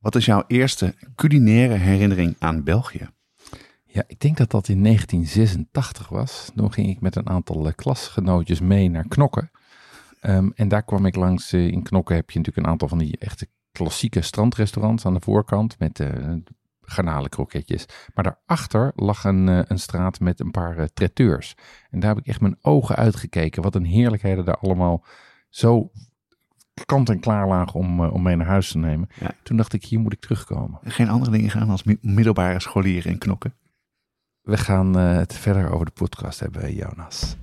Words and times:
wat 0.00 0.14
is 0.14 0.24
jouw 0.24 0.44
eerste 0.46 0.94
culinaire 1.14 1.74
herinnering 1.74 2.36
aan 2.38 2.64
België? 2.64 3.08
Ja, 3.84 4.04
ik 4.06 4.20
denk 4.20 4.36
dat 4.36 4.50
dat 4.50 4.68
in 4.68 4.82
1986 4.82 6.08
was. 6.08 6.50
Toen 6.54 6.72
ging 6.72 6.88
ik 6.88 7.00
met 7.00 7.16
een 7.16 7.28
aantal 7.28 7.66
uh, 7.66 7.72
klasgenootjes 7.74 8.60
mee 8.60 8.90
naar 8.90 9.08
Knokken. 9.08 9.50
Um, 10.22 10.52
en 10.54 10.68
daar 10.68 10.82
kwam 10.82 11.06
ik 11.06 11.16
langs, 11.16 11.52
uh, 11.52 11.66
in 11.66 11.82
Knokken 11.82 12.14
heb 12.14 12.30
je 12.30 12.38
natuurlijk 12.38 12.66
een 12.66 12.72
aantal 12.72 12.88
van 12.88 12.98
die 12.98 13.18
echte 13.18 13.48
klassieke 13.72 14.22
strandrestaurants 14.22 15.06
aan 15.06 15.14
de 15.14 15.20
voorkant 15.20 15.78
met 15.78 15.98
uh, 15.98 16.08
garnalenkroketjes. 16.80 17.86
Maar 18.14 18.24
daarachter 18.24 18.92
lag 18.94 19.24
een, 19.24 19.78
straat 19.78 20.20
met 20.20 20.40
een 20.40 20.50
paar 20.50 20.92
traiteurs. 20.92 21.54
En 21.90 22.00
daar 22.00 22.08
heb 22.14 22.18
ik 22.18 22.26
echt 22.26 22.40
mijn 22.40 22.58
ogen 22.60 22.96
uitgekeken. 22.96 23.62
Wat 23.62 23.74
een 23.74 23.84
heerlijkheden 23.84 24.44
daar 24.44 24.58
allemaal 24.58 25.04
zo 25.48 25.90
kant 26.84 27.08
en 27.08 27.20
klaar 27.20 27.48
lagen 27.48 27.80
om, 27.80 28.00
uh, 28.00 28.12
om 28.12 28.22
mee 28.22 28.36
naar 28.36 28.46
huis 28.46 28.70
te 28.70 28.78
nemen. 28.78 29.08
Ja. 29.20 29.30
Toen 29.42 29.56
dacht 29.56 29.72
ik, 29.72 29.84
hier 29.84 30.00
moet 30.00 30.12
ik 30.12 30.20
terugkomen. 30.20 30.78
Geen 30.84 31.08
andere 31.08 31.30
dingen 31.30 31.50
gaan 31.50 31.70
als 31.70 31.82
middelbare 32.00 32.60
scholieren 32.60 33.12
in 33.12 33.18
knokken? 33.18 33.54
We 34.40 34.56
gaan 34.56 34.98
uh, 34.98 35.16
het 35.16 35.34
verder 35.34 35.70
over 35.70 35.86
de 35.86 35.92
podcast 35.92 36.40
hebben, 36.40 36.74
Jonas. 36.74 37.36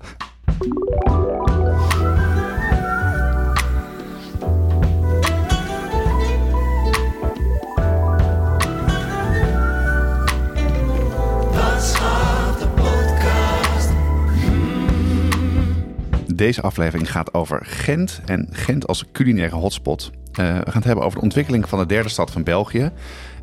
Deze 16.38 16.62
aflevering 16.62 17.12
gaat 17.12 17.34
over 17.34 17.66
Gent 17.66 18.22
en 18.26 18.48
Gent 18.52 18.88
als 18.88 19.06
culinaire 19.12 19.56
hotspot. 19.56 20.12
Uh, 20.12 20.36
we 20.36 20.44
gaan 20.44 20.74
het 20.74 20.84
hebben 20.84 21.04
over 21.04 21.18
de 21.18 21.24
ontwikkeling 21.24 21.70
van 21.70 21.80
de 21.80 21.86
derde 21.86 22.10
stad 22.10 22.32
van 22.32 22.44
België. 22.44 22.92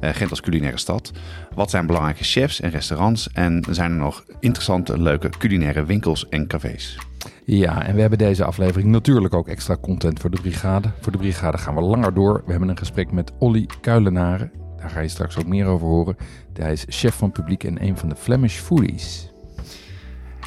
Uh, 0.00 0.10
Gent 0.10 0.30
als 0.30 0.40
culinaire 0.40 0.78
stad. 0.78 1.12
Wat 1.54 1.70
zijn 1.70 1.86
belangrijke 1.86 2.24
chefs 2.24 2.60
en 2.60 2.70
restaurants? 2.70 3.28
En 3.32 3.64
zijn 3.70 3.90
er 3.90 3.96
nog 3.96 4.24
interessante, 4.40 5.00
leuke 5.00 5.28
culinaire 5.38 5.84
winkels 5.84 6.28
en 6.28 6.46
cafés? 6.46 6.98
Ja, 7.44 7.86
en 7.86 7.94
we 7.94 8.00
hebben 8.00 8.18
deze 8.18 8.44
aflevering 8.44 8.90
natuurlijk 8.90 9.34
ook 9.34 9.48
extra 9.48 9.76
content 9.80 10.20
voor 10.20 10.30
de 10.30 10.40
brigade. 10.40 10.90
Voor 11.00 11.12
de 11.12 11.18
brigade 11.18 11.58
gaan 11.58 11.74
we 11.74 11.80
langer 11.80 12.14
door. 12.14 12.42
We 12.44 12.50
hebben 12.50 12.68
een 12.68 12.78
gesprek 12.78 13.12
met 13.12 13.32
Olly 13.38 13.68
Kuilenaren. 13.80 14.52
Daar 14.76 14.90
ga 14.90 15.00
je 15.00 15.08
straks 15.08 15.38
ook 15.38 15.46
meer 15.46 15.66
over 15.66 15.86
horen. 15.86 16.16
Hij 16.52 16.72
is 16.72 16.84
chef 16.88 17.14
van 17.14 17.32
publiek 17.32 17.64
en 17.64 17.82
een 17.82 17.96
van 17.96 18.08
de 18.08 18.16
Flemish 18.16 18.58
Foodies. 18.58 19.32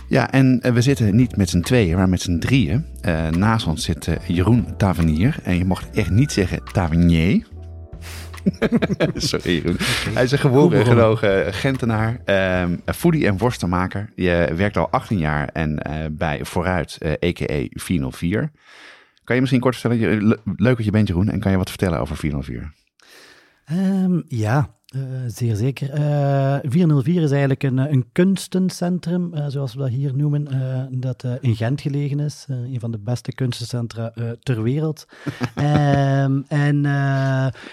Ja, 0.09 0.31
en 0.31 0.73
we 0.73 0.81
zitten 0.81 1.16
niet 1.16 1.36
met 1.36 1.50
z'n 1.50 1.61
tweeën, 1.61 1.95
maar 1.95 2.09
met 2.09 2.22
z'n 2.22 2.38
drieën. 2.38 2.86
Uh, 3.05 3.30
naast 3.30 3.67
ons 3.67 3.83
zit 3.83 4.08
uh, 4.08 4.16
Jeroen 4.27 4.77
Tavernier. 4.77 5.36
En 5.44 5.58
je 5.58 5.66
mocht 5.66 5.89
echt 5.89 6.09
niet 6.09 6.31
zeggen 6.31 6.63
Tavernier. 6.72 7.47
Sorry 9.16 9.53
Jeroen. 9.55 9.78
Hij 10.13 10.23
is 10.23 10.31
een 10.31 10.38
geboren 10.38 10.85
gelogen 10.85 11.53
Gentenaar, 11.53 12.19
um, 12.61 12.81
foodie 12.85 13.28
en 13.28 13.38
worstenmaker. 13.38 14.09
Je 14.16 14.52
werkt 14.55 14.78
al 14.78 14.89
18 14.89 15.17
jaar 15.17 15.50
en 15.53 15.80
uh, 15.89 15.94
bij 16.11 16.45
Vooruit, 16.45 16.97
a.k.a. 17.03 17.67
404. 17.69 18.51
Kan 19.23 19.35
je 19.35 19.41
misschien 19.41 19.62
kort 19.62 19.78
vertellen, 19.78 20.40
leuk 20.56 20.75
dat 20.75 20.85
je 20.85 20.91
bent 20.91 21.07
Jeroen, 21.07 21.29
en 21.29 21.40
kan 21.40 21.51
je 21.51 21.57
wat 21.57 21.69
vertellen 21.69 22.00
over 22.00 22.17
404? 22.17 22.72
Um, 23.72 24.23
ja, 24.28 24.77
uh, 24.96 25.03
zeer 25.28 25.56
zeker. 25.56 26.00
Uh, 26.00 26.58
404 26.64 27.22
is 27.22 27.31
eigenlijk 27.31 27.64
een, 27.64 27.78
een 27.78 28.06
kunstencentrum, 28.12 29.34
uh, 29.34 29.46
zoals 29.48 29.74
we 29.74 29.80
dat 29.80 29.90
hier 29.90 30.16
noemen, 30.16 30.48
dat 31.00 31.25
in 31.42 31.56
Gent 31.56 31.81
gelegen 31.81 32.20
is. 32.20 32.46
een 32.48 32.80
van 32.80 32.92
de 32.92 32.97
beste 32.97 33.34
kunstencentra 33.34 34.14
ter 34.40 34.64
wereld. 34.64 35.06
um, 35.56 36.46
en 36.68 36.81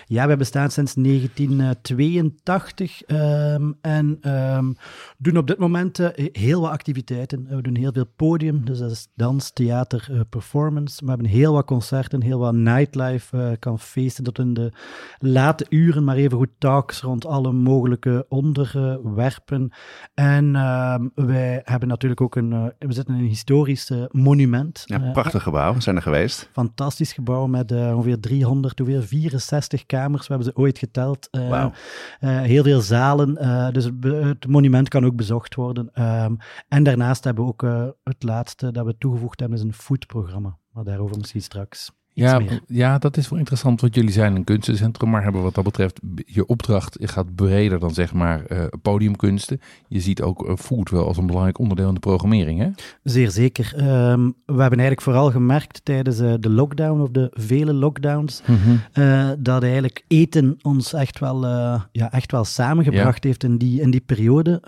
ja, 0.07 0.27
we 0.27 0.37
bestaan 0.37 0.71
sinds 0.71 0.95
1982 0.95 3.03
um, 3.07 3.79
en 3.81 4.31
um, 4.31 4.77
doen 5.19 5.37
op 5.37 5.47
dit 5.47 5.59
moment 5.59 5.99
heel 6.33 6.61
wat 6.61 6.71
activiteiten. 6.71 7.47
we 7.49 7.63
doen 7.63 7.77
heel 7.77 7.93
veel 7.93 8.09
podium, 8.17 8.65
dus 8.65 8.79
dat 8.79 8.91
is 8.91 9.09
dans, 9.15 9.53
theater, 9.53 10.27
performance. 10.29 11.05
We 11.05 11.09
hebben 11.09 11.29
heel 11.29 11.53
wat 11.53 11.65
concerten, 11.65 12.23
heel 12.23 12.39
wat 12.39 12.55
nightlife, 12.55 13.57
kan 13.59 13.79
feesten 13.79 14.25
tot 14.25 14.39
in 14.39 14.55
de 14.55 14.73
late 15.19 15.67
uren, 15.69 16.05
maar 16.05 16.17
even 16.17 16.39
goed 16.39 16.51
talks 16.59 17.03
rond 17.05 17.27
alle 17.27 17.53
mogelijke 17.53 18.27
onderwerpen. 18.29 19.73
En 20.15 20.55
uh, 20.55 20.95
wij 21.15 21.61
hebben 21.65 21.89
natuurlijk 21.89 22.21
ook 22.21 22.37
een, 22.37 22.53
uh, 22.53 22.65
we 22.79 22.93
zitten 22.93 23.15
in 23.15 23.21
een 23.21 23.27
historisch 23.27 23.91
uh, 23.91 24.05
monument. 24.11 24.83
Ja, 24.85 25.11
prachtig 25.13 25.43
gebouw, 25.43 25.75
we 25.75 25.81
zijn 25.81 25.97
er 25.97 26.03
geweest. 26.03 26.49
Fantastisch 26.53 27.13
gebouw 27.13 27.47
met 27.47 27.73
ongeveer 27.73 28.21
300, 28.21 28.81
ongeveer 28.81 29.03
64 29.03 29.87
kamers, 29.87 30.27
we 30.27 30.35
hebben 30.35 30.53
ze 30.53 30.61
ooit 30.61 30.79
geteld. 30.79 31.29
Wow. 31.31 31.73
heel 32.21 32.63
veel 32.63 32.81
zalen, 32.81 33.35
dus 33.73 33.91
het 34.01 34.47
monument 34.47 34.89
kan 34.89 35.05
ook 35.05 35.17
bezocht 35.17 35.55
worden. 35.55 36.03
Um, 36.03 36.37
en 36.69 36.83
daarnaast 36.83 37.25
hebben 37.25 37.45
we 37.45 37.51
ook 37.51 37.63
het 38.03 38.23
laatste 38.23 38.73
dat 38.73 38.85
we 38.85 38.99
toegevoegd 38.99 39.41
hebben, 39.41 39.59
is 39.59 39.65
een 39.65 39.73
foodprogramma. 39.73 40.59
Maar 40.73 40.85
daarover 40.85 41.19
misschien 41.19 41.43
straks. 41.43 41.93
Ja, 42.15 42.41
ja, 42.67 42.99
dat 42.99 43.17
is 43.17 43.29
wel 43.29 43.39
interessant, 43.39 43.81
want 43.81 43.95
jullie 43.95 44.13
zijn 44.13 44.37
een 44.37 44.45
kunstencentrum, 44.45 45.11
maar 45.11 45.23
hebben 45.23 45.43
wat 45.43 45.55
dat 45.55 45.65
betreft 45.65 46.01
je 46.27 46.47
opdracht 46.47 46.97
gaat 47.01 47.35
breder 47.35 47.79
dan 47.79 47.95
zeg 47.95 48.13
maar 48.13 48.43
uh, 48.53 48.65
podiumkunsten. 48.83 49.61
Je 49.89 50.01
ziet 50.01 50.23
ook 50.23 50.49
uh, 50.49 50.57
food 50.57 50.91
wel 50.91 51.07
als 51.07 51.17
een 51.17 51.27
belangrijk 51.27 51.59
onderdeel 51.59 51.89
in 51.89 51.95
de 51.95 52.01
programmering, 52.01 52.61
hè? 52.61 52.69
Zeer 53.03 53.31
zeker. 53.31 53.73
Um, 53.77 54.35
we 54.47 54.61
hebben 54.61 54.79
eigenlijk 54.79 55.01
vooral 55.01 55.31
gemerkt 55.31 55.81
tijdens 55.85 56.21
uh, 56.21 56.35
de 56.41 56.51
lockdown 56.51 57.01
of 57.01 57.11
de 57.11 57.31
vele 57.33 57.73
lockdowns, 57.73 58.43
mm 58.47 58.57
-hmm. 58.57 59.43
dat 59.43 59.63
eigenlijk 59.63 60.05
eten 60.09 60.59
ons 60.63 60.93
echt 60.93 61.19
wel, 61.19 61.47
ja, 61.93 62.13
echt 62.13 62.33
wel 62.33 62.45
samengebracht 62.45 63.23
ja. 63.23 63.29
heeft 63.29 63.45
in 63.45 63.59
die, 63.59 63.81
in 63.81 63.91
die 63.91 64.01
periode. 64.01 64.63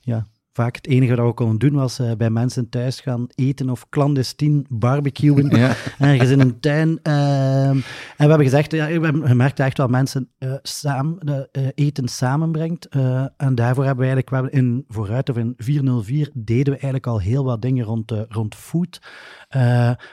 ja, 0.00 0.26
vaak 0.60 0.76
het 0.76 0.86
enige 0.86 1.14
wat 1.14 1.26
we 1.26 1.32
konden 1.32 1.58
doen 1.58 1.78
was 1.78 2.00
uh, 2.00 2.12
bij 2.12 2.30
mensen 2.30 2.68
thuis 2.68 3.00
gaan 3.00 3.26
eten 3.34 3.70
of 3.70 3.88
clandestien 3.88 4.66
barbecuen. 4.68 5.56
Ja. 5.56 5.74
Ergens 5.98 6.30
in 6.30 6.40
een 6.40 6.60
tuin. 6.60 6.98
Uh, 7.02 7.68
en 7.68 7.82
we 8.16 8.24
hebben 8.26 8.42
gezegd, 8.42 8.72
ja, 8.72 8.86
we 8.86 9.04
hebben 9.04 9.26
gemerkt 9.26 9.56
dat 9.56 9.66
echt 9.66 9.76
wel 9.76 9.86
mensen 9.86 10.30
uh, 10.38 10.54
samen, 10.62 11.48
eten 11.74 12.08
samenbrengt. 12.08 12.88
en 13.36 13.54
daarvoor 13.54 13.84
hebben 13.84 14.06
we 14.06 14.12
eigenlijk, 14.12 14.54
in 14.54 14.84
Vooruit 14.88 15.28
of 15.28 15.36
in 15.36 15.54
404 15.56 16.30
deden 16.34 16.64
we 16.64 16.70
eigenlijk 16.70 17.06
al 17.06 17.20
heel 17.20 17.44
wat 17.44 17.62
dingen 17.62 17.84
rond, 17.84 18.12
rond 18.28 18.54
food. 18.54 19.02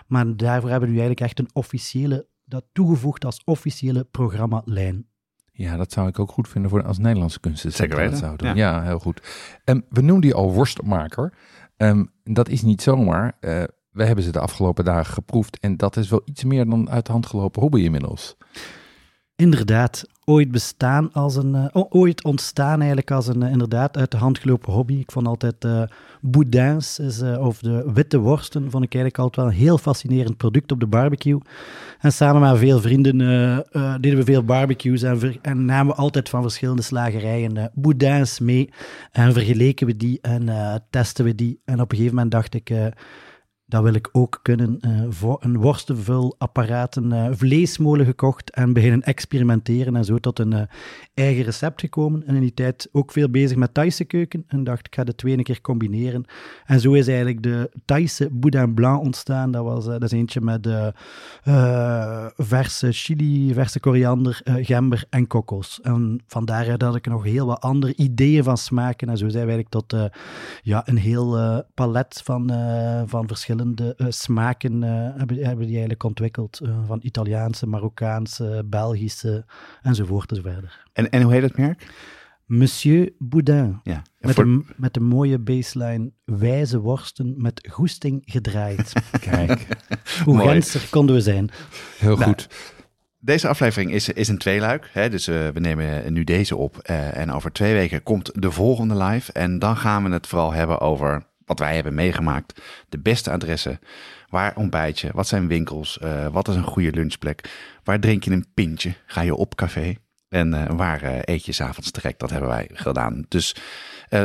maar 0.08 0.36
daarvoor 0.36 0.70
hebben 0.70 0.90
we 0.90 0.96
nu 0.96 1.02
eigenlijk 1.02 1.22
echt 1.22 1.40
een 1.40 1.50
officiële, 1.54 2.28
dat 2.46 2.66
toegevoegd 2.74 3.26
als 3.26 3.42
officiële 3.44 4.04
programmalijn. 4.04 5.06
Ja, 5.58 5.78
dat 5.78 5.92
zou 5.92 6.08
ik 6.08 6.20
ook 6.20 6.32
goed 6.32 6.48
vinden 6.48 6.70
voor 6.70 6.84
als 6.84 6.98
Nederlandse 6.98 7.40
kunsten. 7.40 7.72
Zeker 7.72 7.98
weten. 7.98 8.18
Zou 8.18 8.36
doen. 8.36 8.48
Ja. 8.48 8.54
ja. 8.56 8.84
heel 8.84 9.00
goed. 9.00 9.22
Um, 9.66 9.84
we 9.90 10.02
noemden 10.02 10.22
die 10.22 10.34
al 10.34 10.54
worstmaker. 10.54 11.34
Um, 11.78 12.12
dat 12.24 12.50
is 12.50 12.62
niet 12.62 12.82
zomaar. 12.82 13.38
Uh, 13.42 13.64
we 13.92 14.04
hebben 14.06 14.24
ze 14.24 14.32
de 14.32 14.40
afgelopen 14.40 14.86
dagen 14.86 15.14
geproefd. 15.14 15.60
En 15.60 15.78
dat 15.78 15.98
is 15.98 16.10
wel 16.10 16.22
iets 16.26 16.44
meer 16.44 16.70
dan 16.70 16.90
uit 16.90 17.06
de 17.06 17.12
hand 17.12 17.26
gelopen 17.26 17.62
hobby 17.62 17.82
inmiddels. 17.82 18.38
Inderdaad, 19.40 20.06
ooit 20.26 20.52
bestaan 20.52 21.14
als 21.14 21.36
een, 21.36 21.54
uh, 21.54 21.84
ooit 21.90 22.24
ontstaan 22.24 22.78
eigenlijk 22.78 23.12
als 23.12 23.28
een 23.28 23.44
uh, 23.44 23.52
inderdaad 23.52 23.98
uit 23.98 24.12
de 24.12 24.18
hand 24.18 24.40
gelopen 24.40 24.74
hobby. 24.74 24.94
Ik 24.94 25.12
vond 25.12 25.28
altijd 25.28 25.66
uh, 25.66 25.82
boudins 26.22 27.00
is, 27.00 27.22
of 27.22 27.60
de 27.60 27.92
witte 27.94 28.20
worsten 28.20 28.72
vond 28.72 28.84
ik 28.84 28.94
eigenlijk 28.94 29.18
altijd 29.18 29.36
wel 29.36 29.46
een 29.46 29.60
heel 29.60 29.78
fascinerend 29.78 30.38
product 30.38 30.72
op 30.72 30.80
de 30.80 30.88
barbecue. 30.88 31.40
En 32.00 32.12
samen 32.12 32.42
met 32.42 32.60
veel 32.60 32.80
vrienden 32.80 33.18
deden 34.02 34.18
we 34.18 34.24
veel 34.24 34.44
barbecues 34.44 35.02
en, 35.02 35.40
en, 35.42 35.66
namen 35.66 35.96
we 35.96 36.02
altijd 36.02 36.30
van 36.30 36.42
verschillende 36.42 36.82
slagerijen 36.82 37.72
boudins 37.74 38.40
mee 38.40 38.70
en 39.12 39.34
vergeleken 39.34 39.88
we 39.88 39.98
die 39.98 40.20
en 40.22 40.50
testen 40.90 41.26
we 41.26 41.36
die. 41.36 41.60
En 41.66 41.82
op 41.82 41.92
een 41.92 41.98
gegeven 41.98 42.16
moment 42.16 42.32
dacht 42.32 42.54
ik 42.54 42.70
dat 43.70 43.84
wil 43.84 43.94
ik 43.94 44.10
ook 44.12 44.40
kunnen. 44.42 44.80
Uh, 44.82 45.02
voor 45.10 45.38
een 45.40 45.58
worstenvulapparaat, 45.58 46.96
een 46.96 47.14
uh, 47.14 47.28
vleesmolen 47.32 48.06
gekocht 48.06 48.50
en 48.50 48.74
beginnen 48.74 49.02
experimenteren 49.02 49.96
en 49.96 50.06
zo 50.06 50.18
tot 50.18 50.40
een 50.40 50.52
uh, 50.52 50.62
eigen 51.14 51.44
recept 51.44 51.80
gekomen. 51.80 52.28
En 52.28 52.36
in 52.36 52.42
die 52.42 52.54
tijd 52.54 52.90
ook 52.92 53.12
veel 53.12 53.30
bezig 53.30 53.58
met 53.58 53.74
Thaise 53.74 54.06
keuken 54.06 54.44
en 54.48 54.64
dacht 54.64 54.88
ik 54.88 54.96
ga 54.96 55.04
de 55.04 55.16
twee 55.16 55.38
een 55.38 55.44
keer 55.44 55.62
combineren. 55.62 56.26
En 56.66 56.80
zo 56.80 56.94
is 56.94 57.08
eigenlijk 57.08 57.44
de 57.44 57.70
Thaise 57.86 58.30
boudin 58.32 58.74
blanc 58.74 59.02
ontstaan. 59.02 59.52
Dat, 59.52 59.64
was, 59.64 59.86
dat 59.86 60.04
is 60.04 60.12
eentje 60.12 60.42
met 60.42 60.70
verse 62.38 62.92
chili, 62.92 63.54
verse 63.54 63.80
koriander, 63.80 64.42
gember 64.44 65.06
en 65.10 65.28
kokos. 65.28 65.80
En 65.82 66.22
vandaar 66.28 66.84
had 66.84 66.96
ik 66.96 67.08
nog 67.08 67.24
heel 67.24 67.46
wat 67.46 67.62
andere 67.62 67.96
ideeën 67.96 68.44
van 68.44 68.58
smaken 68.58 69.10
en 69.10 69.18
zo 69.18 69.30
zijn 69.30 69.46
we 69.46 69.52
eigenlijk 69.52 69.88
tot 69.88 70.12
ja, 70.62 70.88
een 70.88 70.98
heel 70.98 71.64
palet 71.74 72.22
van, 72.24 72.52
van 73.06 73.28
verschillende 73.28 73.57
verschillende 73.58 73.94
uh, 73.98 74.08
smaken 74.10 74.82
uh, 74.82 74.90
hebben, 75.18 75.38
hebben 75.38 75.66
die 75.66 75.70
eigenlijk 75.70 76.04
ontwikkeld. 76.04 76.60
Uh, 76.64 76.78
van 76.86 77.00
Italiaanse, 77.04 77.68
Marokkaanse, 77.68 78.64
Belgische 78.66 79.46
enzovoort 79.82 80.32
enzoverder. 80.32 80.86
En, 80.94 81.10
en 81.10 81.22
hoe 81.22 81.34
heet 81.34 81.42
het 81.42 81.58
merk? 81.58 81.94
Monsieur 82.46 83.14
Boudin. 83.18 83.80
Ja. 83.84 84.02
Met, 84.20 84.36
voor... 84.36 84.44
een, 84.44 84.66
met 84.76 84.96
een 84.96 85.04
mooie 85.04 85.40
baseline 85.40 86.12
wijze 86.26 86.80
worsten 86.80 87.34
met 87.38 87.68
goesting 87.72 88.22
gedraaid. 88.26 88.94
Kijk. 89.30 89.68
hoe 90.24 90.40
genster 90.40 90.88
konden 90.90 91.16
we 91.16 91.22
zijn. 91.22 91.50
Heel 91.98 92.18
nou, 92.18 92.30
goed. 92.30 92.48
Deze 93.20 93.48
aflevering 93.48 93.92
is, 93.92 94.10
is 94.10 94.28
een 94.28 94.38
tweeluik. 94.38 94.90
Hè? 94.94 95.10
Dus 95.10 95.26
we 95.26 95.52
nemen 95.54 96.14
nu 96.14 96.24
deze 96.24 96.56
op. 96.56 96.78
en 96.78 97.32
over 97.32 97.52
twee 97.52 97.74
weken 97.74 98.04
komt 98.04 98.42
de 98.42 98.52
volgende 98.52 99.04
live. 99.04 99.32
En 99.32 99.60
dan 99.60 99.78
gaan 99.78 100.04
we 100.04 100.10
het 100.10 100.28
vooral 100.28 100.54
hebben 100.54 100.80
over 100.80 101.27
wat 101.48 101.60
wij 101.60 101.76
hebben 101.76 101.94
meegemaakt. 101.94 102.62
De 102.90 103.00
beste 103.00 103.32
adressen. 103.32 103.80
Waar 104.30 104.56
ontbijt 104.56 105.00
je? 105.00 105.10
Wat 105.14 105.28
zijn 105.28 105.48
winkels? 105.48 106.00
Uh, 106.04 106.28
wat 106.28 106.48
is 106.48 106.56
een 106.56 106.64
goede 106.64 106.92
lunchplek? 106.92 107.50
Waar 107.84 108.00
drink 108.00 108.24
je 108.24 108.32
een 108.32 108.48
pintje? 108.54 108.94
Ga 109.06 109.22
je 109.22 109.36
op 109.36 109.56
café? 109.56 109.96
En 110.30 110.54
uh, 110.54 110.66
waar 110.66 111.04
uh, 111.04 111.20
eet 111.22 111.46
je 111.46 111.52
s'avonds 111.52 111.92
direct? 111.92 112.20
Dat 112.20 112.30
hebben 112.30 112.50
wij 112.50 112.70
gedaan. 112.74 113.26
Dus 113.28 113.56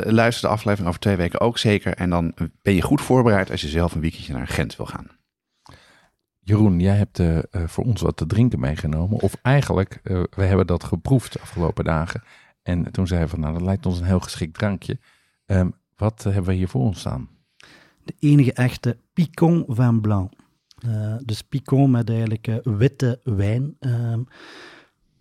luister 0.04 0.48
de 0.48 0.54
aflevering 0.54 0.88
over 0.88 1.00
twee 1.00 1.16
weken 1.16 1.40
ook 1.40 1.58
zeker. 1.58 1.94
En 1.94 2.10
dan 2.10 2.34
ben 2.62 2.74
je 2.74 2.82
goed 2.82 3.00
voorbereid 3.00 3.50
als 3.50 3.60
je 3.60 3.68
zelf 3.68 3.94
een 3.94 4.00
weekendje 4.00 4.32
naar 4.32 4.48
Gent 4.48 4.76
wil 4.76 4.86
gaan. 4.86 5.06
Jeroen, 6.40 6.80
jij 6.80 6.96
hebt 6.96 7.22
voor 7.50 7.84
ons 7.84 8.00
wat 8.00 8.16
te 8.16 8.26
drinken 8.26 8.60
meegenomen. 8.60 9.20
Of 9.20 9.34
eigenlijk, 9.42 10.00
we 10.30 10.44
hebben 10.44 10.66
dat 10.66 10.84
geproefd 10.84 11.32
de 11.32 11.40
afgelopen 11.40 11.84
dagen. 11.84 12.22
En 12.62 12.92
toen 12.92 13.06
zeiden 13.06 13.28
we 13.28 13.34
van, 13.34 13.44
nou, 13.44 13.58
dat 13.58 13.66
lijkt 13.66 13.86
ons 13.86 13.98
een 13.98 14.06
heel 14.06 14.20
geschikt 14.20 14.54
drankje. 14.54 14.98
Um, 15.46 15.74
wat 15.96 16.22
hebben 16.22 16.44
we 16.44 16.52
hier 16.52 16.68
voor 16.68 16.82
ons 16.82 16.98
staan? 16.98 17.28
De 18.04 18.14
enige 18.18 18.52
echte 18.52 18.98
Picon 19.12 19.64
Vin 19.68 20.00
Blanc. 20.00 20.32
Uh, 20.86 21.16
dus 21.24 21.42
Picon 21.42 21.90
met 21.90 22.08
eigenlijk 22.08 22.46
uh, 22.46 22.56
witte 22.62 23.20
wijn. 23.22 23.76
Uh, 23.80 24.14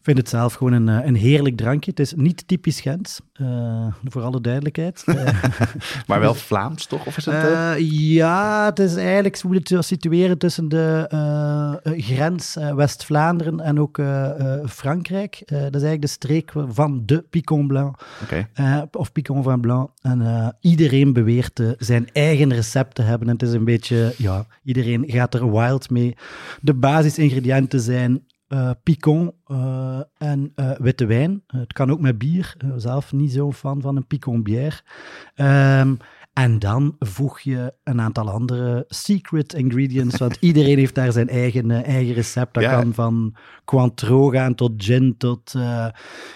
ik 0.01 0.07
vind 0.07 0.19
het 0.19 0.29
zelf 0.29 0.53
gewoon 0.53 0.73
een, 0.73 0.89
eh, 0.89 1.05
een 1.05 1.15
heerlijk 1.15 1.57
drankje. 1.57 1.89
Het 1.89 1.99
is 1.99 2.13
niet 2.15 2.47
typisch 2.47 2.81
Gent, 2.81 3.19
uh, 3.41 3.85
voor 4.03 4.21
alle 4.21 4.41
duidelijkheid. 4.41 5.03
maar 6.07 6.19
wel 6.19 6.33
Vlaams, 6.33 6.85
toch? 6.85 7.05
Of 7.05 7.17
is 7.17 7.25
het, 7.25 7.49
uh, 7.49 7.73
ja, 7.89 8.65
het 8.65 8.79
is 8.79 8.95
eigenlijk, 8.95 9.41
we 9.41 9.47
moeten 9.47 9.75
het 9.77 9.85
situeren 9.85 10.37
tussen 10.37 10.69
de 10.69 11.79
grens 11.83 12.57
West-Vlaanderen 12.75 13.59
en 13.59 13.79
ook 13.79 14.01
Frankrijk. 14.69 15.41
dat 15.45 15.57
is 15.57 15.81
eigenlijk 15.81 16.01
de 16.01 16.07
streek 16.07 16.51
van 16.67 17.03
de 17.05 17.25
Picon 17.29 17.67
Blanc. 17.67 17.99
Okay. 18.23 18.87
of 18.91 19.11
Picon 19.11 19.43
van 19.43 19.61
Blanc. 19.61 19.89
En 20.01 20.55
iedereen 20.61 21.13
beweert 21.13 21.61
zijn 21.77 22.09
eigen 22.13 22.53
recept 22.53 22.95
te 22.95 23.01
hebben. 23.01 23.27
En 23.27 23.33
het 23.33 23.43
is 23.43 23.53
een 23.53 23.65
beetje, 23.65 24.13
ja, 24.17 24.45
iedereen 24.63 25.03
gaat 25.07 25.33
er 25.33 25.51
wild 25.51 25.89
mee. 25.89 26.17
De 26.61 26.73
basisingrediënten 26.73 27.79
zijn 27.79 28.23
uh, 28.53 28.71
picon 28.83 29.33
uh, 29.47 29.99
en 30.17 30.51
uh, 30.55 30.71
witte 30.71 31.05
wijn. 31.05 31.43
het 31.47 31.73
kan 31.73 31.91
ook 31.91 31.99
met 31.99 32.17
bier. 32.17 32.55
zelf 32.75 33.13
niet 33.13 33.31
zo 33.31 33.51
fan 33.51 33.81
van 33.81 33.95
een 33.95 34.07
picon 34.07 34.43
bière. 34.43 34.79
Um, 35.35 35.97
en 36.33 36.59
dan 36.59 36.95
voeg 36.99 37.39
je 37.39 37.73
een 37.83 38.01
aantal 38.01 38.29
andere 38.29 38.83
secret 38.87 39.53
ingredients, 39.53 40.17
want 40.17 40.37
iedereen 40.49 40.77
heeft 40.77 40.95
daar 40.95 41.11
zijn 41.11 41.29
eigen, 41.29 41.71
eigen 41.71 42.13
recept. 42.13 42.53
Dat 42.53 42.63
kan 42.63 42.93
van 42.93 43.35
Cointreau 43.65 44.35
gaan 44.35 44.55
tot 44.55 44.71
gin, 44.83 45.17
tot 45.17 45.51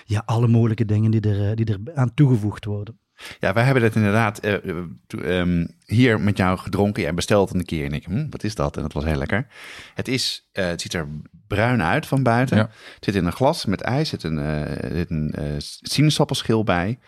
ja, 0.05 0.23
alle 0.25 0.47
mogelijke 0.47 0.85
dingen 0.85 1.11
die 1.11 1.21
er, 1.21 1.55
die 1.55 1.65
er 1.65 1.95
aan 1.95 2.13
toegevoegd 2.13 2.65
worden. 2.65 2.99
Ja, 3.39 3.53
wij 3.53 3.63
hebben 3.63 3.83
het 3.83 3.95
inderdaad 3.95 4.45
uh, 4.45 5.65
hier 5.85 6.19
met 6.19 6.37
jou 6.37 6.57
gedronken. 6.57 7.03
Jij 7.03 7.13
bestelt 7.13 7.53
een 7.53 7.65
keer 7.65 7.85
en 7.85 7.91
ik, 7.91 8.05
hm, 8.05 8.29
wat 8.29 8.43
is 8.43 8.55
dat? 8.55 8.75
En 8.75 8.81
dat 8.81 8.93
was 8.93 9.03
heel 9.03 9.17
lekker. 9.17 9.47
Het, 9.93 10.07
is, 10.07 10.49
uh, 10.53 10.65
het 10.65 10.81
ziet 10.81 10.93
er 10.93 11.07
bruin 11.47 11.83
uit 11.83 12.05
van 12.05 12.23
buiten. 12.23 12.57
Het 12.57 12.69
zit 12.99 13.15
in 13.15 13.25
een 13.25 13.31
glas 13.31 13.65
met 13.65 13.81
ijs. 13.81 14.11
Er 14.11 14.19
zit 14.19 14.31
een, 14.31 14.37
uh, 14.37 14.95
zit 14.95 15.09
een 15.09 15.33
sinaasappelschil 15.81 16.63
bij. 16.63 16.99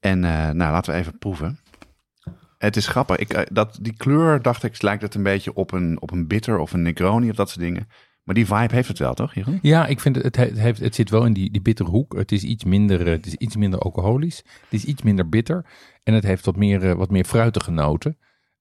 En 0.00 0.20
nou, 0.20 0.56
laten 0.56 0.92
we 0.92 0.98
even 0.98 1.18
proeven. 1.18 1.60
Het 2.58 2.76
is 2.76 2.86
grappig. 2.86 3.16
Ik, 3.16 3.54
dat, 3.54 3.78
die 3.80 3.96
kleur, 3.96 4.42
dacht 4.42 4.62
ik, 4.62 4.82
lijkt 4.82 5.02
het 5.02 5.14
een 5.14 5.22
beetje 5.22 5.54
op 5.54 5.72
een, 5.72 6.00
op 6.00 6.10
een 6.10 6.26
bitter 6.26 6.58
of 6.58 6.72
een 6.72 6.82
Negroni 6.82 7.30
of 7.30 7.36
dat 7.36 7.48
soort 7.48 7.60
dingen. 7.60 7.88
Maar 8.30 8.38
die 8.38 8.48
vibe 8.48 8.74
heeft 8.74 8.88
het 8.88 8.98
wel, 8.98 9.14
toch, 9.14 9.34
Jeroen? 9.34 9.58
Ja, 9.62 9.86
ik 9.86 10.00
vind 10.00 10.16
het, 10.16 10.36
het, 10.36 10.58
heeft, 10.58 10.80
het 10.80 10.94
zit 10.94 11.10
wel 11.10 11.24
in 11.24 11.32
die, 11.32 11.50
die 11.50 11.60
bittere 11.60 11.88
hoek. 11.90 12.16
Het 12.16 12.32
is 12.32 12.42
iets 12.42 12.64
minder, 12.64 13.06
het 13.06 13.26
is 13.26 13.34
iets 13.34 13.56
minder 13.56 13.80
alcoholisch. 13.80 14.36
Het 14.36 14.72
is 14.80 14.84
iets 14.84 15.02
minder 15.02 15.28
bitter. 15.28 15.64
En 16.02 16.14
het 16.14 16.24
heeft 16.24 16.44
wat 16.44 16.56
meer, 16.56 16.88
eh, 16.88 16.96
wat 16.96 17.10
meer 17.10 17.24
fruitige 17.24 17.70
noten. 17.70 18.18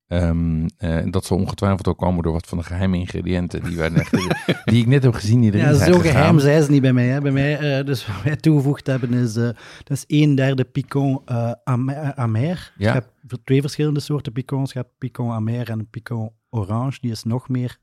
Um, 0.08 0.66
dat 1.12 1.26
zal 1.26 1.38
ongetwijfeld 1.38 1.88
ook 1.88 1.98
komen 1.98 2.24
door 2.24 2.34
wat 2.34 2.48
van 2.48 2.58
de 2.58 2.64
geheime 2.64 2.98
ingrediënten 2.98 3.64
die, 3.64 3.78
wij 3.78 3.90
net, 3.90 4.10
die 4.66 4.82
ik 4.82 4.88
net 4.88 5.04
heb 5.04 5.14
gezien. 5.14 5.42
Die 5.42 5.54
erin 5.54 5.66
ja, 5.66 5.74
zo 5.74 6.00
geheim 6.00 6.40
zijn 6.40 6.64
ze 6.64 6.72
niet 6.72 6.82
bij 6.82 6.94
mij. 6.94 7.08
Hè. 7.08 7.22
Bij 7.22 7.32
mij, 7.32 7.80
uh, 7.80 7.86
dus 7.86 8.08
wat 8.08 8.24
wij 8.24 8.36
toegevoegd 8.36 8.88
hebben, 8.88 9.14
is, 9.14 9.38
uh, 9.38 9.44
dat 9.84 9.92
is 9.98 10.04
een 10.08 10.36
derde 10.36 10.64
picon 10.64 11.22
amer. 11.64 12.14
amer. 12.16 12.74
Ja. 12.78 12.94
je 12.94 13.02
hebt 13.28 13.46
twee 13.46 13.62
verschillende 13.62 14.00
soorten 14.00 14.32
picons. 14.32 14.74
Je 14.74 14.80
hebt 14.80 14.92
picon 14.98 15.32
amer 15.32 15.70
en 15.70 15.88
picon 15.90 16.32
orange. 16.50 16.98
Die 17.02 17.12
is 17.12 17.24
nog 17.24 17.50
meer 17.50 17.78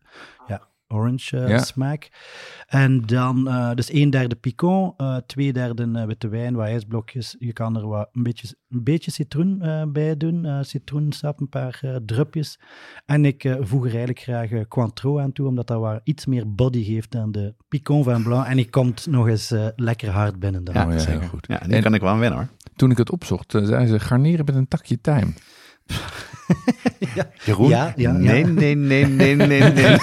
ja, 0.47 0.69
orange 0.88 1.49
uh, 1.49 1.59
smaak. 1.59 2.09
En 2.67 3.00
dan 3.00 3.49
uh, 3.49 3.75
dus 3.75 3.93
een 3.93 4.11
derde 4.11 4.35
picon, 4.35 4.94
uh, 4.99 5.17
twee 5.27 5.53
derde 5.53 6.06
witte 6.06 6.29
wijn, 6.29 6.55
wat 6.55 6.67
ijsblokjes. 6.67 7.37
Je 7.38 7.53
kan 7.53 7.77
er 7.77 7.88
wat, 7.88 8.09
een, 8.12 8.23
beetje, 8.23 8.56
een 8.69 8.85
beetje 8.85 9.11
citroen 9.11 9.62
bij 9.93 10.17
doen, 10.17 10.65
citroensap, 10.65 11.41
een 11.41 11.49
paar 11.49 12.00
drupjes. 12.06 12.59
En 13.06 13.25
ik 13.25 13.56
voeg 13.61 13.81
er 13.81 13.88
eigenlijk 13.88 14.21
graag 14.21 14.69
Cointreau 14.69 15.21
aan 15.21 15.33
toe, 15.33 15.47
omdat 15.47 15.67
dat 15.67 15.81
wat 15.81 16.00
iets 16.05 16.27
meer 16.27 16.55
body 16.55 16.85
geeft 16.85 17.11
dan 17.11 17.33
de 17.33 17.55
picon 17.69 18.05
van 18.05 18.23
blanc. 18.23 18.47
En 18.47 18.56
die 18.56 18.71
komt 18.71 19.06
nog 19.06 19.29
eens 19.29 19.55
lekker 19.77 20.11
hard 20.11 20.38
binnen. 20.38 20.65
Dan 20.65 20.75
ja, 20.75 20.93
ja, 20.93 21.05
heel 21.05 21.29
goed. 21.29 21.47
Ja, 21.49 21.59
die 21.59 21.75
en, 21.75 21.83
kan 21.83 21.94
ik 21.94 22.00
wel 22.00 22.19
winnen 22.19 22.38
hoor. 22.38 22.49
Toen 22.77 22.91
ik 22.91 22.99
het 22.99 23.11
opzocht, 23.11 23.50
zei 23.50 23.87
ze 23.87 24.00
garneren 24.00 24.44
met 24.44 24.55
een 24.55 24.69
takje 24.69 25.00
tijm. 25.00 25.35
ja. 27.15 27.31
Jeroen? 27.45 27.69
Ja, 27.69 27.93
ja, 27.97 28.13
nee, 28.13 28.45
nee, 28.45 28.75
nee, 28.75 29.07
nee, 29.07 29.35
nee, 29.35 29.61
nee. 29.61 29.97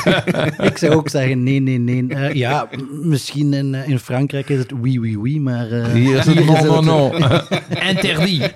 ik 0.69 0.77
zou 0.77 0.93
ook 0.93 1.09
zeggen 1.09 1.43
nee, 1.43 1.59
nee, 1.59 1.77
nee. 1.77 2.03
Uh, 2.03 2.33
ja, 2.33 2.69
misschien 2.89 3.53
in, 3.53 3.73
uh, 3.73 3.87
in 3.87 3.99
Frankrijk 3.99 4.49
is 4.49 4.59
het 4.59 4.71
oui, 4.71 4.99
oui, 4.99 5.15
oui, 5.15 5.39
maar... 5.39 5.71
Uh, 5.71 5.85
hier 5.85 6.17
is 6.17 6.25
het 6.25 6.45
non, 6.45 6.65
non, 6.65 6.85
non. 6.85 7.11
Interdit. 7.89 8.51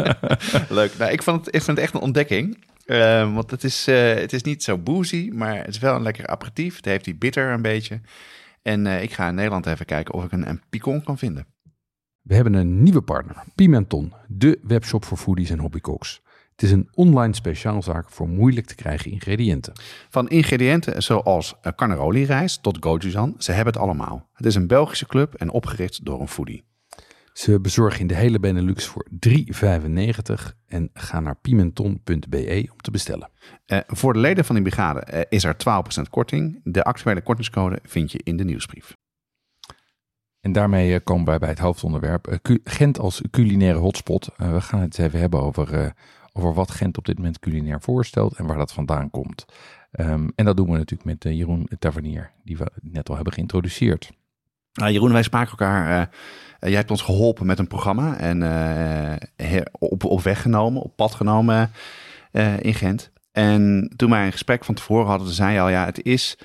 Leuk. 0.78 0.92
Nou, 0.98 1.12
ik, 1.12 1.22
vond 1.22 1.46
het, 1.46 1.54
ik 1.54 1.62
vind 1.62 1.76
het 1.76 1.86
echt 1.86 1.94
een 1.94 2.00
ontdekking. 2.00 2.64
want 3.34 3.50
het 3.50 3.64
is, 3.64 3.86
het 3.86 4.32
is 4.32 4.42
niet 4.42 4.62
zo 4.62 4.78
boozy, 4.78 5.30
maar 5.32 5.56
het 5.56 5.68
is 5.68 5.78
wel 5.78 5.94
een 5.94 6.02
lekker 6.02 6.26
aperitief. 6.26 6.76
Het 6.76 6.84
heeft 6.84 7.04
die 7.04 7.14
bitter 7.14 7.50
een 7.50 7.62
beetje. 7.62 8.00
En 8.62 8.86
ik 8.86 9.12
ga 9.12 9.28
in 9.28 9.34
Nederland 9.34 9.66
even 9.66 9.86
kijken 9.86 10.14
of 10.14 10.24
ik 10.24 10.32
een, 10.32 10.48
een 10.48 10.60
picon 10.70 11.02
kan 11.02 11.18
vinden. 11.18 11.46
We 12.22 12.34
hebben 12.34 12.54
een 12.54 12.82
nieuwe 12.82 13.02
partner, 13.02 13.36
Pimenton, 13.54 14.12
de 14.26 14.58
webshop 14.62 15.04
voor 15.04 15.18
foodies 15.18 15.50
en 15.50 15.58
hobbycooks. 15.58 16.22
Het 16.62 16.70
is 16.70 16.76
een 16.76 16.88
online 16.94 17.34
speciaalzaak 17.34 18.10
voor 18.10 18.28
moeilijk 18.28 18.66
te 18.66 18.74
krijgen 18.74 19.10
ingrediënten. 19.10 19.72
Van 20.08 20.28
ingrediënten 20.28 21.02
zoals 21.02 21.54
carnaroli 21.76 22.24
rijst 22.24 22.62
tot 22.62 22.76
gochujang, 22.80 23.34
ze 23.38 23.52
hebben 23.52 23.72
het 23.72 23.82
allemaal. 23.82 24.28
Het 24.32 24.46
is 24.46 24.54
een 24.54 24.66
Belgische 24.66 25.06
club 25.06 25.34
en 25.34 25.50
opgericht 25.50 26.04
door 26.04 26.20
een 26.20 26.28
foodie. 26.28 26.62
Ze 27.32 27.60
bezorgen 27.60 28.00
in 28.00 28.06
de 28.06 28.14
hele 28.14 28.40
Benelux 28.40 28.86
voor 28.86 29.06
3,95 29.28 29.34
en 30.66 30.90
ga 30.94 31.20
naar 31.20 31.36
pimenton.be 31.36 32.68
om 32.72 32.80
te 32.80 32.90
bestellen. 32.90 33.30
Uh, 33.66 33.78
voor 33.86 34.12
de 34.12 34.18
leden 34.18 34.44
van 34.44 34.54
die 34.54 34.64
brigade 34.64 35.06
uh, 35.12 35.20
is 35.28 35.44
er 35.44 35.56
12% 35.98 36.10
korting. 36.10 36.60
De 36.64 36.84
actuele 36.84 37.22
kortingscode 37.22 37.78
vind 37.82 38.12
je 38.12 38.20
in 38.24 38.36
de 38.36 38.44
nieuwsbrief. 38.44 38.96
En 40.40 40.52
daarmee 40.52 41.00
komen 41.00 41.26
wij 41.26 41.38
bij 41.38 41.48
het 41.48 41.58
hoofdonderwerp. 41.58 42.38
Gent 42.64 42.98
als 42.98 43.22
culinaire 43.30 43.78
hotspot. 43.78 44.28
we 44.36 44.60
gaan 44.60 44.80
het 44.80 44.98
even 44.98 45.20
hebben 45.20 45.40
over 45.40 45.94
over 46.32 46.54
wat 46.54 46.70
Gent 46.70 46.98
op 46.98 47.04
dit 47.04 47.16
moment 47.16 47.38
culinair 47.38 47.80
voorstelt 47.80 48.34
en 48.34 48.46
waar 48.46 48.56
dat 48.56 48.72
vandaan 48.72 49.10
komt. 49.10 49.44
Ehm, 49.90 50.28
en 50.34 50.44
dat 50.44 50.56
doen 50.56 50.70
we 50.70 50.76
natuurlijk 50.76 51.04
met 51.04 51.24
uh, 51.24 51.38
Jeroen 51.38 51.68
Tavernier, 51.78 52.30
die 52.44 52.56
we 52.56 52.70
net 52.82 53.08
al 53.08 53.14
hebben 53.14 53.32
geïntroduceerd. 53.32 54.12
Nou, 54.72 54.92
Jeroen, 54.92 55.12
wij 55.12 55.22
spraken 55.22 55.50
elkaar. 55.50 56.00
Uh, 56.00 56.06
jij 56.68 56.78
hebt 56.78 56.90
ons 56.90 57.02
geholpen 57.02 57.46
met 57.46 57.58
een 57.58 57.66
programma 57.66 58.16
en 58.16 58.42
op, 59.78 60.04
op 60.04 60.22
weg 60.22 60.42
genomen, 60.42 60.82
op 60.82 60.96
pad 60.96 61.14
genomen 61.14 61.70
in 62.60 62.74
Gent. 62.74 63.12
En 63.32 63.92
toen 63.96 64.10
wij 64.10 64.26
een 64.26 64.32
gesprek 64.32 64.64
van 64.64 64.74
tevoren 64.74 65.06
hadden, 65.06 65.28
zei 65.28 65.52
je 65.52 65.60
al, 65.60 65.68
ja, 65.68 65.84
het 65.84 66.04
is, 66.04 66.38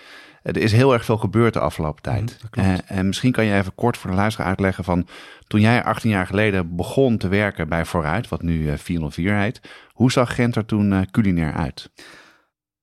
er 0.48 0.58
is 0.58 0.72
heel 0.72 0.94
erg 0.94 1.06
veel 1.06 1.18
gebeurd 1.18 1.54
de 1.54 1.60
afgelopen 1.60 2.02
tijd. 2.02 2.38
Mhm, 2.40 2.50
klopt. 2.50 2.68
Eh, 2.68 2.98
en 2.98 3.08
misschien 3.08 3.32
kan 3.32 3.46
je 3.46 3.56
even 3.56 3.76
kort 3.76 3.98
voor 3.98 4.10
de 4.10 4.16
luisteraar 4.16 4.50
uitleggen 4.50 4.84
van, 4.84 5.08
toen 5.48 5.62
jij 5.62 5.84
18 5.84 6.10
jaar 6.10 6.28
geleden 6.28 6.76
begon 6.76 7.18
te 7.18 7.28
werken 7.28 7.70
bij 7.70 7.86
Vooruit, 7.86 8.28
wat 8.28 8.42
nu 8.42 8.70
eh, 8.70 8.78
404 8.78 9.36
heet, 9.36 9.62
hoe 9.92 10.12
zag 10.12 10.36
Gent 10.36 10.56
er 10.56 10.66
toen 10.66 10.94
eh, 10.94 11.02
culinair 11.12 11.54
uit? 11.54 11.90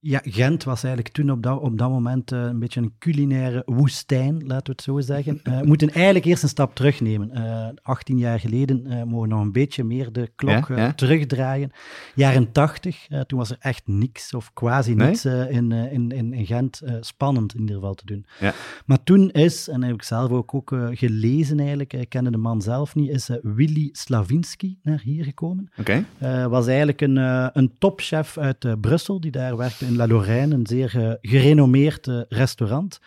Ja, 0.07 0.21
Gent 0.25 0.65
was 0.65 0.85
eigenlijk 0.85 1.15
toen 1.15 1.31
op 1.31 1.43
dat, 1.43 1.61
op 1.61 1.79
dat 1.79 1.91
moment 1.91 2.33
eh, 2.33 2.43
een 2.43 2.59
beetje 2.59 2.81
een 2.81 2.95
culinaire 2.99 3.63
woestijn, 3.67 4.35
laten 4.47 4.67
we 4.67 4.73
het 4.73 4.83
zo 4.83 5.01
zeggen. 5.01 5.41
Eh, 5.43 5.61
we 5.61 5.67
moeten 5.67 5.91
eigenlijk 5.91 6.25
eerst 6.25 6.43
een 6.43 6.49
stap 6.49 6.75
terugnemen. 6.75 7.31
Eh 7.31 7.69
18 7.83 8.19
jaar 8.19 8.41
geleden 8.41 8.83
mogen 9.09 9.29
we 9.29 9.35
nog 9.35 9.41
een 9.41 9.53
beetje 9.53 9.85
meer 9.85 10.13
de 10.13 10.31
klok 10.37 10.69
Ja, 10.69 10.77
ja. 10.77 10.93
terugdraaien. 10.93 11.71
Jaren 12.15 12.53
80, 12.53 13.07
eh, 13.09 13.21
toen 13.21 13.39
was 13.39 13.51
er 13.51 13.57
echt 13.61 13.83
niks 13.87 14.35
of 14.35 14.53
quasi 14.53 14.95
niks 14.95 15.25
in, 15.25 15.73
in, 15.73 16.11
in, 16.11 16.33
in 16.33 16.47
Gent 16.47 16.83
spannend 17.01 17.55
in 17.55 17.61
ieder 17.61 17.75
geval 17.75 17.95
te 17.95 18.07
doen. 18.07 18.27
Ja. 18.41 18.55
Maar 18.87 19.03
toen 19.05 19.31
is, 19.31 19.69
en 19.69 19.81
dat 19.81 19.89
heb 19.89 19.99
ik 19.99 20.03
zelf 20.03 20.31
ook, 20.31 20.55
ook 20.55 20.77
gelezen 20.91 21.59
eigenlijk, 21.59 21.93
ik 21.93 22.09
kende 22.09 22.31
de 22.31 22.37
man 22.37 22.63
zelf 22.63 22.95
niet, 22.95 23.11
is 23.11 23.31
Willy 23.43 23.89
Slavinski 23.93 24.79
naar 24.83 25.01
hier 25.05 25.25
gekomen. 25.25 25.71
Oké, 25.79 26.05
was 26.49 26.67
eigenlijk 26.67 27.01
een, 27.01 27.17
een 27.59 27.73
topchef 27.79 28.39
uit 28.39 28.81
Brussel, 28.81 29.21
die 29.21 29.31
daar 29.31 29.57
werkte 29.57 29.87
in 29.87 29.94
La 29.97 30.07
Lorraine, 30.07 30.55
een 30.55 30.67
zeer 30.67 30.93
eh, 30.97 31.13
gerenommeerd 31.21 32.07
eh, 32.07 32.21
restaurant. 32.29 33.01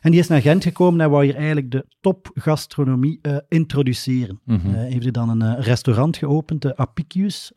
En 0.00 0.10
die 0.10 0.20
is 0.20 0.28
naar 0.28 0.40
Gent 0.40 0.62
gekomen 0.62 1.00
en 1.00 1.10
wou 1.10 1.24
hier 1.24 1.34
eigenlijk 1.34 1.70
de 1.70 1.86
topgastronomie 2.00 3.18
eh, 3.22 3.36
introduceren. 3.48 4.40
Eh, 4.46 4.56
heeft 4.72 5.02
hij 5.02 5.10
dan 5.10 5.40
een 5.40 5.60
restaurant 5.60 6.16
geopend, 6.16 6.62
de 6.62 6.76
Apicius, 6.76 7.52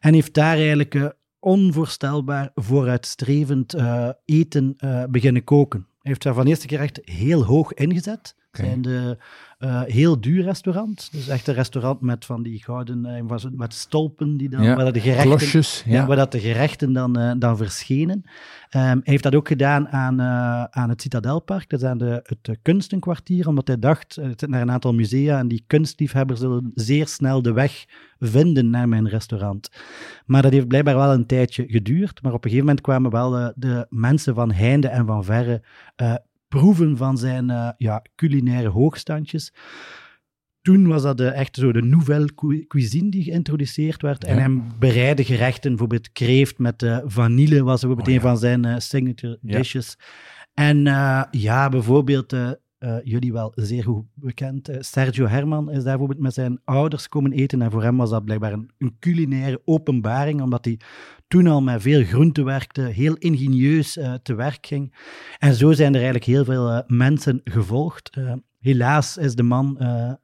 en 0.00 0.14
heeft 0.14 0.34
daar 0.34 0.56
eigenlijk 0.56 1.14
onvoorstelbaar 1.38 2.50
vooruitstrevend 2.54 3.74
eten 4.24 4.76
beginnen 5.10 5.44
koken. 5.44 5.78
Hij 5.78 6.10
heeft 6.10 6.22
daar 6.22 6.34
van 6.34 6.46
eerste 6.46 6.66
keer 6.66 6.80
echt 6.80 7.00
heel 7.02 7.44
hoog 7.44 7.72
ingezet. 7.72 8.36
Oké. 8.52 8.64
Zijn 8.64 8.82
de 8.82 9.16
eh, 9.58 9.82
heel 9.82 10.20
duur 10.20 10.44
restaurant. 10.44 11.08
Dus 11.12 11.28
echt 11.28 11.46
een 11.46 11.54
restaurant 11.54 12.00
met 12.00 12.24
van 12.24 12.42
die 12.42 12.62
gouden, 12.62 13.06
eh, 13.06 13.22
was 13.26 13.42
het 13.42 13.56
met 13.56 13.74
stolpen 13.74 14.36
die 14.36 14.48
dan, 14.48 14.62
Ja, 14.62 14.76
waar 14.76 14.92
de 14.92 15.00
gerechten, 15.00 15.28
Klosjes, 15.36 15.82
ja. 15.86 16.06
waar 16.06 16.16
dat 16.16 16.32
de 16.32 16.40
gerechten 16.40 16.92
dan, 16.92 17.18
eh, 17.18 17.32
dan 17.38 17.56
verschenen. 17.56 18.22
Ehm, 18.68 18.84
hij 18.84 19.00
heeft 19.02 19.22
dat 19.22 19.34
ook 19.34 19.48
gedaan 19.48 19.88
aan, 19.88 20.22
aan 20.72 20.88
het 20.88 21.02
Citadelpark, 21.02 21.68
dat 21.70 21.82
is 21.82 21.86
aan 21.86 21.98
de, 21.98 22.20
het 22.22 22.58
kunstenkwartier, 22.62 23.48
omdat 23.48 23.66
hij 23.66 23.78
dacht, 23.78 24.14
het 24.14 24.40
zit 24.40 24.48
naar 24.48 24.60
een 24.60 24.70
aantal 24.70 24.94
musea 24.94 25.38
en 25.38 25.48
die 25.48 25.64
kunstliefhebbers 25.66 26.40
zullen 26.40 26.70
zeer 26.74 27.06
snel 27.06 27.42
de 27.42 27.52
weg 27.52 27.84
vinden 28.18 28.70
naar 28.70 28.88
mijn 28.88 29.08
restaurant. 29.08 29.70
Maar 30.26 30.42
dat 30.42 30.52
heeft 30.52 30.68
blijkbaar 30.68 30.96
wel 30.96 31.12
een 31.12 31.26
tijdje 31.26 31.64
geduurd, 31.66 32.22
maar 32.22 32.32
op 32.32 32.44
een 32.44 32.50
gegeven 32.50 32.66
moment 32.66 32.84
kwamen 32.84 33.10
wel 33.10 33.52
de 33.54 33.86
mensen 33.88 34.34
van 34.34 34.52
heinde 34.52 34.88
en 34.88 35.06
van 35.06 35.24
verre 35.24 35.62
proeven 36.58 36.96
van 36.96 37.18
zijn 37.18 37.50
eh, 37.50 37.68
ja, 37.76 38.02
culinaire 38.14 38.68
hoogstandjes. 38.68 39.52
Toen 40.60 40.86
was 40.86 41.02
dat 41.02 41.16
de, 41.16 41.26
echt 41.28 41.56
zo 41.56 41.72
de 41.72 41.82
nouvelle 41.82 42.34
cu- 42.34 42.66
cuisine 42.66 43.10
die 43.10 43.22
geïntroduceerd 43.22 44.02
werd. 44.02 44.24
En 44.24 44.36
Ja. 44.36 44.40
hij 44.42 44.62
bereidde 44.78 45.24
gerechten, 45.24 45.70
bijvoorbeeld 45.70 46.12
kreeft 46.12 46.58
met 46.58 46.82
eh, 46.82 46.98
vanille 47.04 47.62
was 47.62 47.80
bijvoorbeeld 47.80 48.08
Oh, 48.08 48.14
een 48.14 48.20
ja. 48.20 48.26
van 48.28 48.38
zijn 48.38 48.64
eh, 48.64 48.78
signature 48.78 49.38
dishes. 49.42 49.96
En 50.54 50.78
ja, 51.30 51.68
bijvoorbeeld, 51.70 52.36
jullie 53.04 53.32
wel 53.32 53.52
zeer 53.54 53.82
goed 53.82 54.04
bekend, 54.14 54.70
Sergio 54.78 55.26
Herman 55.26 55.70
is 55.70 55.74
daar 55.74 55.84
bijvoorbeeld 55.84 56.20
met 56.20 56.34
zijn 56.34 56.60
ouders 56.64 57.08
komen 57.08 57.32
eten. 57.32 57.62
En 57.62 57.70
voor 57.70 57.82
hem 57.82 57.96
was 57.96 58.10
dat 58.10 58.24
blijkbaar 58.24 58.52
een, 58.52 58.70
een 58.78 58.96
culinaire 58.98 59.62
openbaring, 59.64 60.42
omdat 60.42 60.64
hij 60.64 60.78
toen 61.32 61.46
al 61.46 61.62
met 61.62 61.82
veel 61.82 62.04
groenten 62.04 62.44
werkte, 62.44 62.80
heel 62.80 63.14
ingenieus 63.14 63.96
eh, 63.96 64.14
te 64.14 64.34
werk 64.34 64.66
ging. 64.66 64.94
En 65.38 65.54
zo 65.54 65.72
zijn 65.72 65.88
er 65.88 65.94
eigenlijk 66.02 66.24
heel 66.24 66.44
veel 66.44 66.70
eh, 66.70 66.80
mensen 66.86 67.40
gevolgd. 67.44 68.16
Eh, 68.16 68.32
helaas 68.58 69.16
is 69.16 69.34
de 69.34 69.42
man 69.42 69.78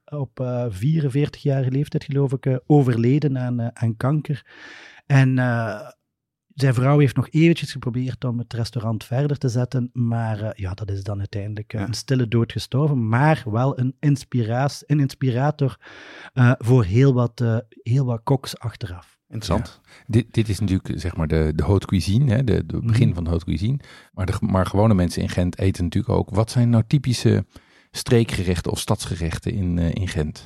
op 0.04 0.40
eh 0.40 0.66
44-jarige 0.70 1.70
leeftijd, 1.70 2.04
geloof 2.04 2.32
ik, 2.32 2.60
overleden 2.66 3.38
aan, 3.38 3.76
aan 3.76 3.96
kanker. 3.96 4.46
En 5.06 5.34
zijn 6.54 6.74
vrouw 6.74 6.98
heeft 6.98 7.16
nog 7.16 7.28
eventjes 7.30 7.72
geprobeerd 7.72 8.24
om 8.24 8.38
het 8.38 8.52
restaurant 8.52 9.04
verder 9.04 9.38
te 9.38 9.48
zetten, 9.48 9.90
maar 9.92 10.52
ja, 10.60 10.74
dat 10.74 10.90
is 10.90 11.02
dan 11.02 11.18
uiteindelijk 11.18 11.72
Ja. 11.72 11.86
een 11.86 11.94
stille 11.94 12.28
dood 12.28 12.52
gestorven, 12.52 13.08
maar 13.08 13.42
wel 13.50 13.78
een, 13.78 13.96
inspiraas, 14.00 14.82
een 14.86 15.00
inspirator 15.00 15.78
voor 16.58 16.84
heel 16.84 17.12
wat, 17.12 17.44
heel 17.82 18.04
wat 18.04 18.20
koks 18.22 18.58
achteraf. 18.58 19.17
Interessant. 19.28 19.80
Dit, 20.06 20.26
dit 20.30 20.48
is 20.48 20.60
natuurlijk 20.60 21.00
zeg 21.00 21.16
maar 21.16 21.26
de, 21.28 21.52
de 21.54 21.62
haute 21.64 21.86
cuisine, 21.86 22.34
hè, 22.34 22.44
de, 22.44 22.66
de 22.66 22.78
begin 22.82 23.06
Mhm. 23.06 23.14
van 23.14 23.22
de 23.24 23.28
haute 23.30 23.44
cuisine. 23.46 23.78
Maar, 24.12 24.26
de, 24.26 24.32
maar 24.40 24.66
gewone 24.66 24.94
mensen 24.94 25.22
in 25.22 25.28
Gent 25.28 25.58
eten 25.58 25.84
natuurlijk 25.84 26.14
ook. 26.14 26.30
Wat 26.30 26.50
zijn 26.50 26.70
nou 26.70 26.82
typische 26.86 27.44
streekgerechten 27.90 28.72
of 28.72 28.78
stadsgerechten 28.78 29.52
in, 29.52 29.78
eh, 29.78 29.94
in 29.94 30.08
Gent? 30.08 30.44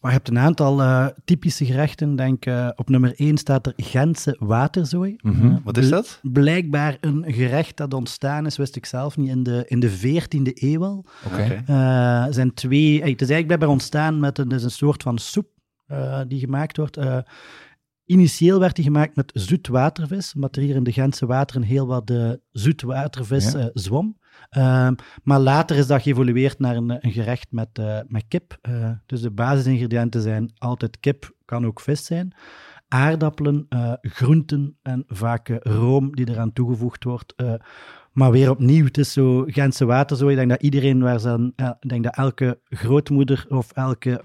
Maar 0.00 0.10
je 0.10 0.16
hebt 0.16 0.28
een 0.30 0.38
aantal 0.38 0.80
eh, 0.82 1.06
typische 1.24 1.64
gerechten. 1.64 2.16
Denk, 2.16 2.46
eh, 2.46 2.68
op 2.76 2.88
nummer 2.88 3.12
1 3.16 3.36
staat 3.38 3.66
er 3.66 3.72
Gentse 3.76 4.36
waterzooi. 4.38 5.16
Mhm. 5.20 5.56
Wat 5.64 5.76
is 5.76 5.88
dat? 5.88 6.18
Blijkbaar 6.22 6.96
een 7.00 7.24
gerecht 7.26 7.76
dat 7.76 7.94
ontstaan 7.94 8.46
is, 8.46 8.56
wist 8.56 8.76
ik 8.76 8.86
zelf 8.86 9.16
niet, 9.16 9.28
in 9.28 9.42
de, 9.42 9.64
in 9.66 9.80
de 9.80 9.90
14e 9.90 10.52
eeuw 10.54 10.84
al. 10.84 11.04
Oké. 11.26 11.62
Eh, 11.66 12.26
zijn 12.30 12.54
twee, 12.54 12.92
het 12.92 13.02
is 13.02 13.08
eigenlijk 13.30 13.46
blijkbaar 13.46 13.68
ontstaan 13.68 14.20
met 14.20 14.38
een, 14.38 14.48
dus 14.48 14.62
een 14.62 14.70
soort 14.70 15.02
van 15.02 15.18
soep 15.18 15.46
eh, 15.86 16.20
die 16.28 16.38
gemaakt 16.40 16.76
wordt. 16.76 16.98
Eh, 18.06 18.14
initieel 18.16 18.58
werd 18.60 18.74
die 18.76 18.84
gemaakt 18.84 19.16
met 19.16 19.30
zoetwatervis, 19.34 20.34
omdat 20.34 20.56
er 20.56 20.62
hier 20.62 20.74
in 20.74 20.84
de 20.84 20.92
Gentse 20.92 21.26
wateren 21.26 21.62
heel 21.62 21.86
wat 21.86 22.10
uh, 22.10 22.30
zoetwatervis 22.52 23.52
Ja. 23.52 23.58
eh, 23.58 23.66
zwom. 23.72 24.16
Ehm, 24.50 24.94
maar 25.22 25.40
later 25.40 25.76
is 25.76 25.86
dat 25.86 26.02
geëvolueerd 26.02 26.58
naar 26.58 26.76
een, 26.76 26.90
een 27.06 27.12
gerecht 27.12 27.46
met, 27.50 27.68
eh, 27.72 27.98
met 28.06 28.24
kip. 28.28 28.58
Eh, 28.60 28.90
dus 29.06 29.20
de 29.20 29.30
basisingrediënten 29.30 30.22
zijn 30.22 30.52
altijd 30.58 31.00
kip, 31.00 31.32
kan 31.44 31.66
ook 31.66 31.80
vis 31.80 32.04
zijn. 32.04 32.34
Aardappelen, 32.88 33.66
eh, 33.68 33.92
groenten 34.00 34.78
en 34.82 35.04
vaak 35.06 35.48
eh, 35.48 35.56
room 35.72 36.14
die 36.16 36.28
eraan 36.30 36.52
toegevoegd 36.52 37.04
wordt. 37.04 37.32
Eh, 37.36 37.54
maar 38.12 38.30
weer 38.30 38.50
opnieuw, 38.50 38.84
het 38.84 38.98
is 38.98 39.12
zo 39.12 39.44
Gentse 39.46 39.84
water 39.84 40.16
zo. 40.16 40.28
Ik 40.28 40.36
denk 40.36 40.50
dat 40.50 40.62
iedereen 40.62 41.00
waar 41.00 41.20
zijn, 41.20 41.52
ik 41.80 41.88
denk 41.88 42.04
dat 42.04 42.16
elke 42.16 42.60
grootmoeder 42.64 43.44
of 43.48 43.72
elke 43.72 44.20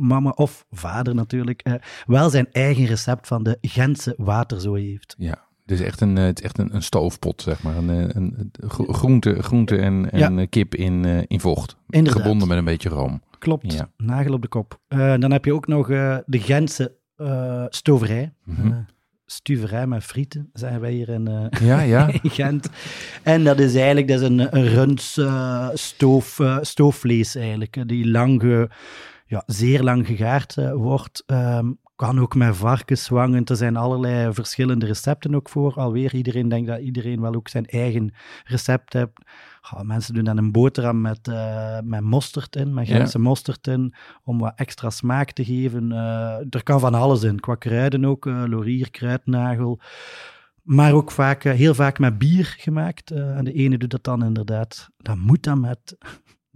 mama 0.00 0.30
of 0.30 0.66
vader 0.70 1.14
natuurlijk 1.14 1.60
eh, 1.62 1.74
wel 2.06 2.30
zijn 2.30 2.46
eigen 2.52 2.84
recept 2.84 3.26
van 3.26 3.42
de 3.42 3.58
Gentse 3.60 4.14
waterzooi 4.16 4.90
heeft. 4.90 5.14
Ja, 5.18 5.38
dus 5.64 5.80
echt 5.80 6.00
een, 6.00 6.18
eh, 6.18 6.24
het 6.24 6.38
is 6.38 6.44
echt 6.44 6.58
een, 6.58 6.74
een 6.74 6.82
stoofpot, 6.82 7.42
zeg 7.42 7.62
maar. 7.62 7.76
Een, 7.76 7.90
eh, 7.90 7.96
een, 7.98 8.50
een 8.52 8.70
gro- 8.70 8.92
groente, 8.92 9.42
groente 9.42 9.76
en, 9.76 10.10
en 10.10 10.48
kip 10.48 10.74
in, 10.74 11.04
in 11.26 11.40
vocht. 11.40 11.76
Inderdaad. 11.88 12.22
Gebonden 12.22 12.48
met 12.48 12.58
een 12.58 12.64
beetje 12.64 12.88
room. 12.88 13.22
Klopt, 13.38 13.72
Ja. 13.72 13.90
nagel 13.96 14.32
op 14.32 14.42
de 14.42 14.48
kop. 14.48 14.80
Dan 14.88 15.32
heb 15.32 15.44
je 15.44 15.54
ook 15.54 15.66
nog 15.66 15.86
de 15.86 16.22
Gentse 16.26 16.96
stoverij. 17.68 18.32
Eh, 18.46 18.76
stuverij 19.26 19.86
met 19.86 20.04
frieten, 20.04 20.50
zijn 20.52 20.80
wij 20.80 20.92
hier 20.92 21.08
in, 21.08 21.28
eh, 21.28 21.60
Ja, 21.68 21.80
ja. 21.80 22.06
in 22.22 22.30
Gent. 22.30 22.68
En 23.22 23.44
dat 23.44 23.58
is 23.58 23.74
eigenlijk 23.74 24.08
dat 24.08 24.20
is 24.20 24.26
een, 24.28 24.50
eh, 25.16 25.68
stoof, 25.74 26.40
stoofvlees 26.60 27.34
eigenlijk, 27.34 27.82
die 27.88 28.08
lang 28.10 28.40
ge- 28.40 28.68
ja, 29.30 29.42
zeer 29.46 29.82
lang 29.82 30.06
gegaard 30.06 30.56
eh, 30.56 30.72
wordt. 30.72 31.22
Ehm, 31.26 31.72
kan 31.96 32.20
ook 32.20 32.34
met 32.34 32.56
varkenswangen. 32.56 33.44
Er 33.44 33.56
zijn 33.56 33.76
allerlei 33.76 34.32
verschillende 34.34 34.86
recepten 34.86 35.34
ook 35.34 35.48
voor. 35.48 35.74
Alweer, 35.74 36.14
iedereen 36.14 36.48
denkt 36.48 36.68
dat 36.68 36.80
iedereen 36.80 37.20
wel 37.20 37.34
ook 37.34 37.48
zijn 37.48 37.66
eigen 37.66 38.14
recept 38.44 38.92
heeft. 38.92 39.10
Mensen 39.82 40.14
doen 40.14 40.24
dan 40.24 40.36
een 40.36 40.52
boterham 40.52 41.00
met, 41.00 41.28
eh, 41.28 41.78
met 41.84 42.00
mosterd 42.00 42.56
in, 42.56 42.74
met 42.74 42.86
Ja. 42.88 42.96
Gentse 42.96 43.18
mosterd 43.18 43.66
in, 43.66 43.94
om 44.24 44.38
wat 44.38 44.52
extra 44.56 44.90
smaak 44.90 45.30
te 45.30 45.44
geven. 45.44 45.92
Eh, 45.92 46.36
er 46.50 46.62
kan 46.62 46.80
van 46.80 46.94
alles 46.94 47.22
in, 47.22 47.40
qua 47.40 47.54
kruiden 47.54 48.04
ook, 48.04 48.24
laurier, 48.24 48.90
kruidnagel. 48.90 49.80
Maar 50.62 50.92
ook 50.92 51.10
vaak, 51.10 51.42
heel 51.42 51.74
vaak 51.74 51.98
met 51.98 52.18
bier 52.18 52.54
gemaakt. 52.58 53.10
En 53.10 53.44
de 53.44 53.52
ene 53.52 53.78
doet 53.78 53.90
dat 53.90 54.04
dan 54.04 54.24
inderdaad, 54.24 54.88
dan 54.96 55.18
moet 55.18 55.42
dat 55.42 55.58
met 55.58 55.96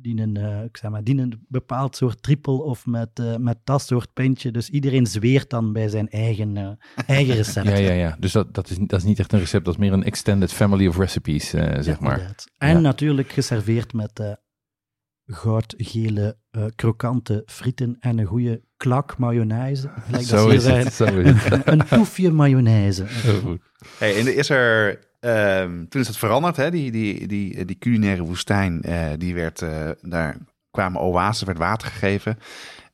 die 0.04 0.20
een, 0.20 0.37
eh, 0.37 0.64
ik 0.64 0.76
zeg 0.76 0.90
maar, 0.90 1.04
die 1.04 1.18
een 1.18 1.44
bepaald 1.49 1.96
soort 1.96 2.23
trippel 2.23 2.58
of 2.58 2.87
met, 2.87 3.08
eh, 3.14 3.37
met 3.37 3.56
dat 3.64 3.82
soort 3.82 4.12
pintje. 4.12 4.50
Dus 4.50 4.68
iedereen 4.70 5.06
zweert 5.06 5.50
dan 5.50 5.73
bij 5.73 5.88
zijn 5.88 6.08
eigen, 6.08 6.56
eh, 6.56 6.68
eigen 7.06 7.34
recept. 7.42 7.66
Ja, 7.68 7.76
ja, 7.76 7.92
ja. 7.92 8.16
Dus 8.18 8.32
dat, 8.32 8.54
dat, 8.54 8.70
is, 8.70 8.76
dat 8.80 8.99
is 8.99 9.04
niet 9.04 9.18
echt 9.18 9.32
een 9.32 9.38
recept, 9.38 9.64
dat 9.64 9.75
is 9.75 9.80
meer 9.80 9.92
een 9.92 10.04
extended 10.04 10.52
family 10.52 10.87
of 10.87 10.96
recipes, 10.99 11.52
eh, 11.52 11.80
zeg 11.80 12.00
maar. 12.00 12.12
Inderdaad. 12.12 12.44
En 12.58 12.75
Ja. 12.75 12.80
natuurlijk 12.80 13.32
geserveerd 13.32 13.92
met 13.92 14.18
eh, 14.20 14.32
goudgele, 15.26 16.37
eh, 16.50 16.64
krokante 16.76 17.42
frieten 17.46 17.96
en 18.00 18.18
een 18.18 18.26
goede 18.26 18.62
klak 18.76 19.18
mayonaise. 19.18 19.90
Zo 20.20 20.49
is 20.49 20.66
het, 20.66 20.92
zo 20.92 21.04
is 21.04 21.44
het. 21.44 21.66
Een 21.66 21.87
toefje 21.87 22.30
mayonaise. 22.30 23.04
Heel 23.08 23.40
goed. 23.40 23.61
Hey, 23.99 24.18
en 24.18 24.26
er 24.26 24.37
is 24.37 24.49
er, 24.50 24.99
ehm, 25.25 25.85
toen 25.88 26.00
is 26.00 26.07
het 26.07 26.16
veranderd, 26.16 26.57
hè? 26.57 26.71
Die, 26.71 26.90
die, 26.90 27.26
die, 27.26 27.64
die 27.64 27.78
culinaire 27.78 28.23
woestijn, 28.23 28.83
eh, 28.83 29.07
die 29.19 29.35
werd, 29.35 29.62
eh, 29.62 29.90
daar 30.02 30.37
kwamen 30.71 31.00
oasen, 31.00 31.47
werd 31.47 31.59
water 31.59 31.88
gegeven. 31.88 32.38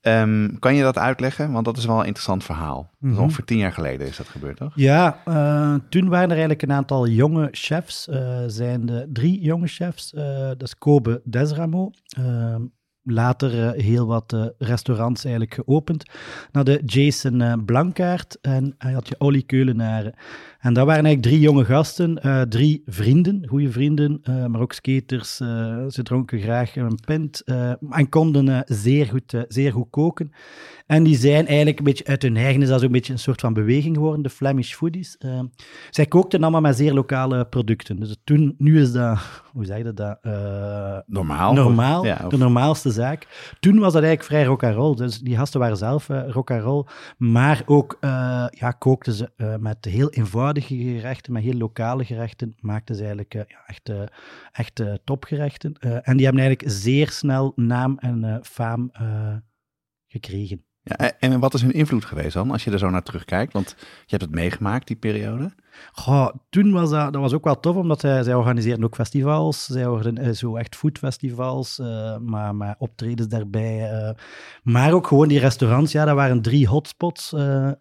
Ehm, 0.01 0.49
kan 0.59 0.75
je 0.75 0.83
dat 0.83 0.99
uitleggen? 0.99 1.53
Want 1.53 1.65
dat 1.65 1.77
is 1.77 1.85
wel 1.85 1.99
een 2.01 2.07
interessant 2.07 2.45
verhaal. 2.45 2.91
Mm 2.99 3.11
Mhm. 3.11 3.21
Ongeveer 3.21 3.45
tien 3.45 3.59
jaar 3.59 3.73
geleden 3.73 4.07
is 4.07 4.17
dat 4.17 4.29
gebeurd, 4.29 4.57
toch? 4.57 4.73
Ja, 4.75 5.21
eh, 5.25 5.75
toen 5.89 6.09
waren 6.09 6.25
er 6.25 6.31
eigenlijk 6.31 6.63
een 6.63 6.73
aantal 6.73 7.07
jonge 7.09 7.49
chefs. 7.51 8.09
eh 8.09 8.39
zijn 8.47 8.87
de 8.87 9.09
drie 9.13 9.41
jonge 9.41 9.67
chefs. 9.67 10.13
eh, 10.15 10.23
dat 10.49 10.63
is 10.63 10.79
Kobe 10.79 11.21
Desramo. 11.25 11.91
eh, 12.17 12.55
later 13.03 13.69
eh, 13.75 13.83
heel 13.85 14.07
wat 14.07 14.33
eh, 14.33 14.45
restaurants 14.59 15.25
eigenlijk 15.25 15.55
geopend. 15.55 16.05
Dan 16.53 16.65
de 16.65 16.83
Jason 16.85 17.41
eh, 17.41 17.53
Blankaert 17.65 18.39
en 18.41 18.75
hij 18.79 18.93
had 18.93 19.09
je 19.09 19.15
Olly. 19.19 19.45
En 20.61 20.75
dat 20.75 20.87
waren 20.87 21.05
eigenlijk 21.05 21.23
drie 21.35 21.41
jonge 21.41 21.65
gasten, 21.65 22.23
eh, 22.23 22.41
drie 22.41 22.83
vrienden, 22.87 23.43
goede 23.49 23.71
vrienden, 23.71 24.19
eh, 24.23 24.47
maar 24.47 24.61
ook 24.61 24.73
skaters. 24.73 25.41
eh, 25.41 25.49
ze 25.89 26.03
dronken 26.03 26.41
graag 26.41 26.77
een 26.77 26.99
pint 27.05 27.43
en 27.91 28.09
konden 28.09 28.63
zeer, 28.67 29.07
goed, 29.07 29.45
zeer 29.49 29.73
goed 29.73 29.87
koken. 29.91 30.33
En 30.87 31.03
die 31.03 31.17
zijn 31.17 31.47
eigenlijk 31.47 31.79
een 31.79 31.85
beetje 31.85 32.05
uit 32.07 32.23
hun 32.23 32.37
eigen, 32.37 32.63
is 32.63 32.69
dat 32.69 32.81
zo'n 32.81 32.93
beetje 32.93 33.13
een 33.13 33.19
soort 33.19 33.41
van 33.41 33.53
beweging 33.53 33.95
geworden, 33.97 34.23
de 34.23 34.31
Flemish 34.31 34.75
foodies. 34.75 35.17
Zij 35.91 36.07
kookten 36.07 36.43
allemaal 36.43 36.61
met 36.61 36.77
zeer 36.77 36.93
lokale 36.93 37.45
producten. 37.45 38.01
Dus 38.01 38.17
toen, 38.25 38.55
nu 38.59 38.81
is 38.81 38.93
dat, 38.93 39.19
hoe 39.53 39.65
zeg 39.65 39.77
je 39.79 39.93
dat? 39.93 40.19
Normaal. 41.07 41.53
normaal, 41.55 42.05
Ja, 42.05 42.21
of- 42.25 42.31
de 42.31 42.37
normaalste 42.39 42.91
zaak. 42.91 43.27
Toen 43.61 43.79
was 43.79 43.93
dat 43.93 44.03
eigenlijk 44.03 44.33
vrij 44.33 44.45
rock 44.45 44.63
and 44.65 44.75
roll. 44.75 44.97
Dus 44.97 45.19
die 45.21 45.37
gasten 45.37 45.61
waren 45.61 45.77
zelf 45.77 46.09
rock 46.09 46.51
and 46.51 46.63
roll, 46.63 46.85
maar 47.19 47.63
ook 47.67 47.97
ja, 48.51 48.71
kookten 48.79 49.13
ze 49.13 49.31
met 49.61 49.85
heel 49.85 50.09
eenvoudige 50.57 50.99
gerechten, 50.99 51.33
met 51.33 51.43
heel 51.43 51.55
lokale 51.55 52.05
gerechten, 52.05 52.55
maakten 52.61 52.95
ze 52.95 53.01
eigenlijk 53.01 53.35
eh, 53.35 53.43
ja, 53.47 53.67
echt, 53.67 53.89
eh, 54.79 54.93
eh, 54.93 54.99
topgerechten. 55.05 55.75
En 55.79 56.17
die 56.17 56.25
hebben 56.25 56.43
eigenlijk 56.43 56.73
zeer 56.73 57.11
snel 57.11 57.53
naam 57.57 57.99
en 57.99 58.41
faam 58.43 58.91
gekregen. 60.07 60.65
Ja, 60.83 61.19
en 61.19 61.41
wat 61.41 61.55
is 61.55 61.63
hun 61.63 61.73
invloed 61.73 62.05
geweest 62.05 62.33
dan, 62.33 62.51
als 62.51 62.65
je 62.65 62.71
er 62.71 62.79
zo 62.79 62.91
naar 62.91 63.03
terugkijkt? 63.03 63.53
Want 63.53 63.75
je 63.79 63.87
hebt 64.07 64.23
het 64.23 64.35
meegemaakt, 64.35 64.87
die 64.87 64.97
periode. 64.97 65.53
Goh, 65.93 66.29
toen 66.51 66.73
was 66.73 66.91
dat, 66.91 67.13
dat 67.13 67.23
was 67.23 67.33
ook 67.33 67.45
wel 67.45 67.61
tof, 67.61 67.77
omdat 67.77 68.01
zij, 68.01 68.23
zij 68.23 68.35
organiseerden 68.35 68.85
ook 68.85 68.95
festivals. 68.95 69.65
Zij 69.65 69.89
worden 69.89 70.19
eh, 70.19 70.31
zo 70.33 70.57
echt 70.57 70.77
foodfestivals, 70.77 71.79
eh 71.79 72.17
maar, 72.19 72.55
maar 72.55 72.75
optredens 72.79 73.29
daarbij. 73.29 73.91
eh. 73.91 74.15
maar 74.63 74.93
ook 74.93 75.07
gewoon 75.07 75.29
die 75.29 75.39
restaurants, 75.39 75.93
ja, 75.93 76.05
dat 76.05 76.15
waren 76.15 76.43
drie 76.43 76.67
hotspots. 76.69 77.33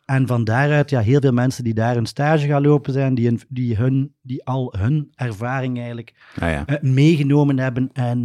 en 0.05 0.27
van 0.27 0.43
daaruit, 0.43 0.89
ja, 0.89 0.99
heel 0.99 1.19
veel 1.19 1.31
mensen 1.31 1.63
die 1.63 1.73
daar 1.73 1.97
een 1.97 2.05
stage 2.05 2.47
gaan 2.47 2.61
lopen 2.61 2.93
zijn, 2.93 3.15
die, 3.15 3.27
hun- 3.27 3.41
die, 3.49 3.75
hun, 3.75 4.15
die 4.21 4.45
al 4.45 4.73
hun 4.77 5.11
ervaring 5.15 5.77
eigenlijk 5.77 6.13
ja. 6.35 6.65
eh, 6.65 6.81
meegenomen 6.81 7.59
hebben 7.59 7.89
en 7.93 8.21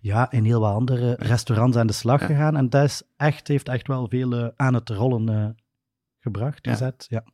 ja, 0.00 0.30
in 0.30 0.44
heel 0.44 0.60
wat 0.60 0.74
andere 0.74 1.16
restaurants 1.18 1.76
aan 1.76 1.86
de 1.86 1.92
slag 1.92 2.20
Ja. 2.20 2.26
gegaan. 2.26 2.56
En 2.56 2.68
dat 2.68 2.84
is 2.84 3.02
echt, 3.16 3.48
heeft 3.48 3.68
echt 3.68 3.86
wel 3.86 4.06
veel 4.08 4.52
aan 4.56 4.74
het 4.74 4.88
rollen 4.88 5.56
gebracht, 6.20 6.58
Ja. 6.62 6.70
gezet. 6.72 7.06
Ja. 7.08 7.24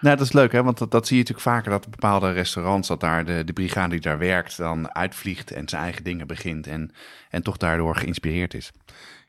Nou, 0.00 0.16
dat 0.16 0.26
is 0.26 0.32
leuk, 0.32 0.52
hè? 0.52 0.62
want 0.62 0.78
dat, 0.78 0.90
dat 0.90 1.06
zie 1.06 1.16
je 1.16 1.22
natuurlijk 1.22 1.48
vaker, 1.48 1.70
dat 1.70 1.90
bepaalde 1.90 2.32
restaurants, 2.32 2.88
dat 2.88 3.00
daar 3.00 3.24
de, 3.24 3.44
de 3.44 3.52
brigade 3.52 3.90
die 3.90 4.00
daar 4.00 4.18
werkt, 4.18 4.56
dan 4.56 4.94
uitvliegt 4.94 5.50
en 5.52 5.68
zijn 5.68 5.82
eigen 5.82 6.04
dingen 6.04 6.26
begint 6.26 6.66
en, 6.66 6.90
en 7.30 7.42
toch 7.42 7.56
daardoor 7.56 7.96
geïnspireerd 7.96 8.54
is. 8.54 8.72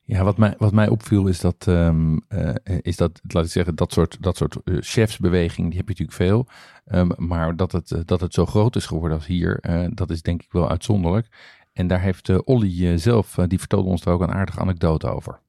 Ja, 0.04 0.24
wat 0.24 0.38
mij, 0.38 0.56
wat 0.58 0.72
mij 0.72 0.88
opviel 0.90 1.28
is 1.28 1.40
dat, 1.40 1.68
ehm, 1.68 2.18
eh, 2.28 2.54
is 2.82 2.96
dat, 2.98 3.20
laat 3.28 3.46
ik 3.46 3.52
zeggen, 3.52 3.76
dat 3.76 3.94
soort, 3.94 4.18
dat 4.20 4.38
soort 4.38 4.56
eh, 4.64 4.76
chefsbeweging, 4.80 5.68
die 5.70 5.78
heb 5.78 5.88
je 5.88 6.04
natuurlijk 6.04 6.18
veel. 6.18 6.48
Ehm, 6.86 7.10
maar 7.18 7.56
dat 7.56 7.72
het, 7.72 7.92
eh, 7.92 8.00
dat 8.06 8.22
het 8.22 8.34
zo 8.34 8.46
groot 8.46 8.76
is 8.76 8.86
geworden 8.86 9.18
als 9.18 9.28
hier, 9.28 9.60
eh, 9.60 9.86
dat 9.94 10.10
is 10.10 10.22
denk 10.22 10.42
ik 10.42 10.52
wel 10.52 10.70
uitzonderlijk. 10.70 11.28
En 11.74 11.88
daar 11.88 12.02
heeft 12.02 12.30
eh, 12.30 12.38
Olly 12.44 12.98
zelf, 12.98 13.36
die 13.48 13.60
vertelde 13.60 13.90
ons 13.90 14.02
daar 14.02 14.14
ook 14.14 14.22
een 14.22 14.32
aardige 14.34 14.60
anekdote 14.60 15.10
over. 15.10 15.40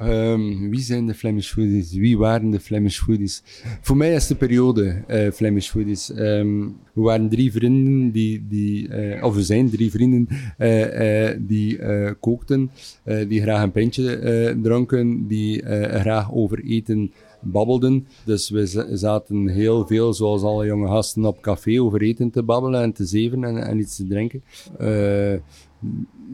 Ehm, 0.00 0.68
wie 0.70 0.80
zijn 0.80 1.06
de 1.06 1.14
Flemish 1.14 1.52
Foodies? 1.52 1.92
Wie 1.92 2.18
waren 2.18 2.50
de 2.50 2.60
Flemish 2.60 2.98
Foodies? 2.98 3.42
Voor 3.80 3.96
mij 3.96 4.14
is 4.14 4.26
de 4.26 4.34
periode 4.34 5.04
eh, 5.06 5.30
Flemish 5.30 5.68
Foodies. 5.68 6.12
Ehm, 6.12 6.60
we 6.92 7.00
waren 7.00 7.28
drie 7.28 7.52
vrienden 7.52 8.10
die, 8.10 8.46
die 8.48 8.88
eh, 8.88 9.24
of 9.24 9.34
we 9.34 9.42
zijn 9.42 9.70
drie 9.70 9.90
vrienden 9.90 10.28
eh, 10.58 11.30
die 11.38 11.78
kookten, 12.20 12.70
die 13.28 13.42
graag 13.42 13.62
een 13.62 13.70
pintje 13.70 14.58
dronken, 14.62 15.26
die 15.26 15.62
graag 16.00 16.32
over 16.32 16.64
eten 16.64 17.12
babbelden. 17.40 18.06
Dus 18.24 18.50
we 18.50 18.86
zaten 18.92 19.48
heel 19.48 19.86
veel, 19.86 20.14
zoals 20.14 20.42
alle 20.42 20.66
jonge 20.66 20.88
gasten, 20.88 21.24
op 21.24 21.40
café 21.40 21.82
over 21.82 22.02
eten 22.02 22.30
te 22.30 22.42
babbelen 22.42 22.82
en 22.82 22.92
te 22.92 23.04
zeven 23.04 23.44
en, 23.44 23.66
en 23.66 23.78
iets 23.78 23.96
te 23.96 24.06
drinken. 24.06 24.42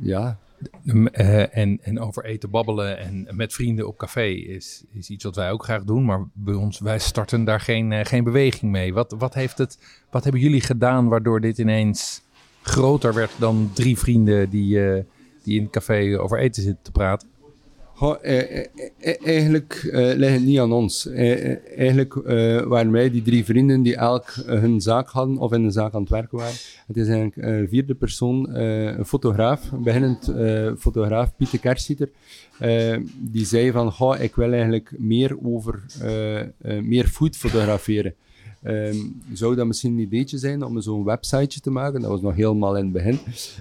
Ja, 0.00 0.38
Eh, 1.12 1.56
en, 1.56 1.78
en 1.82 2.00
over 2.00 2.24
eten 2.24 2.50
babbelen 2.50 2.98
en 2.98 3.26
met 3.30 3.52
vrienden 3.52 3.86
op 3.86 3.96
café 3.98 4.26
is, 4.26 4.84
is 4.92 5.10
iets 5.10 5.24
wat 5.24 5.36
wij 5.36 5.50
ook 5.50 5.64
graag 5.64 5.84
doen. 5.84 6.04
Maar 6.04 6.28
bij 6.32 6.54
ons, 6.54 6.78
wij 6.78 6.98
starten 6.98 7.44
daar 7.44 7.60
geen, 7.60 7.92
eh, 7.92 8.04
geen 8.04 8.24
beweging 8.24 8.72
mee. 8.72 8.94
Wat, 8.94 9.14
wat, 9.18 9.34
heeft 9.34 9.58
het, 9.58 9.78
wat 10.10 10.22
hebben 10.22 10.42
jullie 10.42 10.60
gedaan 10.60 11.08
waardoor 11.08 11.40
dit 11.40 11.58
ineens 11.58 12.22
groter 12.62 13.14
werd 13.14 13.30
dan 13.38 13.70
drie 13.74 13.98
vrienden 13.98 14.50
die, 14.50 14.90
eh, 14.90 15.02
die 15.42 15.56
in 15.56 15.62
het 15.62 15.72
café 15.72 16.18
over 16.18 16.38
eten 16.38 16.62
zitten 16.62 16.84
te 16.84 16.92
praten? 16.92 17.28
Goh, 17.96 18.16
eh, 18.22 18.56
eh, 18.58 18.66
eh, 18.98 19.14
eigenlijk 19.24 19.88
eh, 19.92 20.14
ligt 20.16 20.32
het 20.32 20.44
niet 20.44 20.58
aan 20.58 20.72
ons. 20.72 21.06
Eh, 21.06 21.50
eh, 21.50 21.56
eigenlijk 21.76 22.14
eh, 22.16 22.60
waren 22.62 22.90
wij 22.90 23.10
die 23.10 23.22
drie 23.22 23.44
vrienden 23.44 23.82
die 23.82 23.96
elk 23.96 24.24
eh, 24.46 24.60
hun 24.60 24.80
zaak 24.80 25.08
hadden 25.08 25.36
of 25.38 25.52
in 25.52 25.64
een 25.64 25.72
zaak 25.72 25.94
aan 25.94 26.00
het 26.00 26.10
werken 26.10 26.38
waren. 26.38 26.54
Het 26.86 26.96
is 26.96 27.08
eigenlijk 27.08 27.36
een 27.36 27.68
vierde 27.68 27.94
persoon, 27.94 28.52
eh, 28.52 28.84
een 28.84 29.04
fotograaf, 29.04 29.70
een 29.72 29.82
beginnend 29.82 30.28
eh, 30.28 30.72
fotograaf, 30.78 31.36
Pieter 31.36 31.58
Kersieter. 31.58 32.10
eh, 32.58 32.96
die 33.18 33.44
zei 33.46 33.70
van, 33.70 33.92
goh, 33.92 34.20
ik 34.20 34.34
wil 34.34 34.52
eigenlijk 34.52 34.92
meer 34.98 35.36
over, 35.44 35.82
eh, 36.00 36.40
eh, 36.40 36.48
meer 36.82 37.06
food 37.06 37.36
fotograferen. 37.36 38.14
Ehm, 38.62 38.96
zou 39.32 39.54
dat 39.54 39.66
misschien 39.66 39.92
een 39.92 39.98
ideetje 39.98 40.38
zijn 40.38 40.62
om 40.62 40.80
zo'n 40.80 41.04
websiteje 41.04 41.60
te 41.60 41.70
maken? 41.70 42.00
Dat 42.00 42.10
was 42.10 42.20
nog 42.20 42.34
helemaal 42.34 42.76
in 42.76 42.84
het 42.84 42.92
begin. 42.92 43.18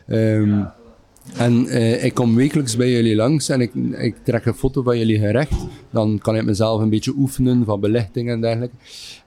Ehm, 0.07 0.63
en 1.33 1.67
eh, 1.67 2.03
ik 2.03 2.13
kom 2.13 2.35
wekelijks 2.35 2.75
bij 2.75 2.91
jullie 2.91 3.15
langs 3.15 3.49
en 3.49 3.61
ik, 3.61 3.71
ik 3.97 4.15
trek 4.23 4.45
een 4.45 4.53
foto 4.53 4.81
van 4.81 4.97
jullie 4.97 5.19
gerecht. 5.19 5.65
Dan 5.89 6.19
kan 6.21 6.35
ik 6.35 6.45
mezelf 6.45 6.81
een 6.81 6.89
beetje 6.89 7.13
oefenen 7.17 7.65
van 7.65 7.79
belichting 7.79 8.29
en 8.29 8.41
dergelijke. 8.41 8.75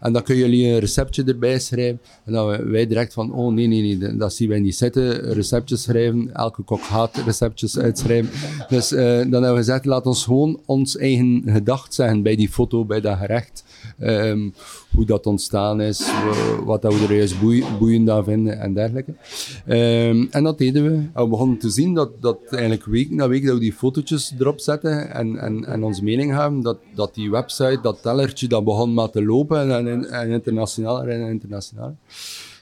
En 0.01 0.13
dan 0.13 0.23
kunnen 0.23 0.45
jullie 0.49 0.67
een 0.73 0.79
receptje 0.79 1.25
erbij 1.25 1.59
schrijven. 1.59 2.01
En 2.25 2.33
dan 2.33 2.71
wij- 2.71 2.87
direct 2.87 3.13
van, 3.13 3.33
oh 3.33 3.53
nee, 3.53 3.67
nee, 3.67 3.97
nee, 3.97 4.17
dat 4.17 4.35
zien 4.35 4.49
wij 4.49 4.61
niet 4.61 4.77
zitten. 4.77 5.33
Receptjes 5.33 5.83
schrijven, 5.83 6.35
elke 6.35 6.63
kok 6.63 6.83
gaat 6.83 7.17
receptjes 7.25 7.79
uitschrijven. 7.79 8.31
Dus 8.69 8.93
eh, 8.93 9.05
dan 9.05 9.33
hebben 9.33 9.51
we 9.51 9.57
gezegd, 9.57 9.85
laat 9.85 10.07
ons 10.07 10.25
gewoon 10.25 10.61
ons 10.67 10.97
eigen 10.97 11.43
gedacht 11.47 11.95
zeggen 11.95 12.23
bij 12.23 12.37
die 12.37 12.49
foto, 12.49 12.85
bij 12.85 13.01
dat 13.01 13.19
gerecht. 13.19 13.65
Ehm, 13.99 14.49
hoe 14.95 15.05
dat 15.07 15.27
ontstaan 15.27 15.81
is, 15.81 15.99
wa- 16.25 16.65
wat 16.65 16.83
dat 16.83 16.99
we 16.99 17.05
er 17.07 17.15
juist 17.17 17.41
boei- 17.41 17.65
boeiend 17.79 18.11
aan 18.11 18.25
vinden 18.25 18.61
en 18.61 18.75
dergelijke. 18.75 19.15
Ehm, 19.67 20.27
en 20.31 20.43
dat 20.45 20.59
deden 20.59 20.83
we. 20.85 20.91
En 20.91 21.23
we 21.23 21.29
begonnen 21.29 21.59
te 21.59 21.71
zien 21.71 21.95
dat, 21.95 22.11
dat 22.21 22.39
eigenlijk 22.51 22.85
week 22.85 23.11
na 23.11 23.29
week 23.29 23.45
dat 23.45 23.55
we 23.55 23.61
die 23.61 23.73
fotootjes 23.73 24.35
erop 24.39 24.61
zetten 24.61 25.15
en, 25.15 25.37
en, 25.39 25.65
en 25.65 25.83
onze 25.85 26.05
mening 26.05 26.33
hebben, 26.37 26.61
dat, 26.61 26.79
dat 26.95 27.15
die 27.15 27.31
website, 27.31 27.79
dat 27.83 28.03
tellertje, 28.03 28.47
dat 28.49 28.65
begon 28.65 28.95
maar 28.95 29.11
te 29.11 29.25
lopen 29.25 29.71
en, 29.73 29.88
en, 29.89 30.11
internationaal. 31.21 31.97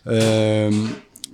Ehm, 0.05 0.75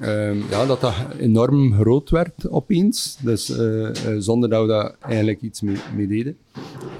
ehm, 0.00 0.38
ja, 0.50 0.66
dat 0.66 0.80
dat 0.80 0.94
enorm 1.18 1.74
groot 1.74 2.10
werd 2.10 2.48
opeens, 2.48 3.16
dus 3.20 3.58
eh, 3.58 3.88
zonder 4.18 4.48
dat 4.48 4.62
we 4.62 4.68
daar 4.68 4.94
eigenlijk 5.00 5.40
iets 5.40 5.60
mee, 5.60 5.76
mee 5.96 6.06
deden. 6.06 6.36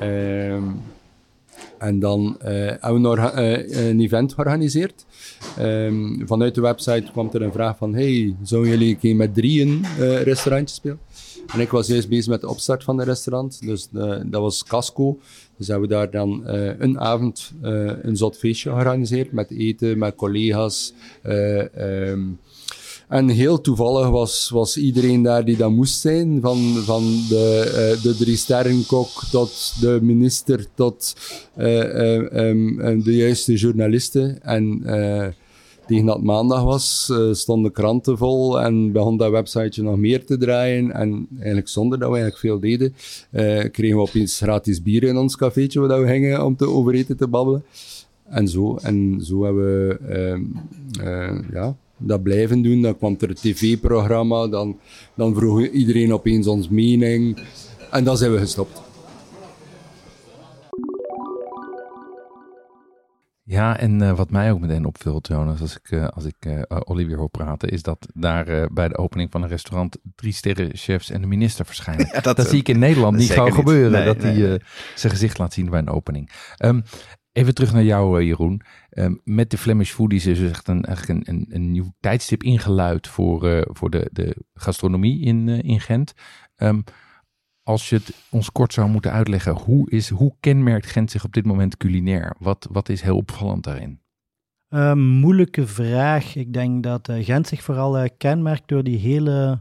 Ehm, 0.00 0.64
en 1.82 1.98
dan 1.98 2.36
eh, 2.40 2.52
hebben 2.80 3.02
we 3.02 3.08
een, 3.08 3.68
eh, 3.68 3.88
een 3.88 4.00
event 4.00 4.32
georganiseerd. 4.32 5.04
Ehm, 5.58 6.26
vanuit 6.26 6.54
de 6.54 6.60
website 6.60 7.04
kwam 7.12 7.30
er 7.32 7.42
een 7.42 7.52
vraag 7.52 7.76
van, 7.76 7.94
hey, 7.94 8.34
zouden 8.42 8.70
jullie 8.70 8.98
een 9.00 9.16
met 9.16 9.34
drieën 9.34 9.84
eh 9.98 10.22
restaurantje 10.22 10.74
spelen? 10.74 10.98
En 11.52 11.60
ik 11.60 11.70
was 11.70 11.86
juist 11.86 12.08
bezig 12.08 12.28
met 12.30 12.40
de 12.40 12.48
opstart 12.48 12.84
van 12.84 12.98
het 12.98 13.08
restaurant, 13.08 13.66
dus 13.66 13.88
eh, 13.94 14.20
dat 14.26 14.40
was 14.40 14.64
Casco. 14.64 15.18
Dus 15.56 15.68
hebben 15.68 15.88
we 15.88 15.94
daar 15.94 16.10
dan 16.10 16.42
een 16.78 17.00
avond 17.00 17.52
een 18.02 18.16
zot 18.16 18.38
feestje 18.38 18.70
georganiseerd 18.70 19.32
met 19.32 19.50
eten, 19.50 19.98
met 19.98 20.14
collega's. 20.14 20.94
eh, 21.22 22.10
ehm, 22.10 22.20
en 23.12 23.28
heel 23.28 23.60
toevallig 23.60 24.08
was, 24.08 24.50
was 24.50 24.76
iedereen 24.76 25.22
daar 25.22 25.44
die 25.44 25.56
dat 25.56 25.70
moest 25.70 26.00
zijn. 26.00 26.40
Van, 26.40 26.58
van 26.84 27.02
de, 27.28 27.72
eh, 27.74 28.02
de 28.02 28.16
drie 28.16 28.36
sterrenkok 28.36 29.08
tot 29.30 29.74
de 29.80 29.98
minister 30.02 30.66
tot 30.74 31.16
eh, 31.54 31.80
eh, 31.80 32.32
ehm, 32.32 32.80
eh, 32.80 33.04
de 33.04 33.16
juiste 33.16 33.54
journalisten. 33.54 34.42
En 34.42 34.82
tegen 35.86 36.06
dat 36.06 36.22
maandag 36.22 36.62
was, 36.62 37.12
stonden 37.32 37.72
kranten 37.72 38.18
vol 38.18 38.60
en 38.60 38.92
begon 38.92 39.16
dat 39.16 39.30
websiteje 39.30 39.82
nog 39.82 39.96
meer 39.96 40.24
te 40.24 40.36
draaien. 40.36 40.92
En 40.92 41.26
eigenlijk 41.36 41.68
zonder 41.68 41.98
dat 41.98 42.10
we 42.10 42.14
eigenlijk 42.14 42.44
veel 42.44 42.60
deden, 42.60 42.94
kregen 43.70 43.96
we 43.96 44.02
opeens 44.02 44.38
gratis 44.38 44.82
bier 44.82 45.02
in 45.02 45.16
ons 45.16 45.36
cafeetje 45.36 45.80
waar 45.80 46.00
we 46.00 46.06
gingen 46.06 46.44
om 46.44 46.56
te 46.56 46.68
over 46.68 46.94
eten 46.94 47.16
te 47.16 47.28
babbelen. 47.28 47.64
En 48.32 48.48
zo, 48.48 48.76
en 48.82 49.20
zo 49.22 49.44
hebben 49.44 49.88
we 49.88 49.98
ehm, 50.08 50.42
eh, 51.00 51.38
ja, 51.52 51.76
dat 52.06 52.22
blijven 52.22 52.62
doen. 52.62 52.82
Dan 52.82 52.96
kwam 52.96 53.16
er 53.20 53.28
een 53.28 53.34
tv-programma, 53.34 54.46
dan, 54.46 54.78
dan 55.14 55.34
vroeg 55.34 55.66
iedereen 55.66 56.12
opeens 56.12 56.46
ons 56.46 56.68
mening. 56.68 57.38
En 57.90 58.04
dan 58.04 58.16
zijn 58.16 58.32
we 58.32 58.38
gestopt. 58.38 58.82
Ja, 63.44 63.78
en 63.78 64.02
uh, 64.02 64.16
wat 64.16 64.30
mij 64.30 64.52
ook 64.52 64.60
meteen 64.60 64.84
opvult, 64.84 65.26
Jonas, 65.26 65.60
als 65.60 65.76
ik, 65.76 65.90
uh, 65.90 66.08
als 66.08 66.24
ik 66.24 66.46
uh, 66.46 66.62
Olivier 66.84 67.16
hoor 67.16 67.28
praten, 67.28 67.68
is 67.68 67.82
dat 67.82 68.06
daar 68.14 68.72
bij 68.72 68.88
de 68.88 68.96
opening 68.96 69.30
van 69.30 69.42
een 69.42 69.48
restaurant 69.48 69.96
drie 70.14 70.32
sterrenchefs 70.32 71.10
en 71.10 71.20
de 71.20 71.26
minister 71.26 71.66
verschijnen. 71.66 72.08
Ja, 72.12 72.20
dat, 72.20 72.36
dat 72.36 72.48
zie 72.48 72.58
ik 72.58 72.68
in 72.68 72.78
Nederland 72.78 73.16
niet 73.16 73.30
gauw 73.30 73.50
gebeuren, 73.50 73.92
nee, 73.92 74.04
dat 74.04 74.22
hij 74.22 74.60
zijn 74.94 75.12
gezicht 75.12 75.38
laat 75.38 75.52
zien 75.52 75.70
bij 75.70 75.78
een 75.78 75.88
opening. 75.88 76.30
Um, 76.64 76.82
even 77.32 77.54
terug 77.54 77.72
naar 77.72 77.82
jou, 77.82 78.24
Jeroen. 78.24 78.62
Um, 78.90 79.20
met 79.24 79.50
de 79.50 79.58
Flemish 79.58 79.90
Foodies 79.90 80.26
is 80.26 80.38
er 80.38 80.48
echt 80.48 80.68
een, 80.68 80.84
eigenlijk 80.84 81.28
een, 81.28 81.46
een, 81.48 81.72
nieuw 81.72 81.92
tijdstip 82.00 82.42
ingeluid 82.42 83.08
voor, 83.08 83.66
voor 83.70 83.90
de, 83.90 84.08
de 84.12 84.36
gastronomie 84.54 85.20
in, 85.20 85.48
in 85.48 85.80
Gent. 85.80 86.12
Um, 86.56 86.84
als 87.62 87.88
je 87.88 87.96
het 87.96 88.14
ons 88.30 88.52
kort 88.52 88.72
zou 88.72 88.88
moeten 88.88 89.12
uitleggen, 89.12 89.54
hoe, 89.54 89.90
is, 89.90 90.08
hoe 90.08 90.34
kenmerkt 90.40 90.86
Gent 90.86 91.10
zich 91.10 91.24
op 91.24 91.32
dit 91.32 91.44
moment 91.44 91.76
culinair? 91.76 92.34
Wat, 92.38 92.68
wat 92.70 92.88
is 92.88 93.02
heel 93.02 93.16
opvallend 93.16 93.64
daarin? 93.64 94.00
Uh, 94.68 94.94
moeilijke 94.94 95.66
vraag. 95.66 96.36
Ik 96.36 96.52
denk 96.52 96.82
dat 96.82 97.08
Gent 97.12 97.48
zich 97.48 97.62
vooral 97.62 98.08
kenmerkt 98.18 98.68
door 98.68 98.82
die 98.82 98.98
hele 98.98 99.60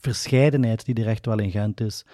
verscheidenheid 0.00 0.84
die 0.84 0.94
er 0.94 1.08
echt 1.08 1.26
wel 1.26 1.38
in 1.38 1.50
Gent 1.50 1.80
is. 1.80 2.04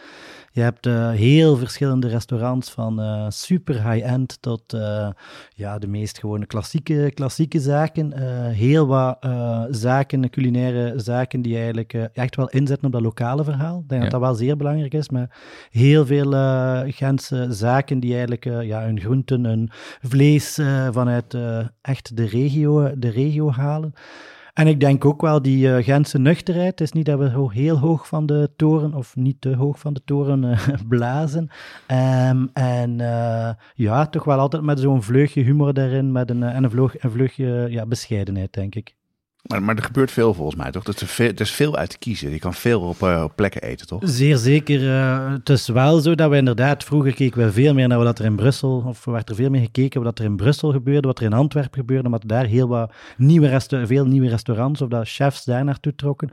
Je 0.53 0.63
hebt 0.63 0.87
uh, 0.87 1.11
heel 1.11 1.57
verschillende 1.57 2.09
restaurants, 2.09 2.71
van 2.71 3.01
uh, 3.01 3.27
super 3.29 3.91
high-end 3.91 4.39
tot 4.41 4.75
uh, 4.75 5.09
ja, 5.55 5.79
de 5.79 5.87
meest 5.87 6.19
gewone 6.19 6.47
klassieke, 6.47 7.11
klassieke 7.15 7.61
zaken. 7.61 8.19
heel 8.53 8.87
wat 8.87 9.27
zaken, 9.71 10.31
culinaire 10.31 10.93
zaken, 10.97 11.43
die 11.43 11.57
eigenlijk 11.57 11.93
echt 11.93 12.37
wel 12.37 12.49
inzetten 12.49 12.87
op 12.87 12.93
dat 12.93 13.03
lokale 13.03 13.45
verhaal. 13.45 13.79
Ik 13.79 13.89
denk 13.89 14.03
ja. 14.03 14.09
dat 14.09 14.21
dat 14.21 14.29
wel 14.29 14.39
zeer 14.39 14.57
belangrijk 14.57 14.95
is, 14.95 15.09
maar 15.09 15.37
heel 15.71 16.07
veel 16.07 16.31
Gentse 16.91 17.47
zaken 17.51 18.01
die 18.01 18.11
eigenlijk 18.11 18.45
ja, 18.45 18.85
hun 18.85 19.01
groenten, 19.01 19.45
hun 19.45 19.71
vlees 20.01 20.55
vanuit 20.91 21.37
echt 21.81 22.17
de 22.17 22.25
regio, 22.25 22.99
de 22.99 23.09
regio 23.09 23.51
halen. 23.51 23.95
En 24.57 24.67
ik 24.67 24.81
denk 24.81 25.05
ook 25.05 25.21
wel 25.21 25.43
die 25.43 25.85
uh, 25.87 25.99
nuchterheid. 26.13 26.71
Het 26.71 26.81
is 26.81 26.93
niet 26.93 27.07
dat 27.07 27.19
we 27.19 27.51
heel 27.53 27.79
hoog 27.79 28.09
van 28.09 28.27
de 28.27 28.51
toren, 28.57 28.95
of 28.95 29.17
niet 29.17 29.41
te 29.41 29.55
hoog 29.55 29.79
van 29.79 29.95
de 29.95 30.03
toren, 30.05 30.43
uh, 30.43 30.69
blazen. 30.89 31.49
Um, 32.29 32.51
en 32.53 32.99
uh, 32.99 33.51
ja, 33.75 34.07
toch 34.07 34.25
wel 34.25 34.39
altijd 34.39 34.63
met 34.63 34.81
zo'n 34.81 35.03
vleugje 35.03 35.43
humor 35.43 35.75
daarin 35.75 36.13
met 36.13 36.31
een, 36.31 36.43
en 36.43 36.65
een, 36.65 36.71
vleug, 36.71 37.03
een 37.03 37.11
vleugje 37.11 37.67
ja, 37.71 37.87
bescheidenheid, 37.87 38.53
denk 38.53 38.75
ik. 38.75 38.95
Maar, 39.49 39.63
maar 39.63 39.77
er 39.77 39.83
gebeurt 39.83 40.11
veel 40.11 40.35
volgens 40.35 40.57
mij, 40.57 40.71
toch? 40.71 40.85
Er 40.85 40.95
is 41.03 41.11
veel, 41.11 41.29
er 41.29 41.41
is 41.41 41.51
veel 41.51 41.77
uit 41.77 41.91
te 41.91 41.99
kiezen. 41.99 42.31
Je 42.31 42.39
kan 42.39 42.55
veel 42.55 42.81
op, 42.81 43.03
op 43.03 43.33
plekken 43.35 43.63
eten, 43.63 43.87
toch? 43.87 44.03
Zeer 44.05 44.37
zeker. 44.37 44.83
Uh, 44.83 45.33
het 45.33 45.49
is 45.49 45.69
wel 45.69 46.01
zo 46.01 46.15
dat 46.15 46.31
we 46.31 46.37
inderdaad... 46.37 46.85
Vroeger 46.85 47.15
keken 47.15 47.45
we 47.45 47.53
veel 47.53 47.75
meer 47.75 47.89
naar 47.89 47.99
wat 47.99 48.19
er 48.19 48.25
in 48.25 48.37
Brussel... 48.37 48.83
Of 48.87 49.05
werd 49.05 49.29
er 49.29 49.35
veel 49.35 49.51
meer 49.51 49.61
gekeken 49.61 50.03
wat 50.03 50.19
er 50.19 50.25
in 50.25 50.37
Brussel 50.37 50.73
gebeurde, 50.73 51.09
wat 51.09 51.19
er 51.19 51.25
in 51.25 51.33
Antwerpen 51.33 51.79
gebeurde, 51.81 52.05
omdat 52.05 52.23
daar 52.27 52.45
heel 52.45 52.69
wat 52.69 52.93
nieuwe 53.17 53.61
veel 53.71 54.07
nieuwe 54.07 54.29
restaurants 54.29 54.83
of 54.83 54.89
dat 54.89 55.09
chefs 55.09 55.45
daar 55.45 55.65
naartoe 55.65 55.95
trokken. 55.95 56.31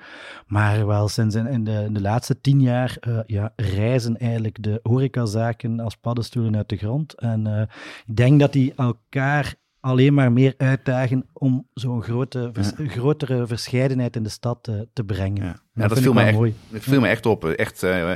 Maar 0.47 0.88
wel 0.88 1.08
sinds 1.08 1.36
in, 1.36 1.47
in, 1.47 1.63
de, 1.63 1.84
in 1.86 1.93
de, 1.93 2.02
laatste 2.02 2.41
tien 2.41 2.62
jaar 2.62 2.97
uh, 3.08 3.19
ja, 3.26 3.54
reizen 3.56 4.17
eigenlijk 4.17 4.63
de 4.63 4.80
horecazaken 4.84 5.80
als 5.80 5.95
paddenstoelen 5.95 6.56
uit 6.56 6.69
de 6.69 6.78
grond. 6.78 7.13
En 7.13 7.69
ik 8.06 8.15
denk 8.15 8.39
dat 8.39 8.54
die 8.54 8.73
elkaar 8.76 9.56
alleen 9.84 10.13
maar 10.13 10.32
meer 10.32 10.54
uitdagen 10.58 11.26
om 11.34 11.67
zo'n 11.74 12.04
grote, 12.04 12.52
grotere 12.88 13.48
verscheidenheid 13.48 14.15
in 14.15 14.24
de 14.24 14.30
stad 14.30 14.63
te, 14.63 14.88
te 14.93 15.04
brengen. 15.04 15.46
Ja, 15.46 15.60
ja 15.74 15.88
dat, 15.88 16.00
viel 16.00 16.13
me, 16.13 16.22
echt, 16.22 16.34
mooi. 16.34 16.54
dat 16.69 16.82
viel 16.82 17.02
me 17.02 17.08
echt 17.08 17.26
op. 17.26 17.46
Echt, 17.46 17.84
uh, 17.84 18.12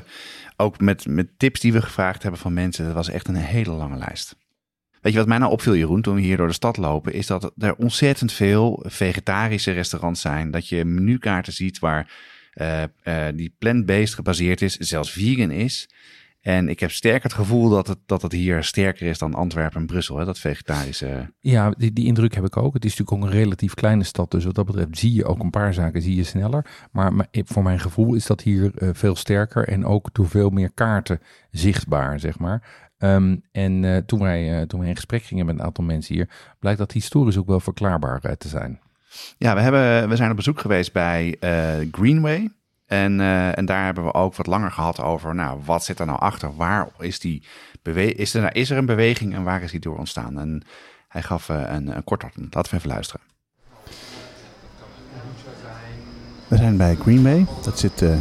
ook 0.58 0.80
met, 0.80 1.08
met 1.08 1.28
tips 1.38 1.60
die 1.60 1.74
we 1.74 1.82
gevraagd 1.82 2.22
hebben 2.22 2.42
van 2.42 2.54
mensen. 2.54 2.86
Dat 2.86 2.94
was 2.94 3.10
echt 3.10 3.28
een 3.28 3.36
hele 3.36 3.72
lange 3.72 3.98
lijst. 3.98 4.36
Weet 5.02 5.14
je 5.14 5.20
wat 5.20 5.28
mij 5.28 5.38
nou 5.38 5.52
opviel, 5.52 5.76
Jeroen, 5.76 6.02
toen 6.02 6.16
we 6.16 6.22
hier 6.22 6.38
door 6.38 6.48
de 6.48 6.54
stad 6.54 6.78
lopen, 6.78 7.14
is 7.14 7.28
dat 7.28 7.52
er 7.58 7.76
ontzettend 7.76 8.32
veel 8.32 8.84
vegetarische 8.88 9.72
restaurants 9.72 10.22
zijn. 10.22 10.52
Dat 10.52 10.68
je 10.68 10.86
menukaarten 10.86 11.54
ziet 11.54 11.80
waar 11.80 12.12
uh, 12.54 12.84
uh, 13.04 13.26
die 13.34 13.56
plant-based 13.60 14.14
gebaseerd 14.14 14.62
is, 14.62 14.76
zelfs 14.76 15.12
vegan 15.12 15.52
is. 15.52 15.90
En 16.48 16.70
ik 16.70 16.80
heb 16.80 16.92
sterk 16.92 17.24
het 17.24 17.34
gevoel 17.34 17.70
dat 17.70 17.88
het, 17.88 17.98
dat 18.06 18.22
het 18.22 18.32
hier 18.32 18.64
sterker 18.64 19.08
is 19.08 19.18
dan 19.18 19.34
Antwerpen 19.34 19.80
en 19.80 19.86
Brussel, 19.86 20.18
hè, 20.18 20.26
dat 20.26 20.40
vegetarische. 20.40 21.34
Ja, 21.40 21.70
die, 21.70 21.94
die 21.94 22.06
indruk 22.06 22.36
heb 22.36 22.46
ik 22.46 22.58
ook. 22.58 22.74
Het 22.74 22.86
is 22.86 22.98
natuurlijk 22.98 23.18
ook 23.18 23.30
een 23.30 23.40
relatief 23.40 23.74
kleine 23.74 24.04
stad, 24.04 24.32
dus 24.32 24.46
wat 24.46 24.56
dat 24.56 24.66
betreft 24.66 24.98
zie 24.98 25.14
je 25.14 25.26
ook 25.26 25.40
een 25.40 25.50
paar 25.50 25.74
zaken 25.74 26.02
zie 26.02 26.16
je 26.16 26.24
sneller. 26.24 26.66
Maar, 26.92 27.14
maar 27.14 27.28
voor 27.32 27.64
mijn 27.64 27.80
gevoel 27.80 28.14
is 28.14 28.26
dat 28.26 28.42
hier 28.42 28.72
uh, 28.76 28.90
veel 28.94 29.16
sterker 29.16 29.68
en 29.68 29.86
ook 29.86 30.14
door 30.14 30.28
veel 30.30 30.50
meer 30.50 30.72
kaarten 30.74 31.22
zichtbaar, 31.52 32.20
zeg 32.20 32.40
maar. 32.40 32.64
Um, 32.98 33.42
en 33.52 33.84
uh, 33.84 33.98
toen, 33.98 34.20
wij, 34.20 34.60
uh, 34.60 34.62
toen 34.62 34.80
wij 34.80 34.90
in 34.90 34.96
gesprek 34.96 35.24
gingen 35.24 35.46
met 35.46 35.56
een 35.56 35.66
aantal 35.66 35.84
mensen 35.84 36.16
hier, 36.16 36.30
blijkt 36.60 36.80
dat 36.80 36.92
historisch 36.92 37.38
ook 37.38 37.48
wel 37.48 37.60
verklaarbaar 37.60 38.38
te 38.38 38.48
zijn. 38.48 38.80
Ja, 39.38 39.56
we, 39.56 39.62
hebben, 39.62 40.10
we 40.10 40.16
zijn 40.16 40.30
op 40.30 40.36
bezoek 40.36 40.60
geweest 40.60 40.94
bij 40.94 41.38
Greenway. 41.92 42.50
En, 42.88 43.20
uh, 43.20 43.58
en 43.58 43.66
daar 43.66 43.86
hebben 43.86 44.04
we 44.04 44.14
ook 44.14 44.36
wat 44.36 44.48
langer 44.48 44.72
gehad 44.72 45.02
over, 45.02 45.36
nou, 45.36 45.62
wat 45.66 45.84
zit 45.84 46.00
er 46.00 46.06
nou 46.06 46.20
achter? 46.20 46.56
Waar 46.56 46.88
is 47.00 47.20
die 47.20 47.44
beweging? 47.82 48.18
Is 48.18 48.34
er, 48.34 48.42
nou, 48.42 48.54
is 48.54 48.70
er 48.70 48.78
een 48.78 48.86
beweging 48.86 49.34
en 49.34 49.44
waar 49.44 49.62
is 49.62 49.72
die 49.72 49.80
door 49.80 49.98
ontstaan? 49.98 50.40
En 50.40 50.64
hij 51.08 51.22
gaf 51.22 51.50
uh, 51.50 51.64
een, 51.68 51.96
een 51.96 52.04
kort 52.04 52.24
Laten 52.50 52.72
we 52.72 52.78
even 52.78 52.90
luisteren. 52.90 53.22
We 56.48 56.58
zijn 56.58 56.78
bij 56.78 56.96
Greenway. 56.96 57.46
Dat 57.64 57.80
zit 57.80 58.02
uh, 58.02 58.16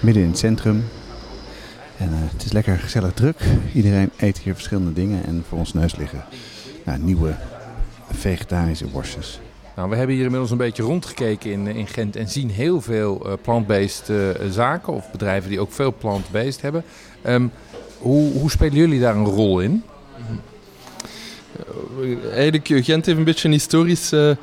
midden 0.00 0.22
in 0.22 0.28
het 0.28 0.38
centrum. 0.38 0.84
En 1.98 2.08
het 2.12 2.44
is 2.44 2.52
lekker 2.52 2.78
gezellig 2.78 3.12
druk. 3.12 3.40
Iedereen 3.74 4.10
eet 4.16 4.38
hier 4.38 4.54
verschillende 4.54 4.92
dingen. 4.92 5.24
En 5.24 5.44
voor 5.48 5.58
ons 5.58 5.72
neus 5.72 5.96
liggen 5.96 6.24
nou, 6.84 6.98
nieuwe 6.98 7.34
vegetarische 8.10 8.90
worstjes. 8.90 9.40
Nou, 9.76 9.90
we 9.90 9.96
hebben 9.96 10.14
hier 10.14 10.24
inmiddels 10.24 10.50
een 10.50 10.56
beetje 10.56 10.82
rondgekeken 10.82 11.50
in, 11.50 11.66
in 11.66 11.86
Gent 11.86 12.16
en 12.16 12.28
zien 12.28 12.50
heel 12.50 12.80
veel 12.80 13.26
uh, 13.26 13.32
plant-based 13.42 14.08
uh, 14.08 14.28
zaken 14.50 14.92
of 14.92 15.10
bedrijven 15.10 15.50
die 15.50 15.60
ook 15.60 15.72
veel 15.72 15.94
plant-based 15.98 16.60
hebben. 16.60 16.84
Um, 17.26 17.50
hoe, 17.98 18.32
hoe 18.32 18.50
spelen 18.50 18.74
jullie 18.74 19.00
daar 19.00 19.16
een 19.16 19.24
rol 19.24 19.60
in? 19.60 19.82
Eigenlijk, 22.32 22.66
Gent 22.66 23.06
heeft 23.06 23.18
een 23.18 23.24
beetje 23.24 23.48
een 23.48 23.54
historische 23.54 24.36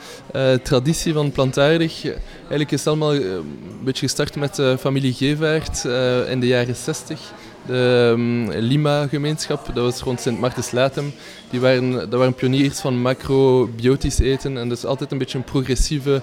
traditie 0.63 1.13
van 1.13 1.31
plantaardig. 1.31 2.05
Eigenlijk 2.39 2.71
is 2.71 2.79
het 2.79 2.87
allemaal 2.87 3.15
een 3.15 3.79
beetje 3.83 4.05
gestart 4.05 4.35
met 4.35 4.55
de 4.55 4.77
familie 4.79 5.13
Gevaert 5.13 5.83
in 6.29 6.39
de 6.39 6.47
jaren 6.47 6.75
60 6.75 7.33
de 7.65 8.11
um, 8.13 8.51
Lima-gemeenschap, 8.51 9.65
dat 9.65 9.83
was 9.83 10.01
rond 10.01 10.21
Sint 10.21 10.39
Martens 10.39 10.71
Latem. 10.71 11.13
Die 11.49 11.59
waren, 11.59 11.91
dat 11.91 12.13
waren 12.19 12.33
pioniers 12.33 12.79
van 12.79 13.01
macrobiotisch 13.01 14.19
eten 14.19 14.57
en 14.57 14.69
dus 14.69 14.85
altijd 14.85 15.11
een 15.11 15.17
beetje 15.17 15.37
een 15.37 15.43
progressieve 15.43 16.21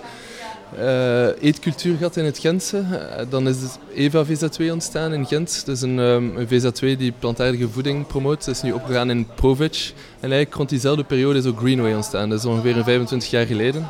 uh, 0.79 1.43
eetcultuur 1.43 1.97
gehad 1.97 2.17
in 2.17 2.25
het 2.25 2.39
Gentse. 2.39 2.77
Uh, 2.77 3.31
dan 3.31 3.49
is 3.49 3.57
Eva 3.95 4.25
VZ2 4.25 4.71
ontstaan 4.71 5.13
in 5.13 5.27
Gent. 5.27 5.63
Dat 5.67 5.77
is 5.77 5.83
een, 5.83 5.99
um, 5.99 6.37
een 6.37 6.47
VZ2 6.47 6.99
die 6.99 7.13
plantaardige 7.19 7.69
voeding 7.69 8.07
promoot. 8.07 8.45
Dat 8.45 8.55
is 8.55 8.63
nu 8.63 8.73
opgegaan 8.73 9.11
in 9.11 9.27
Provic. 9.35 9.93
En 10.15 10.21
eigenlijk 10.21 10.55
rond 10.55 10.69
diezelfde 10.69 11.05
periode 11.05 11.39
is 11.39 11.47
ook 11.47 11.59
Greenway 11.59 11.95
ontstaan. 11.95 12.29
Dat 12.29 12.39
is 12.39 12.45
ongeveer 12.45 12.85
25 12.85 13.31
jaar 13.31 13.47
geleden. 13.47 13.87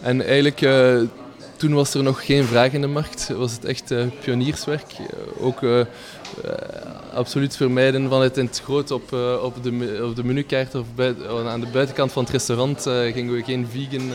En 0.00 0.26
eigenlijk... 0.26 0.60
Uh, 0.60 1.00
toen 1.58 1.74
was 1.74 1.94
er 1.94 2.02
nog 2.02 2.26
geen 2.26 2.44
vraag 2.44 2.72
in 2.72 2.80
de 2.80 2.86
markt, 2.86 3.28
was 3.28 3.52
het 3.52 3.64
echt 3.64 3.90
uh, 3.90 4.02
pionierswerk. 4.20 4.92
Uh, 5.00 5.46
ook 5.46 5.62
uh, 5.62 5.80
absoluut 7.12 7.56
vermijden 7.56 8.08
van 8.08 8.22
het 8.22 8.36
in 8.36 8.44
het 8.44 8.60
groot 8.64 8.90
op, 8.90 9.12
op, 9.42 9.62
de, 9.62 10.12
de 10.14 10.24
menukaart 10.24 10.74
of 10.74 10.86
bij, 10.94 11.14
aan 11.46 11.60
de 11.60 11.66
buitenkant 11.72 12.12
van 12.12 12.22
het 12.22 12.32
restaurant 12.32 12.82
gingen 13.12 13.34
we 13.34 13.42
geen 13.42 13.66
vegan 13.70 14.10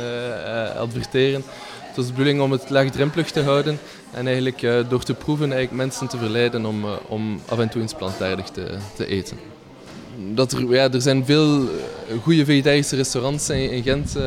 adverteren. 0.77 1.43
Het 1.77 1.95
was 1.95 2.05
de 2.05 2.11
bedoeling 2.11 2.41
om 2.41 2.51
het 2.51 2.69
laagdrempelig 2.69 3.31
te 3.31 3.41
houden 3.41 3.79
en 4.11 4.27
eigenlijk 4.27 4.61
door 4.89 5.03
te 5.03 5.13
proeven 5.13 5.51
eigenlijk 5.51 5.83
mensen 5.83 6.07
te 6.07 6.17
verleiden 6.17 6.65
om, 6.65 6.85
om 7.07 7.41
af 7.49 7.59
en 7.59 7.69
toe 7.69 7.81
eens 7.81 7.93
plantaardig 7.93 8.49
te, 8.49 8.65
te 8.95 9.05
eten. 9.05 9.37
Dat 10.33 10.51
er, 10.51 10.73
ja, 10.73 10.91
er 10.91 11.01
zijn 11.01 11.25
veel 11.25 11.69
goede 12.21 12.45
vegetarische 12.45 12.95
restaurants 12.95 13.49
in, 13.49 13.83
Gent 13.83 14.17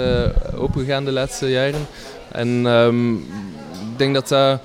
opengegaan 0.56 1.04
de 1.04 1.12
laatste 1.12 1.50
jaren. 1.50 1.86
En 2.36 2.66
um, 2.66 3.14
ik 3.92 3.98
denk 3.98 4.14
dat 4.14 4.28
dat, 4.28 4.60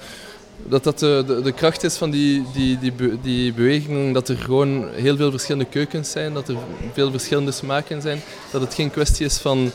dat, 0.68 0.84
dat 0.84 1.00
de, 1.00 1.24
de, 1.28 1.42
de, 1.42 1.52
kracht 1.52 1.84
is 1.84 1.96
van 1.98 2.12
die, 2.12 2.46
die, 2.54 2.80
die, 2.80 2.94
die 3.22 3.54
beweging, 3.54 4.14
dat 4.14 4.30
er 4.30 4.38
gewoon 4.38 4.90
heel 4.94 5.16
veel 5.16 5.32
verschillende 5.32 5.70
keukens 5.70 6.12
zijn, 6.12 6.34
dat 6.34 6.50
er 6.50 6.56
veel 6.94 7.12
verschillende 7.12 7.52
smaken 7.52 8.02
zijn. 8.02 8.22
Dat 8.52 8.62
het 8.62 8.74
geen 8.74 8.92
kwestie 8.92 9.26
is 9.26 9.38
van 9.38 9.72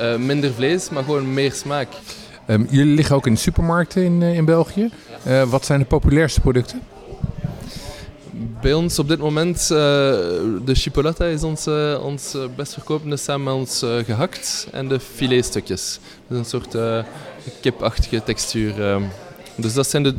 uh, 0.00 0.16
minder 0.16 0.52
vlees, 0.52 0.90
maar 0.90 1.04
gewoon 1.04 1.34
meer 1.34 1.52
smaak. 1.52 1.88
Um, 2.46 2.66
jullie 2.70 2.94
liggen 2.94 3.16
ook 3.16 3.26
in 3.26 3.34
de 3.34 3.40
supermarkten 3.40 4.02
in, 4.02 4.22
in 4.22 4.44
België. 4.44 4.90
Uh, 5.26 5.42
wat 5.42 5.64
zijn 5.64 5.78
de 5.78 5.86
populairste 5.86 6.40
producten? 6.40 6.80
Bij 8.42 8.74
ons 8.74 8.98
op 8.98 9.08
dit 9.08 9.18
moment, 9.18 9.62
uh, 9.62 9.68
de 10.64 10.74
chipolata 10.74 11.24
is 11.24 11.42
ons, 11.42 11.66
uh, 11.66 12.04
ons 12.04 12.36
best 12.56 12.72
verkopende 12.72 13.16
samen 13.16 13.44
met 13.44 13.54
ons 13.54 14.04
gehakt 14.06 14.68
en 14.72 14.88
de 14.88 15.00
filetstukjes. 15.00 15.98
Dat 16.28 16.38
is 16.38 16.52
een 16.52 16.60
soort 16.60 16.76
kipachtige 17.60 18.22
textuur. 18.24 19.00
Dus 19.56 19.74
dat 19.74 19.88
zijn 19.88 20.02
de, 20.02 20.14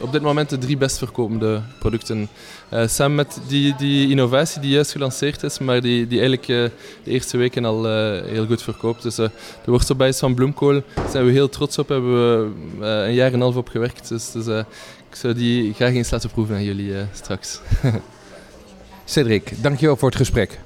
op 0.00 0.12
dit 0.12 0.22
moment 0.22 0.50
de 0.50 0.58
drie 0.58 0.76
best 0.76 0.98
verkopende 0.98 1.62
producten. 1.78 2.28
Uh, 2.72 2.86
samen 2.86 3.16
met 3.16 3.40
die, 3.48 3.74
die 3.76 4.10
innovatie 4.10 4.60
die 4.60 4.70
juist 4.70 4.92
gelanceerd 4.92 5.42
is, 5.42 5.58
maar 5.58 5.80
die, 5.80 6.06
die 6.06 6.20
eigenlijk 6.20 6.46
de 6.46 7.10
eerste 7.10 7.36
weken 7.36 7.64
al 7.64 7.84
heel 8.24 8.46
goed 8.46 8.62
verkoopt. 8.62 9.02
Dus 9.02 9.14
de 9.14 9.30
worstelbijs 9.64 10.18
van 10.18 10.34
bloemkool 10.34 10.82
zijn 11.10 11.24
we 11.24 11.30
heel 11.30 11.48
trots 11.48 11.78
op, 11.78 11.88
hebben 11.88 12.12
we 12.12 12.50
een 12.84 13.14
jaar 13.14 13.26
en 13.26 13.34
een 13.34 13.40
half 13.40 13.56
op 13.56 13.68
gewerkt. 13.68 14.08
Dus, 14.08 14.32
dus 14.32 14.64
ik 15.10 15.14
zou 15.14 15.34
die 15.34 15.74
graag 15.74 15.92
eens 15.92 16.10
laten 16.10 16.30
proeven 16.30 16.54
aan 16.54 16.64
jullie 16.64 16.94
straks. 17.12 17.60
Cedric, 19.04 19.62
dankjewel 19.62 19.96
voor 19.96 20.08
het 20.08 20.18
gesprek. 20.18 20.58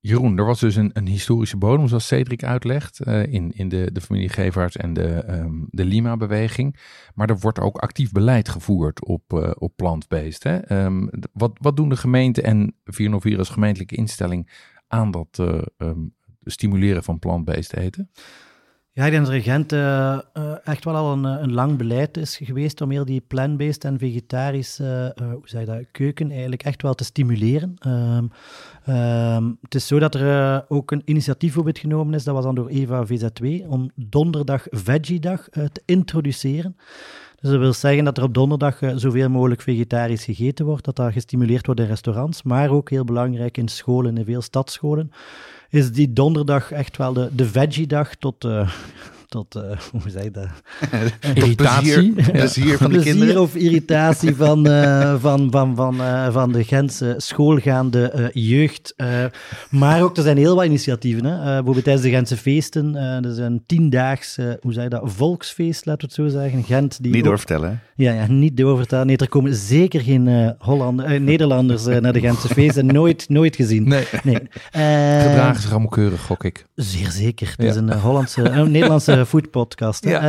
Jeroen, 0.00 0.38
er 0.38 0.44
was 0.44 0.60
dus 0.60 0.76
een, 0.76 0.90
een 0.92 1.06
historische 1.06 1.56
bodem, 1.56 1.88
zoals 1.88 2.06
Cedric 2.06 2.44
uitlegt, 2.44 3.00
uh, 3.06 3.32
in, 3.32 3.52
in 3.52 3.68
de, 3.68 3.92
de 3.92 4.00
familie 4.00 4.28
Gevaerts 4.28 4.76
en 4.76 4.92
de, 4.92 5.24
um, 5.28 5.66
de 5.70 5.84
Lima-beweging. 5.84 6.76
Maar 7.14 7.28
er 7.28 7.38
wordt 7.38 7.60
ook 7.60 7.76
actief 7.76 8.12
beleid 8.12 8.48
gevoerd 8.48 9.04
op, 9.04 9.32
uh, 9.32 9.50
op 9.54 9.72
plantbeest. 9.76 10.42
Hè? 10.42 10.84
Um, 10.84 11.10
wat, 11.32 11.52
wat 11.60 11.76
doen 11.76 11.88
de 11.88 11.96
gemeenten 11.96 12.42
en 12.44 12.74
404 12.84 13.38
als 13.38 13.48
gemeentelijke 13.48 13.96
instelling 13.96 14.50
aan 14.86 15.10
dat 15.10 15.38
um, 15.78 16.14
stimuleren 16.44 17.04
van 17.04 17.18
plantbeest 17.18 17.72
eten? 17.72 18.10
Ja, 18.98 19.04
ik 19.04 19.10
denk 19.10 19.24
dat 19.24 19.34
Regent 19.34 19.72
uh, 19.72 20.18
uh, 20.38 20.52
echt 20.64 20.84
wel 20.84 20.94
al 20.94 21.12
een, 21.12 21.24
een, 21.24 21.52
lang 21.52 21.76
beleid 21.76 22.16
is 22.16 22.36
geweest 22.42 22.80
om 22.80 22.90
heel 22.90 23.04
die 23.04 23.22
plant-based 23.28 23.84
en 23.84 23.98
vegetarische 23.98 25.14
hoe 25.18 25.40
zeg 25.44 25.60
je 25.60 25.66
dat, 25.66 25.84
keuken 25.90 26.30
eigenlijk 26.30 26.62
echt 26.62 26.82
wel 26.82 26.94
te 26.94 27.04
stimuleren. 27.04 27.76
Um, 27.86 28.30
um, 28.94 29.58
het 29.62 29.74
is 29.74 29.86
zo 29.86 29.98
dat 29.98 30.14
er 30.14 30.64
ook 30.68 30.90
een 30.90 31.02
initiatief 31.04 31.54
het 31.54 31.78
genomen 31.78 32.14
is, 32.14 32.24
dat 32.24 32.34
was 32.34 32.44
dan 32.44 32.54
door 32.54 32.68
Eva 32.68 33.06
VZ2, 33.06 33.66
om 33.68 33.90
donderdag 33.94 34.66
Veggie-dag 34.70 35.48
te 35.48 35.82
introduceren. 35.84 36.76
Dus 37.40 37.50
dat 37.50 37.60
wil 37.60 37.72
zeggen 37.72 38.04
dat 38.04 38.16
er 38.16 38.24
op 38.24 38.34
donderdag 38.34 38.78
zoveel 38.94 39.28
mogelijk 39.28 39.60
vegetarisch 39.60 40.24
gegeten 40.24 40.66
wordt, 40.66 40.84
dat 40.84 40.96
dat 40.96 41.12
gestimuleerd 41.12 41.66
wordt 41.66 41.80
in 41.80 41.86
restaurants, 41.86 42.42
maar 42.42 42.70
ook 42.70 42.90
heel 42.90 43.04
belangrijk 43.04 43.56
in 43.56 43.68
scholen, 43.68 44.16
in 44.16 44.24
veel 44.24 44.42
stadsscholen 44.42 45.10
is 45.70 45.92
die 45.92 46.12
donderdag 46.12 46.70
echt 46.70 46.96
wel 46.96 47.12
de, 47.12 47.28
de 47.32 47.46
veggie-dag 47.46 48.14
tot, 48.14 48.44
uh, 48.44 48.70
tot 49.28 49.56
uh, 49.56 49.62
hoe 49.92 50.10
zeg 50.10 50.22
je 50.22 50.30
dat? 50.30 50.48
irritatie. 51.34 52.12
Plezier, 52.12 52.76
van 52.76 52.90
de 52.90 52.94
plezier 52.94 53.12
kinderen. 53.12 53.42
of 53.42 53.54
irritatie 53.54 54.36
van, 54.36 54.66
uh, 54.68 55.14
van, 55.20 55.50
van, 55.50 55.76
van, 55.76 55.94
uh, 55.94 56.32
van 56.32 56.52
de 56.52 56.64
Gentse 56.64 57.14
schoolgaande 57.16 58.30
jeugd. 58.32 58.94
maar 59.70 60.02
ook, 60.02 60.16
er 60.16 60.22
zijn 60.22 60.36
heel 60.36 60.54
wat 60.54 60.64
initiatieven. 60.64 61.24
Hè? 61.24 61.44
bijvoorbeeld 61.44 61.84
tijdens 61.84 62.06
de 62.06 62.10
Gentse 62.10 62.36
feesten. 62.36 62.94
er 62.94 63.30
is 63.30 63.38
een 63.38 63.62
tiendaags, 63.66 64.36
hoe 64.60 64.72
zeg 64.72 64.82
je 64.82 64.90
dat, 64.90 65.02
volksfeest, 65.04 65.86
laten 65.86 66.08
we 66.08 66.14
het 66.14 66.32
zo 66.32 66.38
zeggen. 66.38 66.62
Gent. 66.64 67.02
Die 67.02 67.12
niet 67.12 67.24
doorvertellen. 67.24 67.80
Ja, 67.96 68.12
ja, 68.12 68.26
niet 68.26 68.56
doorvertellen. 68.56 69.06
Nee, 69.06 69.16
er 69.16 69.28
komen 69.28 69.54
zeker 69.54 70.00
geen 70.00 70.54
Hollander, 70.58 71.20
Nederlanders 71.20 71.84
naar 71.84 72.12
de 72.12 72.20
Gentse 72.20 72.48
feesten. 72.48 72.86
Nooit, 72.98 73.28
nooit 73.28 73.56
gezien. 73.56 73.88
Nee. 73.88 74.04
nee. 74.22 74.40
Gedragen 75.22 75.60
zich 75.60 75.70
allemaal 75.70 75.88
keurig, 75.88 76.20
gok 76.20 76.44
ik. 76.44 76.66
Zeer 76.74 77.10
zeker. 77.10 77.54
Het 77.56 77.66
is 77.66 77.76
een 77.76 77.92
Hollandse, 77.92 79.17
foodpodcast. 79.26 80.04
Ja. 80.04 80.22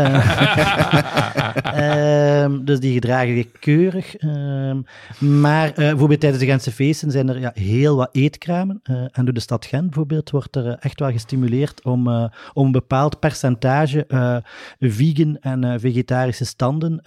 Uh, 1.75 2.59
dus 2.67 2.79
die 2.79 2.93
gedragen 2.93 3.35
zich 3.35 3.51
keurig. 3.59 4.21
Uh, 4.21 4.75
maar 5.17 5.69
uh, 5.69 5.75
bijvoorbeeld 5.75 6.19
tijdens 6.19 6.41
de 6.43 6.49
Gentse 6.49 6.71
feesten 6.71 7.11
zijn 7.11 7.29
er 7.29 7.39
ja, 7.39 7.51
heel 7.53 7.95
wat 7.95 8.09
eetkramen. 8.11 8.79
Eh, 8.83 8.95
en 9.11 9.25
door 9.25 9.33
de 9.33 9.39
stad 9.39 9.65
Gent 9.65 9.85
bijvoorbeeld 9.85 10.29
wordt 10.29 10.55
er 10.55 10.77
echt 10.79 10.99
wel 10.99 11.11
gestimuleerd 11.11 11.83
om, 11.83 12.07
om 12.53 12.65
een 12.65 12.71
bepaald 12.71 13.19
percentage 13.19 14.05
vegan 14.79 15.37
en 15.41 15.79
vegetarische 15.79 16.45
standen 16.45 17.01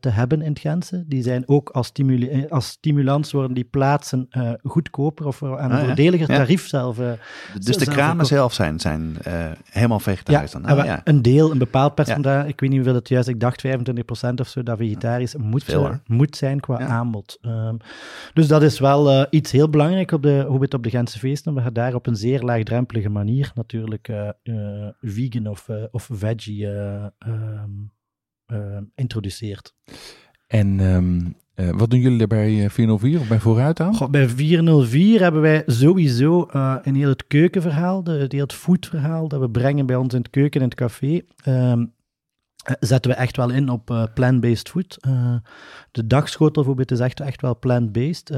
te 0.00 0.08
hebben 0.08 0.42
in 0.42 0.50
het 0.50 0.58
Gentse. 0.58 1.04
Die 1.06 1.22
zijn 1.22 1.42
ook 1.46 1.70
als, 1.70 1.86
stimuli 1.86 2.46
als 2.48 2.66
stimulans 2.66 3.32
worden 3.32 3.54
die 3.54 3.64
plaatsen 3.64 4.28
goedkoper 4.62 5.26
of 5.26 5.42
aan 5.42 5.70
een 5.70 5.78
ah, 5.78 5.84
voordeliger 5.84 6.26
tarief 6.26 6.68
zelf. 6.68 6.98
dus 7.60 7.76
de 7.76 7.86
kramen 7.86 8.26
zelf 8.26 8.52
zijn, 8.52 8.80
zijn 8.80 9.16
helemaal 9.70 10.00
vegetarisch 10.00 10.50
dan? 10.50 10.64
Ah, 10.64 10.84
ja. 10.84 11.00
Een 11.04 11.21
deel, 11.22 11.50
een 11.50 11.58
bepaald 11.58 11.94
percentage, 11.94 12.48
ik 12.48 12.60
weet 12.60 12.70
niet 12.70 12.78
hoeveel 12.78 12.98
het 12.98 13.08
juist, 13.08 13.28
ik 13.28 13.40
dacht 13.40 13.66
25% 13.66 13.70
of 14.34 14.48
zo, 14.48 14.62
dat 14.62 14.78
vegetarisch 14.78 15.36
moet, 15.36 15.64
Veel, 15.64 16.00
moet 16.06 16.36
zijn 16.36 16.60
qua 16.60 16.78
aanbod. 16.78 17.38
Um, 17.42 17.76
dus 18.34 18.46
dat 18.46 18.62
is 18.62 18.78
wel 18.78 19.12
uh, 19.12 19.24
iets 19.30 19.52
heel 19.52 19.68
belangrijk 19.68 20.12
op 20.12 20.22
de, 20.22 20.44
hoe 20.48 20.60
het 20.60 20.74
op 20.74 20.82
de 20.82 20.90
Gentse 20.90 21.18
feesten, 21.18 21.48
omdat 21.48 21.64
je 21.64 21.72
daar 21.72 21.94
op 21.94 22.06
een 22.06 22.16
zeer 22.16 22.42
laagdrempelige 22.42 23.08
manier 23.08 23.52
natuurlijk 23.54 24.08
uh, 24.08 24.28
uh, 24.42 24.88
vegan 25.00 25.46
of, 25.46 25.68
of 25.90 26.08
veggie 26.12 26.66
um, 26.66 27.92
introduceert. 28.94 29.74
En 30.46 30.80
um, 30.80 31.36
uh, 31.56 31.70
wat 31.70 31.90
doen 31.90 32.00
jullie 32.00 32.20
er 32.20 32.26
bij 32.26 32.70
404 32.70 33.20
of 33.20 33.28
bij 33.28 33.40
Vooruit 33.40 33.80
aan? 33.80 34.10
Bij 34.10 34.28
404 34.28 35.20
hebben 35.20 35.40
wij 35.40 35.62
sowieso 35.66 36.48
uh, 36.54 36.76
een 36.82 36.94
heel 36.94 37.08
het 37.08 37.26
keukenverhaal, 37.26 38.04
de, 38.04 38.26
heel 38.28 38.40
het 38.40 38.52
foodverhaal 38.52 39.28
dat 39.28 39.40
we 39.40 39.50
brengen 39.50 39.86
bij 39.86 39.96
ons 39.96 40.14
in 40.14 40.20
het 40.20 40.30
keuken 40.30 40.60
en 40.60 40.66
het 40.66 40.76
café. 40.76 41.20
Um, 41.48 41.92
zetten 42.80 43.10
we 43.10 43.16
echt 43.16 43.36
wel 43.36 43.50
in 43.50 43.68
op 43.68 43.90
uh, 43.90 44.04
plant-based 44.14 44.68
food. 44.68 44.98
Uh, 45.06 45.34
de 45.90 46.06
dagschotel 46.06 46.52
bijvoorbeeld 46.52 46.90
is 46.90 47.00
echt, 47.00 47.20
echt 47.20 47.40
wel 47.40 47.58
plant-based. 47.58 48.32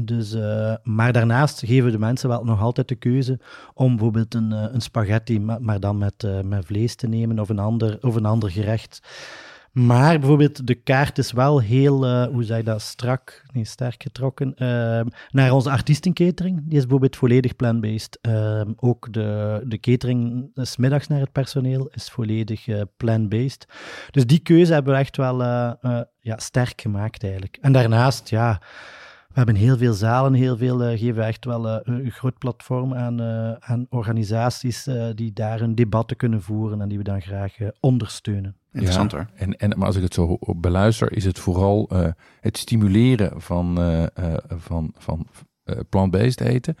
Dus, 0.00 0.36
maar 0.82 1.12
daarnaast 1.12 1.62
geven 1.66 1.92
de 1.92 1.98
mensen 1.98 2.28
wel 2.28 2.44
nog 2.44 2.60
altijd 2.60 2.88
de 2.88 2.94
keuze 2.94 3.38
om 3.74 3.88
bijvoorbeeld 3.88 4.34
een, 4.34 4.50
een 4.50 4.80
spaghetti, 4.80 5.40
maar, 5.40 5.62
maar 5.62 5.80
dan 5.80 5.98
met, 5.98 6.26
met 6.44 6.66
vlees 6.66 6.94
te 6.94 7.08
nemen 7.08 7.38
of 7.38 7.48
een 7.48 7.58
ander, 7.58 7.98
of 8.00 8.14
een 8.14 8.26
ander 8.26 8.50
gerecht. 8.50 9.00
Maar 9.76 10.18
bijvoorbeeld 10.18 10.66
de 10.66 10.74
kaart 10.74 11.18
is 11.18 11.32
wel 11.32 11.60
heel, 11.60 12.06
uh, 12.06 12.26
hoe 12.26 12.46
je 12.46 12.62
dat, 12.62 12.82
strak, 12.82 13.42
nee, 13.52 13.64
sterk 13.64 14.02
getrokken 14.02 14.54
uh, 14.58 15.00
naar 15.30 15.52
onze 15.52 15.70
artiestenkatering. 15.70 16.62
Die 16.64 16.76
is 16.76 16.80
bijvoorbeeld 16.80 17.16
volledig 17.16 17.56
plant-based. 17.56 18.18
Uh, 18.22 18.60
ook 18.76 19.12
de, 19.12 19.60
de 19.66 19.80
catering 19.80 20.50
smiddags 20.54 21.06
naar 21.06 21.20
het 21.20 21.32
personeel 21.32 21.88
is 21.92 22.08
volledig 22.08 22.66
uh, 22.66 22.82
plant-based. 22.96 23.66
Dus 24.10 24.26
die 24.26 24.38
keuze 24.38 24.72
hebben 24.72 24.92
we 24.92 24.98
echt 24.98 25.16
wel 25.16 25.42
ja, 26.20 26.36
sterk 26.36 26.80
gemaakt 26.80 27.22
eigenlijk. 27.22 27.58
En 27.60 27.72
daarnaast, 27.72 28.28
ja... 28.28 28.60
We 29.36 29.42
hebben 29.42 29.62
heel 29.62 29.76
veel 29.76 29.92
zalen, 29.92 30.34
heel 30.34 30.56
veel, 30.56 30.90
uh, 30.90 30.98
geven 30.98 31.24
echt 31.24 31.44
wel 31.44 31.66
uh, 31.66 31.76
een 31.82 32.10
groot 32.10 32.38
platform 32.38 32.94
aan, 32.94 33.20
uh, 33.20 33.52
aan 33.52 33.86
organisaties 33.90 34.88
die 35.14 35.32
daar 35.32 35.58
hun 35.58 35.74
debatten 35.74 36.16
kunnen 36.16 36.42
voeren 36.42 36.80
en 36.80 36.88
die 36.88 36.98
we 36.98 37.04
dan 37.04 37.20
graag 37.20 37.54
ondersteunen. 37.80 38.56
Interessant 38.72 39.12
hoor. 39.12 39.26
En, 39.34 39.56
en 39.56 39.78
maar 39.78 39.86
als 39.86 39.96
ik 39.96 40.02
het 40.02 40.14
zo 40.14 40.38
beluister, 40.56 41.12
is 41.12 41.24
het 41.24 41.38
vooral 41.38 41.90
het 42.40 42.56
stimuleren 42.56 43.40
van, 43.40 43.78
van, 44.46 44.92
van 44.98 45.26
plant-based 45.88 46.40
eten 46.40 46.76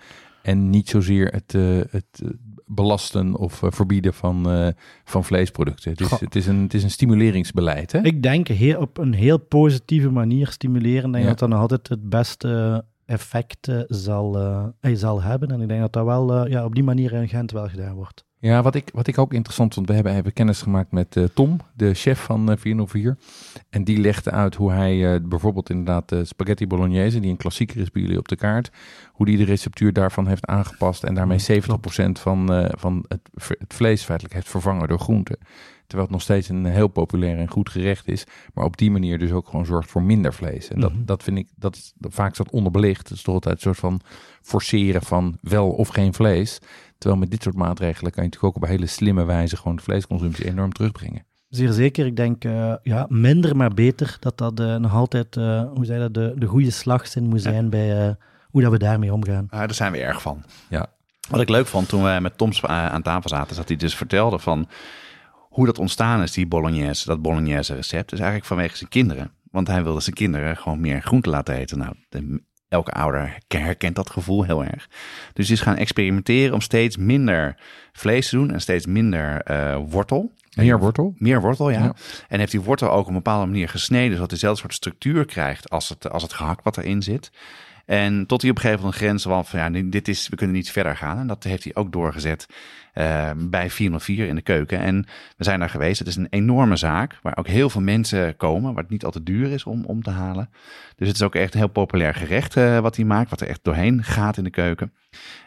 en 0.46 0.70
niet 0.70 0.88
zozeer 0.88 1.26
het, 1.26 1.52
het 1.90 2.22
belasten 2.66 3.36
of 3.36 3.62
uh, 3.62 3.70
verbieden 3.70 4.14
van, 4.14 4.52
uh, 4.52 4.68
van 5.04 5.24
vleesproducten. 5.24 5.90
Het 5.90 6.00
is, 6.00 6.20
het, 6.20 6.34
is 6.34 6.46
een, 6.46 6.62
het 6.62 6.74
is 6.74 6.82
een 6.82 6.90
stimuleringsbeleid. 6.90 7.92
Hè? 7.92 8.00
Ik 8.00 8.22
denk 8.22 8.48
heel, 8.48 8.80
op 8.80 8.98
een 8.98 9.14
heel 9.14 9.38
positieve 9.38 10.10
manier 10.10 10.48
stimuleren. 10.48 11.12
Denk 11.12 11.24
ja. 11.24 11.30
dat 11.30 11.38
dat 11.38 11.48
nog 11.48 11.60
altijd 11.60 11.88
het 11.88 12.08
beste 12.08 12.84
effect 13.04 13.70
zal, 13.88 14.38
zal 14.80 15.22
hebben. 15.22 15.50
En 15.50 15.60
ik 15.60 15.68
denk 15.68 15.80
dat 15.80 15.92
dat 15.92 16.04
wel 16.04 16.48
ja, 16.48 16.64
op 16.64 16.74
die 16.74 16.84
manier 16.84 17.12
in 17.12 17.28
Gent 17.28 17.50
wel 17.50 17.68
gedaan 17.68 17.94
wordt. 17.94 18.25
Ja, 18.38 18.62
wat 18.62 18.74
ik, 18.74 18.90
wat 18.92 19.06
ik 19.06 19.18
ook 19.18 19.32
interessant 19.32 19.74
vond, 19.74 19.88
we 19.88 19.94
hebben 19.94 20.14
even 20.14 20.32
kennis 20.32 20.62
gemaakt 20.62 20.92
met 20.92 21.16
uh, 21.16 21.24
Tom, 21.24 21.60
de 21.74 21.94
chef 21.94 22.20
van 22.20 22.50
uh, 22.50 22.56
404. 22.56 23.16
En 23.70 23.84
die 23.84 23.98
legde 23.98 24.30
uit 24.30 24.54
hoe 24.54 24.72
hij 24.72 24.96
uh, 24.96 25.20
bijvoorbeeld 25.22 25.70
inderdaad 25.70 26.08
de 26.08 26.24
spaghetti 26.24 26.66
bolognese, 26.66 27.20
die 27.20 27.30
een 27.30 27.36
klassieker 27.36 27.80
is 27.80 27.90
bij 27.90 28.02
jullie 28.02 28.18
op 28.18 28.28
de 28.28 28.36
kaart, 28.36 28.70
hoe 29.12 29.26
die 29.26 29.36
de 29.36 29.44
receptuur 29.44 29.92
daarvan 29.92 30.26
heeft 30.26 30.46
aangepast 30.46 31.04
en 31.04 31.14
daarmee 31.14 31.38
70% 31.40 31.42
van, 32.12 32.70
van 32.78 33.04
het, 33.08 33.20
het 33.58 33.74
vlees 33.74 34.02
feitelijk 34.02 34.34
heeft 34.34 34.48
vervangen 34.48 34.88
door 34.88 34.98
groenten. 34.98 35.38
Terwijl 35.86 36.08
het 36.08 36.16
nog 36.16 36.22
steeds 36.22 36.48
een 36.48 36.64
heel 36.64 36.88
populair 36.88 37.38
en 37.38 37.50
goed 37.50 37.68
gerecht 37.70 38.08
is. 38.08 38.24
Maar 38.54 38.64
op 38.64 38.76
die 38.76 38.90
manier 38.90 39.18
dus 39.18 39.32
ook 39.32 39.48
gewoon 39.48 39.66
zorgt 39.66 39.90
voor 39.90 40.02
minder 40.02 40.34
vlees. 40.34 40.68
En 40.68 40.80
dat, 40.80 40.90
mm 40.90 40.96
-hmm. 40.96 41.06
dat 41.06 41.22
vind 41.22 41.38
ik, 41.38 41.48
dat, 41.54 41.92
dat 41.98 42.14
vaak 42.14 42.34
staat 42.34 42.50
onderbelicht. 42.50 43.08
Het 43.08 43.16
is 43.16 43.22
toch 43.22 43.34
altijd 43.34 43.54
een 43.54 43.60
soort 43.60 43.78
van 43.78 44.00
forceren 44.42 45.02
van 45.02 45.38
wel 45.40 45.70
of 45.70 45.88
geen 45.88 46.14
vlees. 46.14 46.58
Terwijl 46.98 47.20
met 47.20 47.30
dit 47.30 47.42
soort 47.42 47.56
maatregelen 47.56 48.12
kan 48.12 48.22
je 48.22 48.28
natuurlijk 48.28 48.44
ook 48.44 48.62
op 48.62 48.68
een 48.68 48.74
hele 48.74 48.86
slimme 48.86 49.24
wijze 49.24 49.56
gewoon 49.56 49.76
de 49.76 49.82
vleesconsumptie 49.82 50.46
enorm 50.46 50.72
terugbrengen. 50.72 51.24
Zeer 51.48 51.72
zeker. 51.72 52.06
Ik 52.06 52.16
denk, 52.16 52.44
uh, 52.44 52.74
ja, 52.82 53.06
minder 53.08 53.56
maar 53.56 53.74
beter. 53.74 54.16
Dat 54.20 54.38
dat 54.38 54.60
uh, 54.60 54.76
nog 54.76 54.94
altijd, 54.94 55.36
uh, 55.36 55.62
hoe 55.74 55.84
zei 55.84 56.00
dat, 56.00 56.14
de, 56.14 56.34
de 56.36 56.46
goede 56.46 56.70
slagzin 56.70 57.24
moet 57.24 57.42
zijn 57.42 57.62
ja. 57.62 57.68
bij 57.68 58.16
hoe 58.50 58.62
dat 58.62 58.70
we 58.70 58.78
daarmee 58.78 59.12
omgaan. 59.12 59.46
Ja, 59.50 59.58
daar 59.58 59.74
zijn 59.74 59.92
we 59.92 59.98
erg 59.98 60.22
van. 60.22 60.44
Ja. 60.68 60.86
Wat 61.28 61.40
ik 61.40 61.48
leuk 61.48 61.66
vond 61.66 61.88
toen 61.88 62.02
wij 62.02 62.20
met 62.20 62.38
Toms 62.38 62.64
aan 62.64 63.02
tafel 63.02 63.28
zaten, 63.28 63.50
is 63.50 63.56
dat 63.56 63.68
hij 63.68 63.76
dus 63.76 63.96
vertelde 63.96 64.38
van 64.38 64.68
hoe 65.56 65.66
dat 65.66 65.78
ontstaan 65.78 66.22
is, 66.22 66.32
die 66.32 66.46
bolognese, 66.46 67.06
dat 67.06 67.22
bolognese 67.22 67.74
recept. 67.74 68.12
is 68.12 68.18
eigenlijk 68.18 68.48
vanwege 68.48 68.76
zijn 68.76 68.90
kinderen. 68.90 69.30
Want 69.50 69.68
hij 69.68 69.82
wilde 69.82 70.00
zijn 70.00 70.14
kinderen 70.14 70.56
gewoon 70.56 70.80
meer 70.80 71.02
groente 71.02 71.30
laten 71.30 71.54
eten. 71.54 71.78
Nou, 71.78 71.94
de 72.08 72.42
elke 72.68 72.90
ouder 72.90 73.38
herkent 73.48 73.96
dat 73.96 74.10
gevoel 74.10 74.44
heel 74.44 74.64
erg. 74.64 74.88
Dus 75.32 75.50
is 75.50 75.60
gaan 75.60 75.76
experimenteren 75.76 76.54
om 76.54 76.60
steeds 76.60 76.96
minder 76.96 77.56
vlees 77.92 78.28
te 78.28 78.36
doen 78.36 78.52
en 78.52 78.60
steeds 78.60 78.86
minder 78.86 79.50
uh, 79.50 79.78
wortel. 79.88 80.32
Meer 80.54 80.78
wortel? 80.78 81.14
Meer 81.18 81.40
wortel, 81.40 81.70
ja. 81.70 81.94
En 82.28 82.38
heeft 82.38 82.50
die 82.50 82.60
wortel 82.60 82.90
ook 82.90 83.00
op 83.00 83.08
een 83.08 83.14
bepaalde 83.14 83.46
manier 83.46 83.68
gesneden, 83.68 84.12
zodat 84.12 84.30
hij 84.30 84.38
dezelfde 84.38 84.60
soort 84.60 84.74
structuur 84.74 85.24
krijgt 85.24 85.70
als 85.70 85.88
het, 85.88 86.10
als 86.10 86.22
het 86.22 86.32
gehakt 86.32 86.64
wat 86.64 86.76
erin 86.76 87.02
zit. 87.02 87.30
En 87.86 88.26
tot 88.26 88.40
hij 88.40 88.50
op 88.50 88.56
een 88.56 88.62
gegeven 88.62 88.84
moment 88.84 89.00
een 89.00 89.06
grens 89.06 89.24
was 89.24 89.48
van 89.48 89.58
ja, 89.58 89.82
dit 89.84 90.08
is, 90.08 90.28
we 90.28 90.36
kunnen 90.36 90.56
niet 90.56 90.70
verder 90.70 90.96
gaan. 90.96 91.18
En 91.18 91.26
dat 91.26 91.44
heeft 91.44 91.64
hij 91.64 91.74
ook 91.74 91.92
doorgezet 91.92 92.46
uh, 92.94 93.30
bij 93.36 93.70
404 93.70 94.26
in 94.26 94.34
de 94.34 94.42
keuken. 94.42 94.78
En 94.78 95.06
we 95.36 95.44
zijn 95.44 95.58
daar 95.58 95.70
geweest. 95.70 95.98
Het 95.98 96.08
is 96.08 96.16
een 96.16 96.26
enorme 96.30 96.76
zaak 96.76 97.18
waar 97.22 97.36
ook 97.36 97.46
heel 97.46 97.70
veel 97.70 97.80
mensen 97.80 98.36
komen, 98.36 98.74
waar 98.74 98.82
het 98.82 98.92
niet 98.92 99.04
altijd 99.04 99.26
duur 99.26 99.50
is 99.50 99.64
om, 99.64 99.84
om 99.84 100.02
te 100.02 100.10
halen. 100.10 100.50
Dus 100.96 101.08
het 101.08 101.16
is 101.16 101.22
ook 101.22 101.34
echt 101.34 101.54
een 101.54 101.60
heel 101.60 101.68
populair 101.68 102.14
gerecht 102.14 102.56
uh, 102.56 102.78
wat 102.78 102.96
hij 102.96 103.04
maakt, 103.04 103.30
wat 103.30 103.40
er 103.40 103.48
echt 103.48 103.60
doorheen 103.62 104.04
gaat 104.04 104.36
in 104.36 104.44
de 104.44 104.50
keuken. 104.50 104.92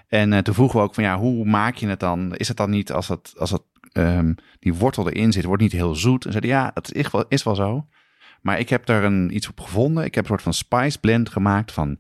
En 0.08 0.32
uh, 0.32 0.38
toen 0.38 0.54
vroegen 0.54 0.80
we 0.80 0.86
ook 0.86 0.93
van 0.93 1.04
ja, 1.04 1.17
hoe 1.17 1.45
maak 1.45 1.75
je 1.75 1.88
het 1.88 1.99
dan? 1.99 2.36
Is 2.36 2.47
het 2.47 2.58
dan 2.58 2.69
niet 2.69 2.91
als, 2.91 3.08
het, 3.08 3.34
als 3.38 3.52
het, 3.52 3.62
um, 3.93 4.36
die 4.60 4.73
wortel 4.73 5.10
erin 5.10 5.32
zit, 5.32 5.43
wordt 5.43 5.62
niet 5.62 5.71
heel 5.71 5.95
zoet? 5.95 6.25
En 6.25 6.32
zeiden 6.32 6.52
ja, 6.52 6.71
dat 6.73 6.93
is 6.93 7.12
wel, 7.12 7.25
is 7.28 7.43
wel 7.43 7.56
zo. 7.56 7.88
Maar 8.41 8.60
ik 8.60 8.69
heb 8.69 8.86
daar 8.86 9.04
een, 9.04 9.36
iets 9.36 9.49
op 9.49 9.60
gevonden. 9.60 10.04
Ik 10.04 10.15
heb 10.15 10.23
een 10.23 10.30
soort 10.30 10.41
van 10.41 10.54
spice 10.54 10.99
blend 10.99 11.30
gemaakt 11.30 11.71
van 11.71 11.99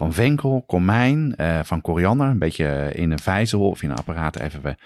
van 0.00 0.12
venkel, 0.12 0.64
komijn, 0.66 1.34
uh, 1.36 1.60
van 1.62 1.80
koriander. 1.80 2.26
Een 2.26 2.38
beetje 2.38 2.92
in 2.94 3.10
een 3.10 3.18
vijzel 3.18 3.68
of 3.68 3.82
in 3.82 3.90
een 3.90 3.96
apparaat 3.96 4.38
even 4.38 4.76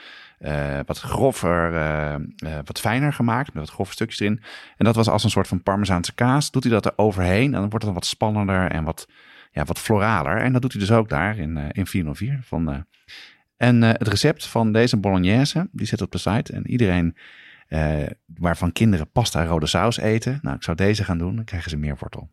uh, 0.41 0.79
wat 0.87 0.99
grover, 0.99 1.73
uh, 1.73 2.59
wat 2.65 2.81
fijner 2.81 3.13
gemaakt. 3.13 3.55
Met 3.55 3.63
wat 3.63 3.73
grove 3.73 3.93
stukjes 3.93 4.21
erin. 4.21 4.41
En 4.77 4.85
dat 4.85 4.95
was 4.95 5.09
als 5.09 5.25
een 5.25 5.31
soort 5.31 5.49
van 5.49 5.63
parmezaanse 5.63 6.15
kaas. 6.15 6.51
Doet 6.51 6.63
hij 6.63 6.73
dat 6.73 6.85
er 6.85 6.93
overheen 6.97 7.55
en 7.55 7.61
dan 7.61 7.71
wordt 7.71 7.85
het 7.85 7.95
wat 7.95 8.07
spannender 8.07 8.71
en 8.71 8.85
wat, 8.85 9.09
ja, 9.53 9.65
wat 9.65 9.79
floraler. 9.79 10.37
En 10.37 10.53
dat 10.53 10.63
doet 10.63 10.73
hij 10.73 10.81
dus 10.81 10.93
ook 10.93 11.09
daar 11.09 11.39
in, 11.39 11.57
in 11.73 11.87
404. 11.87 12.41
Van, 12.43 12.87
en 13.57 13.83
het 13.83 14.09
recept 14.09 14.47
van 14.47 14.73
deze 14.73 14.97
bolognese, 14.97 15.69
die 15.73 15.87
zit 15.87 16.03
op 16.03 16.13
de 16.13 16.19
site. 16.19 16.53
En 16.53 16.71
iedereen 16.71 17.17
waarvan 18.27 18.73
kinderen 18.73 19.11
pasta 19.11 19.45
rode 19.45 19.67
saus 19.67 19.99
eten. 19.99 20.39
Nou, 20.43 20.57
ik 20.57 20.63
zou 20.63 20.77
deze 20.77 21.05
gaan 21.05 21.19
doen, 21.19 21.37
dan 21.37 21.45
krijgen 21.45 21.71
ze 21.71 21.77
meer 21.77 21.97
wortel. 21.99 22.29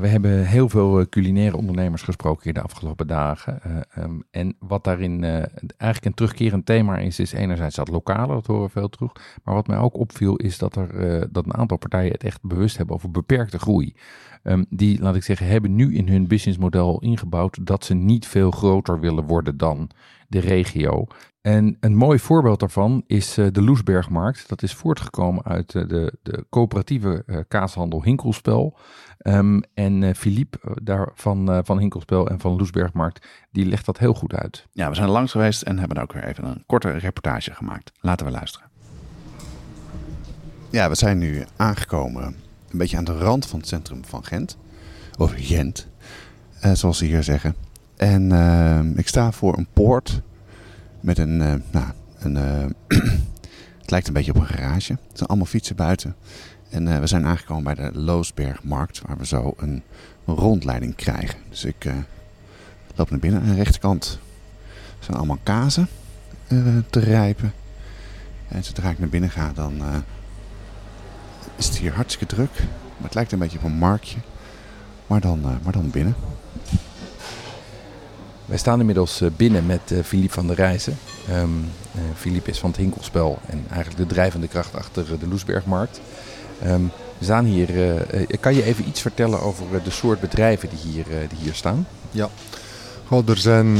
We 0.00 0.08
hebben 0.08 0.46
heel 0.46 0.68
veel 0.68 1.00
eh, 1.00 1.06
culinaire 1.06 1.56
ondernemers 1.56 2.02
gesproken 2.02 2.42
hier 2.42 2.52
de 2.52 2.62
afgelopen 2.62 3.06
dagen. 3.06 3.60
Uh, 3.66 4.04
um, 4.04 4.22
en 4.30 4.56
wat 4.58 4.84
daarin 4.84 5.22
uh, 5.22 5.30
eigenlijk 5.76 6.04
een 6.04 6.14
terugkerend 6.14 6.66
thema 6.66 6.98
is, 6.98 7.18
is 7.18 7.32
enerzijds 7.32 7.76
dat 7.76 7.88
lokale, 7.88 8.34
dat 8.34 8.46
horen 8.46 8.64
we 8.64 8.70
veel 8.70 8.88
terug. 8.88 9.12
Maar 9.44 9.54
wat 9.54 9.66
mij 9.66 9.78
ook 9.78 9.96
opviel, 9.96 10.36
is 10.36 10.58
dat, 10.58 10.76
er, 10.76 11.32
dat 11.32 11.44
een 11.44 11.54
aantal 11.54 11.76
partijen 11.76 12.12
het 12.12 12.24
echt 12.24 12.42
bewust 12.42 12.76
hebben 12.76 12.94
over 12.94 13.10
beperkte 13.10 13.58
groei. 13.58 13.94
Um, 14.42 14.66
die, 14.70 15.00
laat 15.00 15.16
ik 15.16 15.22
zeggen, 15.22 15.46
hebben 15.46 15.74
nu 15.74 15.94
in 15.94 16.08
hun 16.08 16.26
businessmodel 16.26 17.00
ingebouwd 17.00 17.66
dat 17.66 17.84
ze 17.84 17.94
niet 17.94 18.26
veel 18.26 18.50
groter 18.50 19.00
willen 19.00 19.24
worden 19.24 19.56
dan 19.56 19.90
de 20.28 20.38
regio. 20.38 21.06
En 21.40 21.76
een 21.80 21.96
mooi 21.96 22.18
voorbeeld 22.18 22.60
daarvan 22.60 23.02
is 23.06 23.34
de 23.34 23.62
Loesbergmarkt. 23.62 24.48
Dat 24.48 24.62
is 24.62 24.74
voortgekomen 24.74 25.44
uit 25.44 25.72
de, 25.72 26.18
de 26.22 26.44
coöperatieve 26.50 27.44
kaashandel 27.48 28.02
Hinkelspel. 28.02 28.78
Um, 29.22 29.62
en 29.74 30.14
Philippe 30.14 30.58
daar 30.82 31.08
van, 31.14 31.60
van 31.64 31.78
Hinkelspel 31.78 32.28
en 32.28 32.40
van 32.40 32.56
Loesbergmarkt, 32.56 33.26
die 33.50 33.66
legt 33.66 33.86
dat 33.86 33.98
heel 33.98 34.14
goed 34.14 34.34
uit. 34.34 34.66
Ja, 34.72 34.88
we 34.88 34.94
zijn 34.94 35.08
langs 35.08 35.32
geweest 35.32 35.62
en 35.62 35.78
hebben 35.78 36.02
ook 36.02 36.12
weer 36.12 36.24
even 36.24 36.44
een 36.44 36.62
korte 36.66 36.90
reportage 36.90 37.54
gemaakt. 37.54 37.92
Laten 38.00 38.26
we 38.26 38.32
luisteren. 38.32 38.68
Ja, 40.70 40.88
we 40.88 40.94
zijn 40.94 41.18
nu 41.18 41.44
aangekomen 41.56 42.36
een 42.70 42.78
beetje 42.78 42.96
aan 42.96 43.04
de 43.04 43.18
rand 43.18 43.46
van 43.46 43.58
het 43.58 43.68
centrum 43.68 44.04
van 44.04 44.24
Gent. 44.24 44.58
Of 45.18 45.32
Gent, 45.36 45.88
zoals 46.72 46.98
ze 46.98 47.04
hier 47.04 47.22
zeggen. 47.22 47.54
En 47.96 48.32
ehm, 48.32 48.98
ik 48.98 49.08
sta 49.08 49.32
voor 49.32 49.58
een 49.58 49.68
poort 49.72 50.22
met 51.00 51.18
een, 51.18 51.40
uh, 51.40 51.54
nou, 51.70 51.86
een 52.18 52.36
uh, 52.36 52.98
het 53.80 53.90
lijkt 53.90 54.06
een 54.06 54.12
beetje 54.12 54.34
op 54.34 54.40
een 54.40 54.46
garage. 54.46 54.92
Er 54.92 54.98
zijn 55.12 55.28
allemaal 55.28 55.46
fietsen 55.46 55.76
buiten. 55.76 56.16
En 56.70 56.86
uh, 56.86 56.98
we 56.98 57.06
zijn 57.06 57.26
aangekomen 57.26 57.64
bij 57.64 57.74
de 57.74 57.98
Loosbergmarkt, 57.98 59.00
waar 59.06 59.16
we 59.16 59.26
zo 59.26 59.54
een, 59.56 59.82
rondleiding 60.26 60.94
krijgen. 60.94 61.38
Dus 61.48 61.64
ik 61.64 61.86
loop 62.94 63.10
naar 63.10 63.18
binnen. 63.18 63.40
Aan 63.40 63.48
de 63.48 63.54
rechterkant 63.54 64.18
zijn 64.98 65.16
allemaal 65.16 65.38
kazen 65.42 65.88
te 66.90 67.00
rijpen. 67.00 67.52
En 68.48 68.64
zodra 68.64 68.90
ik 68.90 68.98
naar 68.98 69.08
binnen 69.08 69.30
ga, 69.30 69.52
dan 69.54 69.82
is 71.56 71.66
het 71.66 71.76
hier 71.76 71.94
hartstikke 71.94 72.34
druk. 72.34 72.50
Maar 72.96 73.06
het 73.06 73.14
lijkt 73.14 73.32
een 73.32 73.38
beetje 73.38 73.58
op 73.58 73.64
een 73.64 73.78
marktje. 73.78 74.18
Maar 75.06 75.20
dan, 75.20 75.40
maar 75.40 75.72
dan 75.72 75.90
binnen. 75.90 76.14
Wij 78.48 78.58
staan 78.58 78.80
inmiddels 78.80 79.22
binnen 79.36 79.66
met 79.66 79.94
Philippe 80.04 80.34
van 80.34 80.46
der 80.46 80.56
Rijzen. 80.56 80.98
Uh, 81.28 81.42
Philippe 82.16 82.50
is 82.50 82.58
van 82.58 82.70
het 82.70 82.78
Hinkelspel 82.78 83.38
en 83.46 83.64
eigenlijk 83.70 84.08
de 84.08 84.14
drijvende 84.14 84.48
kracht 84.48 84.74
achter 84.74 85.18
de 85.18 85.28
Loesbergmarkt. 85.28 86.00
We 86.58 87.24
staan 87.24 87.44
hier, 87.44 87.98
uh, 88.14 88.26
kan 88.40 88.54
je 88.54 88.62
even 88.62 88.88
iets 88.88 89.00
vertellen 89.00 89.40
over 89.40 89.64
de 89.84 89.90
soort 89.90 90.20
bedrijven 90.20 90.68
die 90.68 90.92
hier, 90.92 91.04
die 91.04 91.38
hier 91.38 91.54
staan? 91.54 91.86
Ja, 92.10 92.28
er 93.26 93.36
zijn 93.36 93.76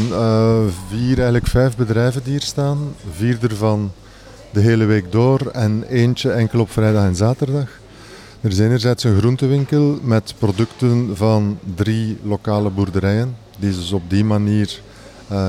vier, 0.88 1.14
eigenlijk 1.14 1.46
vijf 1.46 1.76
bedrijven 1.76 2.22
die 2.22 2.32
hier 2.32 2.42
staan. 2.42 2.94
Vier 3.12 3.38
ervan 3.42 3.92
de 4.50 4.60
hele 4.60 4.84
week 4.84 5.12
door 5.12 5.46
en 5.52 5.84
eentje 5.88 6.32
enkel 6.32 6.60
op 6.60 6.70
vrijdag 6.70 7.04
en 7.04 7.16
zaterdag. 7.16 7.68
Er 8.40 8.50
is 8.50 8.58
enerzijds 8.58 9.04
een 9.04 9.18
groentewinkel 9.18 9.98
met 10.02 10.34
producten 10.38 11.16
van 11.16 11.58
drie 11.74 12.18
lokale 12.22 12.70
boerderijen 12.70 13.36
die 13.58 13.72
ze 13.72 13.78
dus 13.78 13.92
op 13.92 14.02
die 14.08 14.24
manier 14.24 14.80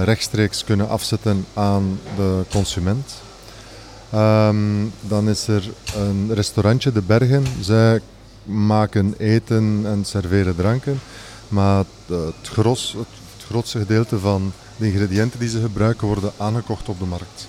rechtstreeks 0.03 0.63
kunnen 0.63 0.89
afzetten 0.89 1.45
aan 1.53 1.99
de 2.15 2.41
consument. 2.49 3.21
Um, 4.15 4.91
dan 5.01 5.29
is 5.29 5.47
er 5.47 5.69
een 5.95 6.33
restaurantje, 6.33 6.91
De 6.91 7.01
Bergen. 7.01 7.45
Zij 7.61 8.01
maken 8.43 9.13
eten 9.17 9.81
en 9.85 10.05
serveren 10.05 10.55
dranken. 10.55 10.99
Maar 11.47 11.85
het, 12.05 12.47
gros, 12.47 12.95
het, 12.97 13.07
het 13.35 13.45
grootste 13.45 13.79
gedeelte 13.79 14.19
van 14.19 14.51
de 14.77 14.85
ingrediënten 14.87 15.39
die 15.39 15.49
ze 15.49 15.61
gebruiken 15.61 16.07
worden 16.07 16.31
aangekocht 16.37 16.89
op 16.89 16.99
de 16.99 17.05
markt. 17.05 17.47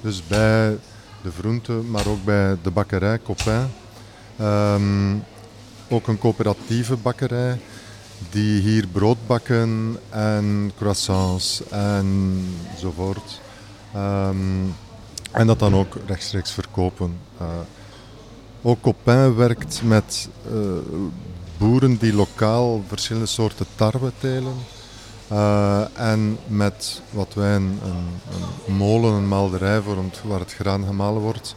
Dus 0.00 0.26
bij 0.26 0.78
de 1.22 1.30
groenten, 1.38 1.90
maar 1.90 2.06
ook 2.06 2.24
bij 2.24 2.56
de 2.62 2.70
bakkerij 2.70 3.20
Copin. 3.22 3.66
Um, 4.40 5.24
ook 5.88 6.06
een 6.08 6.18
coöperatieve 6.18 6.96
bakkerij 6.96 7.60
die 8.30 8.60
hier 8.60 8.86
brood 8.86 9.26
bakken 9.26 9.96
en 10.10 10.72
croissants 10.76 11.62
enzovoort. 11.70 13.40
Um, 13.96 14.74
en 15.32 15.46
dat 15.46 15.58
dan 15.58 15.74
ook 15.74 15.96
rechtstreeks 16.06 16.50
verkopen. 16.50 17.18
Uh, 17.40 17.46
ook 18.62 18.80
Copin 18.80 19.34
werkt 19.34 19.80
met 19.84 20.28
uh, 20.52 20.60
boeren 21.58 21.96
die 21.96 22.14
lokaal 22.14 22.82
verschillende 22.86 23.28
soorten 23.28 23.66
tarwe 23.74 24.12
telen. 24.18 24.54
Uh, 25.32 25.98
en 25.98 26.38
met 26.46 27.02
wat 27.10 27.34
wij 27.34 27.54
een, 27.54 27.78
een, 28.66 28.74
molen, 28.74 29.12
een 29.12 29.28
maalderij 29.28 29.80
vormt 29.80 30.20
waar 30.24 30.40
het 30.40 30.54
graan 30.54 30.84
gemalen 30.84 31.22
wordt, 31.22 31.54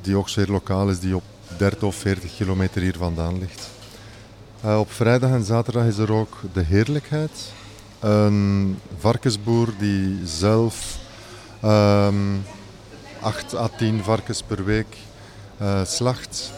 die 0.00 0.16
ook 0.16 0.28
zeer 0.28 0.46
lokaal 0.46 0.88
is, 0.88 1.00
die 1.00 1.16
op 1.16 1.22
30 1.58 1.82
of 1.82 1.94
40 1.94 2.36
kilometer 2.36 2.82
hier 2.82 2.96
vandaan 2.98 3.38
ligt. 3.38 3.68
Op 4.78 4.92
vrijdag 4.92 5.30
en 5.30 5.44
zaterdag 5.44 5.84
is 5.84 5.98
er 5.98 6.12
ook 6.12 6.40
de 6.52 6.62
heerlijkheid. 6.62 7.52
Een 8.00 8.78
varkensboer 8.98 9.68
die 9.78 10.18
zelf 10.24 10.98
ehm, 11.60 12.36
8 13.24 13.54
à 13.54 13.68
10 13.76 14.02
varkens 14.02 14.42
per 14.42 14.64
week 14.64 14.96
uh, 15.62 15.84
slacht. 15.84 16.52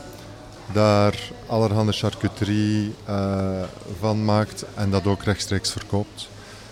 Daar 0.73 1.15
allerhande 1.47 1.93
charcuterie 1.93 2.95
uh, 3.09 3.63
van 4.01 4.25
maakt 4.25 4.65
en 4.75 4.91
dat 4.91 5.07
ook 5.07 5.23
rechtstreeks 5.23 5.73
verkoopt. 5.73 6.29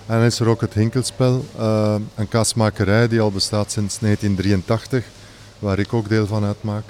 En 0.06 0.16
dan 0.16 0.24
is 0.24 0.40
er 0.40 0.48
ook 0.48 0.60
het 0.60 0.74
Hinkelspel, 0.74 1.44
een 2.14 2.28
kaasmakerij 2.28 3.08
die 3.08 3.20
al 3.20 3.30
bestaat 3.30 3.72
sinds 3.72 3.98
1983, 3.98 5.04
waar 5.58 5.78
ik 5.78 5.92
ook 5.92 6.08
deel 6.08 6.26
van 6.26 6.44
uitmaak. 6.44 6.84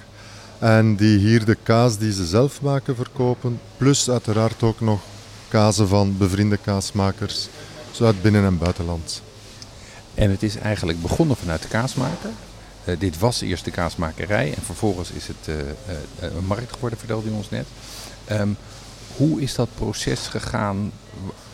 En 0.59 0.97
die 0.97 1.19
hier 1.19 1.45
de 1.45 1.57
kaas 1.63 1.99
die 1.99 2.13
ze 2.13 2.27
zelf 2.27 2.63
maken 2.63 2.97
verkopen. 2.97 3.61
Plus 3.77 4.11
uiteraard 4.11 4.63
ook 4.63 4.81
nog 4.81 5.01
kazen 5.49 5.89
van 5.89 6.17
bevriende 6.17 6.57
kaasmakers. 6.57 7.49
Zo 7.91 8.05
uit 8.05 8.23
binnen- 8.23 8.45
en 8.45 8.59
buitenland. 8.59 9.23
En 10.15 10.31
het 10.31 10.43
is 10.43 10.57
eigenlijk 10.57 11.03
begonnen 11.03 11.37
vanuit 11.37 11.63
de 11.63 11.69
kaasmaker. 11.69 12.31
Uh, 12.85 12.99
dit 12.99 13.19
was 13.19 13.41
eerst 13.41 13.65
de 13.65 13.71
kaasmakerij 13.71 14.55
en 14.55 14.63
vervolgens 14.63 15.11
is 15.11 15.27
het 15.27 15.49
uh, 15.49 15.57
uh, 15.57 16.37
een 16.37 16.47
markt 16.47 16.73
geworden, 16.73 16.99
vertelde 16.99 17.29
u 17.29 17.33
ons 17.33 17.51
net. 17.51 17.67
Um, 18.31 18.57
hoe 19.17 19.41
is 19.41 19.55
dat 19.55 19.69
proces 19.75 20.27
gegaan? 20.27 20.93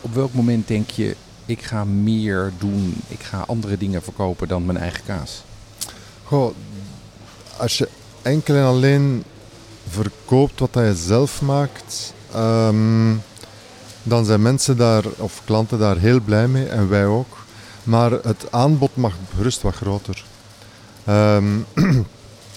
Op 0.00 0.14
welk 0.14 0.34
moment 0.34 0.68
denk 0.68 0.90
je, 0.90 1.16
ik 1.46 1.62
ga 1.62 1.84
meer 1.84 2.52
doen, 2.58 3.02
ik 3.08 3.22
ga 3.22 3.44
andere 3.46 3.78
dingen 3.78 4.02
verkopen 4.02 4.48
dan 4.48 4.66
mijn 4.66 4.78
eigen 4.78 5.04
kaas? 5.04 5.42
Goh, 6.24 6.54
als 7.56 7.78
je 7.78 7.88
enkel 8.22 8.54
en 8.54 8.64
alleen 8.64 9.24
verkoopt 9.88 10.60
wat 10.60 10.70
je 10.72 10.94
zelf 10.94 11.42
maakt, 11.42 12.14
ehm, 12.32 13.14
dan 14.02 14.24
zijn 14.24 14.42
mensen 14.42 14.76
daar, 14.76 15.04
of 15.16 15.42
klanten 15.44 15.78
daar 15.78 15.96
heel 15.96 16.20
blij 16.20 16.48
mee 16.48 16.66
en 16.66 16.88
wij 16.88 17.06
ook. 17.06 17.38
Maar 17.82 18.10
het 18.10 18.44
aanbod 18.50 18.96
mag 18.96 19.14
gerust 19.36 19.62
wat 19.62 19.74
groter. 19.74 20.24
Um, 21.10 21.66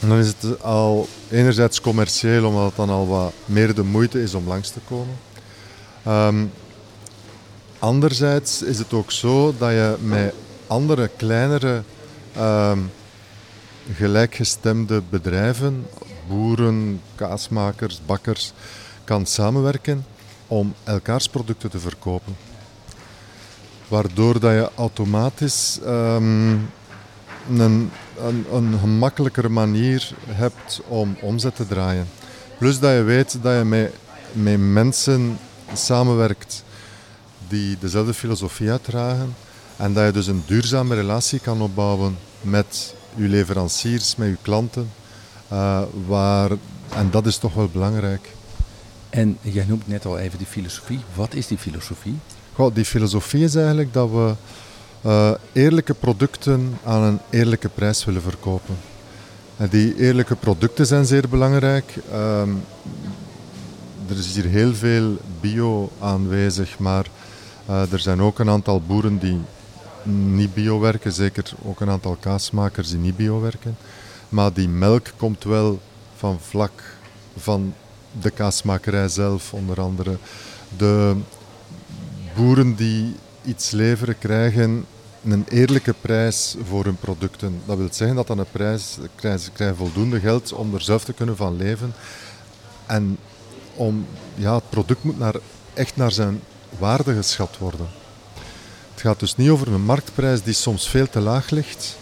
dan 0.07 0.17
is 0.17 0.27
het 0.27 0.61
al 0.61 1.07
enerzijds 1.29 1.81
commercieel, 1.81 2.45
omdat 2.45 2.65
het 2.65 2.75
dan 2.75 2.89
al 2.89 3.07
wat 3.07 3.33
meer 3.45 3.75
de 3.75 3.83
moeite 3.83 4.21
is 4.21 4.33
om 4.33 4.47
langs 4.47 4.69
te 4.69 4.79
komen. 4.87 5.15
Um, 6.07 6.51
anderzijds 7.79 8.61
is 8.61 8.77
het 8.77 8.93
ook 8.93 9.11
zo 9.11 9.53
dat 9.57 9.69
je 9.69 9.95
met 10.01 10.33
andere 10.67 11.09
kleinere 11.17 11.83
um, 12.37 12.91
gelijkgestemde 13.93 15.01
bedrijven, 15.09 15.87
boeren, 16.27 17.01
kaasmakers, 17.15 18.01
bakkers, 18.05 18.53
kan 19.03 19.25
samenwerken 19.25 20.05
om 20.47 20.73
elkaars 20.83 21.27
producten 21.29 21.69
te 21.69 21.79
verkopen. 21.79 22.35
Waardoor 23.87 24.39
dat 24.39 24.51
je 24.51 24.69
automatisch 24.75 25.79
een, 27.49 27.91
een, 28.17 28.45
een 28.51 28.79
gemakkelijkere 28.79 29.49
manier 29.49 30.11
hebt 30.27 30.81
om 30.87 31.17
omzet 31.21 31.55
te 31.55 31.67
draaien. 31.67 32.07
Plus 32.57 32.79
dat 32.79 32.91
je 32.91 33.01
weet 33.01 33.37
dat 33.41 33.57
je 33.57 33.63
met, 33.63 33.93
met 34.31 34.59
mensen 34.59 35.37
samenwerkt 35.73 36.63
die 37.47 37.77
dezelfde 37.79 38.13
filosofie 38.13 38.71
uitdragen 38.71 39.35
en 39.77 39.93
dat 39.93 40.05
je 40.05 40.11
dus 40.11 40.27
een 40.27 40.43
duurzame 40.45 40.95
relatie 40.95 41.39
kan 41.39 41.61
opbouwen 41.61 42.17
met 42.41 42.95
je 43.15 43.27
leveranciers, 43.27 44.15
met 44.15 44.27
je 44.27 44.37
klanten. 44.41 44.91
Uh, 45.51 45.81
waar, 46.07 46.51
en 46.95 47.11
dat 47.11 47.25
is 47.25 47.37
toch 47.37 47.53
wel 47.53 47.69
belangrijk. 47.71 48.29
En 49.09 49.37
jij 49.41 49.65
noemt 49.67 49.87
net 49.87 50.05
al 50.05 50.17
even 50.17 50.37
die 50.37 50.47
filosofie. 50.47 50.99
Wat 51.15 51.33
is 51.33 51.47
die 51.47 51.57
filosofie? 51.57 52.15
Goh, 52.53 52.75
die 52.75 52.85
filosofie 52.85 53.43
is 53.43 53.55
eigenlijk 53.55 53.93
dat 53.93 54.09
we 54.09 54.33
uh, 55.05 55.31
eerlijke 55.51 55.93
producten 55.93 56.77
aan 56.83 57.01
een 57.01 57.19
eerlijke 57.29 57.69
prijs 57.69 58.05
willen 58.05 58.21
verkopen. 58.21 58.75
En 59.57 59.67
die 59.69 59.95
eerlijke 59.95 60.35
producten 60.35 60.85
zijn 60.85 61.05
zeer 61.05 61.29
belangrijk. 61.29 61.95
Um, 62.13 62.63
er 64.09 64.17
is 64.17 64.35
hier 64.35 64.45
heel 64.45 64.73
veel 64.73 65.17
bio 65.41 65.91
aanwezig, 65.99 66.79
maar 66.79 67.05
uh, 67.69 67.91
er 67.91 67.99
zijn 67.99 68.21
ook 68.21 68.39
een 68.39 68.49
aantal 68.49 68.81
boeren 68.81 69.17
die 69.17 69.37
niet 70.03 70.53
bio 70.53 70.79
werken, 70.79 71.11
zeker 71.11 71.51
ook 71.63 71.79
een 71.79 71.89
aantal 71.89 72.17
kaasmakers 72.19 72.89
die 72.89 72.99
niet 72.99 73.17
bio 73.17 73.41
werken. 73.41 73.77
Maar 74.29 74.53
die 74.53 74.69
melk 74.69 75.07
komt 75.17 75.43
wel 75.43 75.79
van 76.15 76.39
vlak 76.39 76.83
van 77.37 77.73
de 78.21 78.29
kaasmakerij 78.29 79.07
zelf, 79.07 79.53
onder 79.53 79.81
andere. 79.81 80.17
De 80.77 81.15
boeren 82.35 82.75
die 82.75 83.15
iets 83.45 83.71
leveren 83.71 84.17
krijgen 84.17 84.85
een 85.23 85.45
eerlijke 85.49 85.93
prijs 86.01 86.55
voor 86.63 86.83
hun 86.83 86.97
producten. 86.97 87.61
Dat 87.65 87.77
wil 87.77 87.87
zeggen 87.91 88.15
dat 88.15 88.27
dan 88.27 88.37
een 88.37 88.51
prijs 88.51 88.97
krijgen, 89.15 89.53
krijgen 89.53 89.77
voldoende 89.77 90.19
geld 90.19 90.53
om 90.53 90.73
er 90.73 90.81
zelf 90.81 91.03
te 91.03 91.13
kunnen 91.13 91.35
van 91.35 91.57
leven. 91.57 91.93
En 92.85 93.17
om, 93.75 94.05
ja, 94.35 94.55
het 94.55 94.69
product 94.69 95.03
moet 95.03 95.19
naar, 95.19 95.35
echt 95.73 95.95
naar 95.95 96.11
zijn 96.11 96.41
waarde 96.79 97.15
geschat 97.15 97.57
worden. 97.57 97.87
Het 98.91 99.01
gaat 99.01 99.19
dus 99.19 99.35
niet 99.35 99.49
over 99.49 99.67
een 99.67 99.85
marktprijs 99.85 100.43
die 100.43 100.53
soms 100.53 100.89
veel 100.89 101.09
te 101.09 101.19
laag 101.19 101.49
ligt 101.49 101.97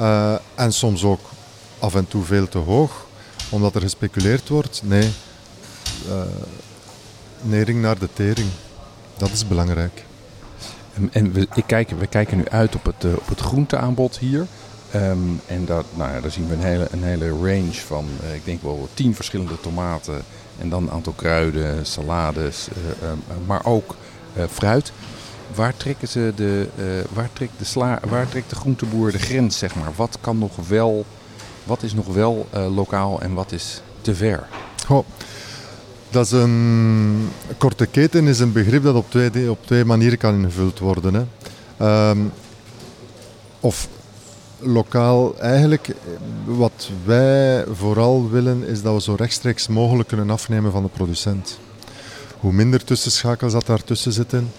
uh, 0.00 0.34
en 0.54 0.72
soms 0.72 1.04
ook 1.04 1.20
af 1.78 1.94
en 1.94 2.08
toe 2.08 2.24
veel 2.24 2.48
te 2.48 2.58
hoog, 2.58 3.06
omdat 3.48 3.74
er 3.74 3.80
gespeculeerd 3.80 4.48
wordt. 4.48 4.80
Nee, 4.84 5.12
uh, 6.08 6.22
nering 7.42 7.80
naar 7.80 7.98
de 7.98 8.08
tering. 8.12 8.48
Dat 9.16 9.30
is 9.30 9.48
belangrijk. 9.48 10.07
En, 11.12 11.32
we, 11.32 11.48
ik 11.54 11.88
we 11.98 12.06
kijken 12.06 12.36
nu 12.36 12.44
uit 12.48 12.74
op 12.74 12.84
het, 12.84 13.04
uh, 13.04 13.12
op 13.12 13.28
het 13.28 13.40
groenteaanbod 13.40 14.18
hier. 14.18 14.46
Um, 14.94 15.40
en 15.46 15.64
dat, 15.64 15.84
nou 15.94 16.12
ja, 16.12 16.20
daar 16.20 16.30
zien 16.30 16.48
we 16.48 16.54
een 16.54 16.62
hele, 16.62 16.88
een 16.90 17.02
hele 17.02 17.28
range 17.28 17.72
van, 17.72 18.06
uh, 18.24 18.34
ik 18.34 18.44
denk 18.44 18.62
wel 18.62 18.88
tien 18.94 19.14
verschillende 19.14 19.60
tomaten. 19.60 20.22
En 20.58 20.68
dan 20.68 20.82
een 20.82 20.90
aantal 20.90 21.12
kruiden, 21.12 21.86
salades, 21.86 22.68
uh, 23.02 23.10
um, 23.10 23.22
maar 23.46 23.64
ook 23.64 23.96
fruit. 24.50 24.92
Waar, 25.54 25.76
trekken 25.76 26.08
ze 26.08 26.32
de, 26.36 26.68
waar, 27.12 27.28
trekt 27.32 27.52
de 27.58 27.64
sla, 27.64 28.00
waar 28.08 28.28
trekt 28.28 28.50
de 28.50 28.56
groenteboer 28.56 29.12
de 29.12 29.18
grens, 29.18 29.58
zeg 29.58 29.74
maar? 29.74 29.92
Wat, 29.96 30.18
kan 30.20 30.38
nog 30.38 30.56
wel, 30.68 31.04
wat 31.64 31.82
is 31.82 31.94
nog 31.94 32.06
wel 32.06 32.48
lokaal 32.52 33.20
en 33.20 33.34
wat 33.34 33.52
is 33.52 33.82
te 34.00 34.14
ver? 34.14 34.46
Dat 36.10 36.24
is 36.24 36.32
een 36.32 37.28
korte 37.58 37.86
keten 37.86 38.26
is 38.26 38.38
een 38.38 38.52
begrip 38.52 38.82
dat 38.82 38.94
op 38.94 39.10
twee, 39.10 39.50
op 39.50 39.66
twee 39.66 39.84
manieren 39.84 40.18
kan 40.18 40.34
ingevuld 40.34 40.78
worden. 40.78 41.14
Hè. 41.14 42.10
Um, 42.10 42.32
of 43.60 43.88
lokaal, 44.58 45.38
eigenlijk 45.38 45.94
wat 46.44 46.90
wij 47.04 47.64
vooral 47.72 48.30
willen 48.30 48.66
is 48.66 48.82
dat 48.82 48.94
we 48.94 49.00
zo 49.00 49.14
rechtstreeks 49.14 49.68
mogelijk 49.68 50.08
kunnen 50.08 50.30
afnemen 50.30 50.72
van 50.72 50.82
de 50.82 50.88
producent. 50.88 51.58
Hoe 52.40 52.52
minder 52.52 52.84
tussenschakels 52.84 53.52
dat 53.52 53.66
daartussen 53.66 54.12
zitten, 54.12 54.50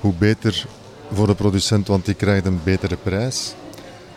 hoe 0.00 0.12
beter 0.18 0.66
voor 1.12 1.26
de 1.26 1.34
producent, 1.34 1.88
want 1.88 2.04
die 2.04 2.14
krijgt 2.14 2.46
een 2.46 2.60
betere 2.64 2.96
prijs. 2.96 3.54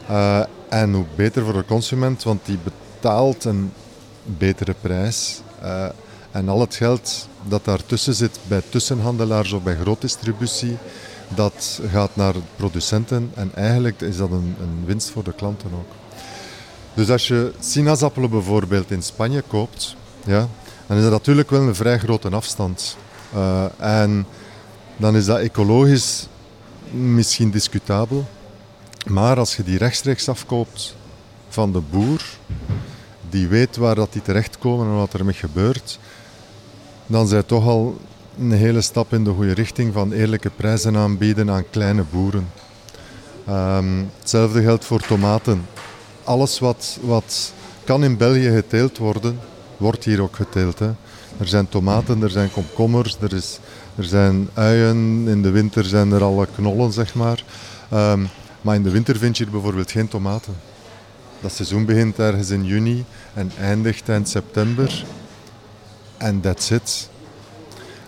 Uh, 0.09 0.43
en 0.69 0.93
hoe 0.93 1.05
beter 1.15 1.43
voor 1.43 1.53
de 1.53 1.65
consument, 1.65 2.23
want 2.23 2.45
die 2.45 2.57
betaalt 2.63 3.43
een 3.43 3.71
betere 4.23 4.75
prijs. 4.81 5.41
Uh, 5.63 5.85
en 6.33 6.49
al 6.49 6.59
het 6.59 6.75
geld 6.75 7.27
dat 7.47 7.65
daartussen 7.65 8.13
zit 8.13 8.39
bij 8.47 8.61
tussenhandelaars 8.69 9.51
of 9.51 9.63
bij 9.63 9.75
grootdistributie, 9.75 10.77
dat 11.27 11.81
gaat 11.89 12.15
naar 12.15 12.33
producenten 12.55 13.31
en 13.33 13.51
eigenlijk 13.55 14.01
is 14.01 14.17
dat 14.17 14.31
een, 14.31 14.55
een 14.61 14.85
winst 14.85 15.09
voor 15.09 15.23
de 15.23 15.33
klanten 15.33 15.69
ook. 15.73 15.91
Dus 16.93 17.09
als 17.09 17.27
je 17.27 17.51
sinaasappelen 17.59 18.29
bijvoorbeeld 18.29 18.91
in 18.91 19.03
Spanje 19.03 19.43
koopt, 19.47 19.95
ja, 20.25 20.47
dan 20.87 20.97
is 20.97 21.03
dat 21.03 21.11
natuurlijk 21.11 21.49
wel 21.49 21.61
een 21.61 21.75
vrij 21.75 21.99
grote 21.99 22.29
afstand. 22.29 22.97
Uh, 23.35 23.65
en 23.77 24.25
dan 24.97 25.15
is 25.15 25.25
dat 25.25 25.39
ecologisch 25.39 26.27
misschien 26.91 27.51
discutabel. 27.51 28.25
Maar 29.05 29.37
als 29.37 29.55
je 29.55 29.63
die 29.63 29.77
rechtstreeks 29.77 30.29
afkoopt 30.29 30.95
van 31.49 31.71
de 31.71 31.81
boer, 31.89 32.21
die 33.29 33.47
weet 33.47 33.77
waar 33.77 33.95
dat 33.95 34.13
die 34.13 34.21
terechtkomen 34.21 34.87
en 34.87 34.95
wat 34.95 35.13
ermee 35.13 35.33
gebeurt, 35.33 35.99
dan 37.13 37.27
zijn 37.27 37.45
toch 37.45 37.67
al 37.67 37.97
een 38.39 38.51
hele 38.51 38.81
stap 38.81 39.13
in 39.13 39.23
de 39.23 39.29
goede 39.29 39.53
richting 39.53 39.93
van 39.93 40.11
eerlijke 40.11 40.49
prijzen 40.49 40.97
aanbieden 40.97 41.49
aan 41.49 41.69
kleine 41.69 42.03
boeren. 42.11 42.47
Um, 43.49 44.09
hetzelfde 44.19 44.61
geldt 44.61 44.85
voor 44.85 44.99
tomaten. 44.99 45.65
Alles 46.23 46.59
wat, 46.59 46.97
wat 47.01 47.53
kan 47.83 48.03
in 48.03 48.17
België 48.17 48.49
geteeld 48.49 48.97
worden, 48.97 49.39
wordt 49.77 50.03
hier 50.03 50.21
ook 50.21 50.35
geteeld. 50.35 50.79
Hè. 50.79 50.91
Er 51.37 51.47
zijn 51.47 51.69
tomaten, 51.69 52.23
er 52.23 52.29
zijn 52.29 52.51
komkommers, 52.51 53.17
er, 53.21 53.33
is, 53.33 53.59
er 53.95 54.03
zijn 54.03 54.49
uien. 54.53 55.27
In 55.27 55.41
de 55.41 55.49
winter 55.49 55.85
zijn 55.85 56.11
er 56.11 56.23
alle 56.23 56.47
knollen, 56.55 56.91
zeg 56.91 57.15
maar. 57.15 57.43
Um, 57.93 58.27
maar 58.61 58.75
in 58.75 58.83
de 58.83 58.91
winter 58.91 59.17
vind 59.17 59.37
je 59.37 59.43
hier 59.43 59.53
bijvoorbeeld 59.53 59.91
geen 59.91 60.07
tomaten. 60.07 60.53
Dat 61.41 61.51
seizoen 61.51 61.85
begint 61.85 62.19
ergens 62.19 62.49
in 62.49 62.65
juni 62.65 63.05
en 63.33 63.51
eindigt 63.59 64.09
eind 64.09 64.29
september. 64.29 65.05
En 66.23 66.41
that's 66.41 66.69
it. 66.69 67.09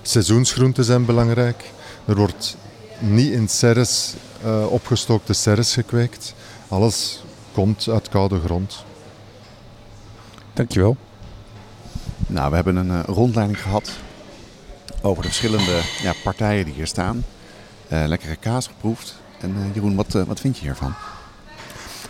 Seizoensgroenten 0.01 0.83
zijn 0.83 1.05
belangrijk. 1.05 1.71
Er 2.05 2.15
wordt 2.15 2.57
niet 2.99 3.31
in 3.31 3.47
serres, 3.47 4.13
uh, 4.45 4.71
opgestookte 4.71 5.33
serres 5.33 5.73
gekweekt. 5.73 6.33
Alles 6.67 7.23
komt 7.53 7.87
uit 7.89 8.09
koude 8.09 8.39
grond. 8.39 8.83
Dankjewel. 10.53 10.97
Nou, 12.27 12.49
we 12.49 12.55
hebben 12.55 12.75
een 12.75 12.87
uh, 12.87 13.03
rondleiding 13.05 13.61
gehad 13.61 13.91
over 15.01 15.23
de 15.23 15.27
verschillende 15.27 15.81
ja, 16.01 16.13
partijen 16.23 16.65
die 16.65 16.73
hier 16.73 16.87
staan. 16.87 17.25
Uh, 17.91 18.03
lekkere 18.07 18.35
kaas 18.35 18.67
geproefd. 18.67 19.15
En 19.39 19.71
Jeroen, 19.73 19.95
wat, 19.95 20.11
wat 20.11 20.39
vind 20.39 20.57
je 20.57 20.63
hiervan? 20.63 20.93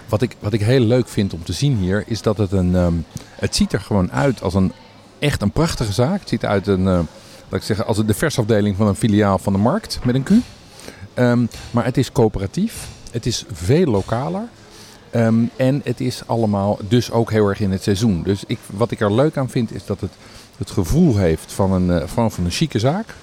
Wat 0.10 0.22
ik, 0.22 0.36
wat 0.40 0.54
ik 0.54 0.62
heel 0.62 0.80
leuk 0.80 1.08
vind 1.08 1.34
om 1.34 1.44
te 1.44 1.54
zien 1.54 1.78
hier, 1.78 2.04
is 2.08 2.22
dat 2.22 2.38
het 2.38 2.52
een. 2.52 2.76
Um, 2.76 3.06
het 3.36 3.56
ziet 3.56 3.74
er 3.74 3.82
gewoon 3.82 4.12
uit 4.12 4.42
als 4.42 4.54
een 4.54 4.74
echt 5.26 5.42
een 5.42 5.52
prachtige 5.52 5.94
zaak. 5.94 6.20
Het 6.20 6.30
ziet 6.30 6.46
uit 6.46 6.68
een, 6.68 6.80
uh, 6.80 7.00
laat 7.50 7.60
ik 7.60 7.62
zeggen, 7.62 7.86
als 7.86 8.06
de 8.06 8.14
versafdeling 8.14 8.76
van 8.76 8.88
een 8.88 8.96
filiaal 8.96 9.38
van 9.38 9.54
de 9.54 9.60
markt 9.60 10.00
met 10.04 10.16
een 10.16 10.24
Q. 10.24 10.30
Um, 11.16 11.50
maar 11.72 11.86
het 11.86 11.98
is 11.98 12.12
coöperatief. 12.12 12.88
Het 13.12 13.26
is 13.26 13.46
veel 13.52 13.86
lokaler. 13.86 14.44
Um, 15.16 15.50
en 15.56 15.82
het 15.84 16.02
is 16.02 16.22
allemaal 16.26 16.80
dus 16.88 17.12
ook 17.12 17.32
heel 17.32 17.48
erg 17.48 17.60
in 17.60 17.72
het 17.72 17.84
seizoen. 17.84 18.24
Dus 18.24 18.44
ik, 18.48 18.60
wat 18.66 18.92
ik 18.92 19.00
er 19.00 19.14
leuk 19.14 19.38
aan 19.38 19.50
vind 19.50 19.74
is 19.74 19.86
dat 19.86 20.02
het 20.02 20.12
het 20.58 20.72
gevoel 20.72 21.18
heeft 21.18 21.52
van 21.54 21.72
een, 21.72 21.88
uh, 21.88 22.08
van, 22.08 22.32
van 22.32 22.46
een 22.46 22.52
chique 22.52 22.80
zaak. 22.80 23.16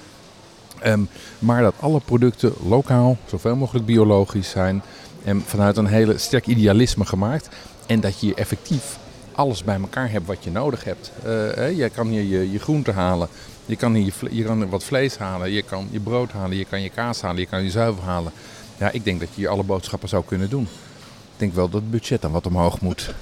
Um, 0.85 1.09
maar 1.39 1.61
dat 1.61 1.73
alle 1.79 1.99
producten 1.99 2.53
lokaal, 2.67 3.17
zoveel 3.25 3.55
mogelijk 3.55 3.85
biologisch 3.85 4.49
zijn. 4.49 4.81
En 5.23 5.43
vanuit 5.45 5.77
een 5.77 5.85
hele 5.85 6.17
sterk 6.17 6.47
idealisme 6.47 7.05
gemaakt. 7.05 7.49
En 7.85 7.99
dat 7.99 8.19
je 8.19 8.25
hier 8.25 8.37
effectief 8.37 8.97
alles 9.35 9.63
bij 9.63 9.79
elkaar 9.79 10.11
hebt 10.11 10.25
wat 10.25 10.43
je 10.43 10.51
nodig 10.51 10.83
hebt. 10.83 11.11
Uh, 11.25 11.77
je 11.77 11.89
kan 11.89 12.07
hier 12.07 12.23
je, 12.23 12.51
je 12.51 12.59
groente 12.59 12.91
halen, 12.91 13.27
je 13.65 13.75
kan 13.75 13.93
hier 13.93 14.69
wat 14.69 14.83
vlees 14.83 15.17
halen, 15.17 15.51
je 15.51 15.61
kan 15.61 15.87
je 15.91 15.99
brood 15.99 16.31
halen, 16.31 16.57
je 16.57 16.65
kan 16.65 16.81
je 16.81 16.89
kaas 16.89 17.21
halen, 17.21 17.39
je 17.39 17.47
kan 17.47 17.63
je 17.63 17.69
zuivel 17.69 18.03
halen. 18.03 18.31
Ja, 18.77 18.91
ik 18.91 19.03
denk 19.03 19.19
dat 19.19 19.29
je 19.29 19.35
hier 19.35 19.49
alle 19.49 19.63
boodschappen 19.63 20.09
zou 20.09 20.23
kunnen 20.25 20.49
doen. 20.49 20.63
Ik 20.63 21.39
denk 21.39 21.53
wel 21.53 21.69
dat 21.69 21.81
het 21.81 21.91
budget 21.91 22.21
dan 22.21 22.31
wat 22.31 22.45
omhoog 22.45 22.81
moet. 22.81 23.09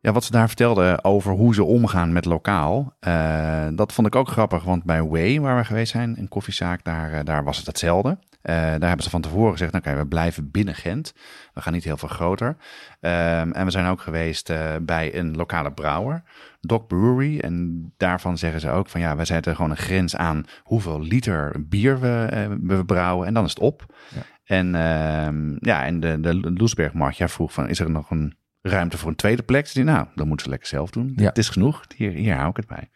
Ja, 0.00 0.12
wat 0.12 0.24
ze 0.24 0.30
daar 0.30 0.46
vertelden 0.46 1.04
over 1.04 1.32
hoe 1.32 1.54
ze 1.54 1.64
omgaan 1.64 2.12
met 2.12 2.24
lokaal, 2.24 2.92
uh, 3.00 3.66
dat 3.72 3.92
vond 3.92 4.06
ik 4.06 4.14
ook 4.14 4.28
grappig. 4.28 4.64
Want 4.64 4.84
bij 4.84 5.02
Way, 5.02 5.40
waar 5.40 5.56
we 5.56 5.64
geweest 5.64 5.92
zijn, 5.92 6.18
een 6.18 6.28
koffiezaak, 6.28 6.84
daar, 6.84 7.12
uh, 7.12 7.18
daar 7.24 7.44
was 7.44 7.56
het 7.56 7.66
hetzelfde. 7.66 8.18
Uh, 8.42 8.54
daar 8.54 8.88
hebben 8.88 9.02
ze 9.02 9.10
van 9.10 9.20
tevoren 9.20 9.52
gezegd, 9.52 9.72
nou, 9.72 9.84
oké, 9.84 9.96
we 9.96 10.06
blijven 10.06 10.50
binnen 10.50 10.74
Gent. 10.74 11.14
We 11.54 11.60
gaan 11.60 11.72
niet 11.72 11.84
heel 11.84 11.96
veel 11.96 12.08
groter. 12.08 12.56
Ehm, 13.00 13.50
en 13.50 13.64
we 13.64 13.70
zijn 13.70 13.86
ook 13.86 14.00
geweest 14.00 14.52
bij 14.82 15.14
een 15.14 15.36
lokale 15.36 15.72
brouwer, 15.72 16.22
Doc 16.60 16.86
Brewery. 16.86 17.38
En 17.38 17.84
daarvan 17.96 18.38
zeggen 18.38 18.60
ze 18.60 18.70
ook 18.70 18.88
van, 18.88 19.00
ja, 19.00 19.16
we 19.16 19.24
zetten 19.24 19.54
gewoon 19.54 19.70
een 19.70 19.76
grens 19.76 20.16
aan 20.16 20.44
hoeveel 20.62 21.00
liter 21.00 21.68
bier 21.68 22.00
we, 22.00 22.56
we 22.62 22.84
brouwen. 22.84 23.26
En 23.26 23.34
dan 23.34 23.44
is 23.44 23.50
het 23.50 23.58
op. 23.58 23.94
Ja. 24.14 24.22
En, 24.44 24.74
ehm, 24.74 25.56
ja, 25.60 25.84
en 25.84 26.00
de, 26.00 26.20
de 26.20 26.52
Loesbergmarkt, 26.54 27.16
ja, 27.16 27.28
vroeg 27.28 27.52
van, 27.52 27.68
is 27.68 27.80
er 27.80 27.90
nog 27.90 28.10
een 28.10 28.36
ruimte 28.62 28.98
voor 28.98 29.08
een 29.08 29.16
tweede 29.16 29.42
plek. 29.42 29.72
Dus 29.72 29.84
nou, 29.84 30.06
dan 30.14 30.26
moeten 30.26 30.44
ze 30.44 30.50
lekker 30.50 30.68
zelf 30.68 30.90
doen. 30.90 31.12
Ja. 31.16 31.24
Het 31.24 31.38
is 31.38 31.48
genoeg. 31.48 31.84
Hier, 31.96 32.10
hier 32.10 32.34
hou 32.34 32.48
ik 32.48 32.56
het 32.56 32.66
bij. 32.66 32.90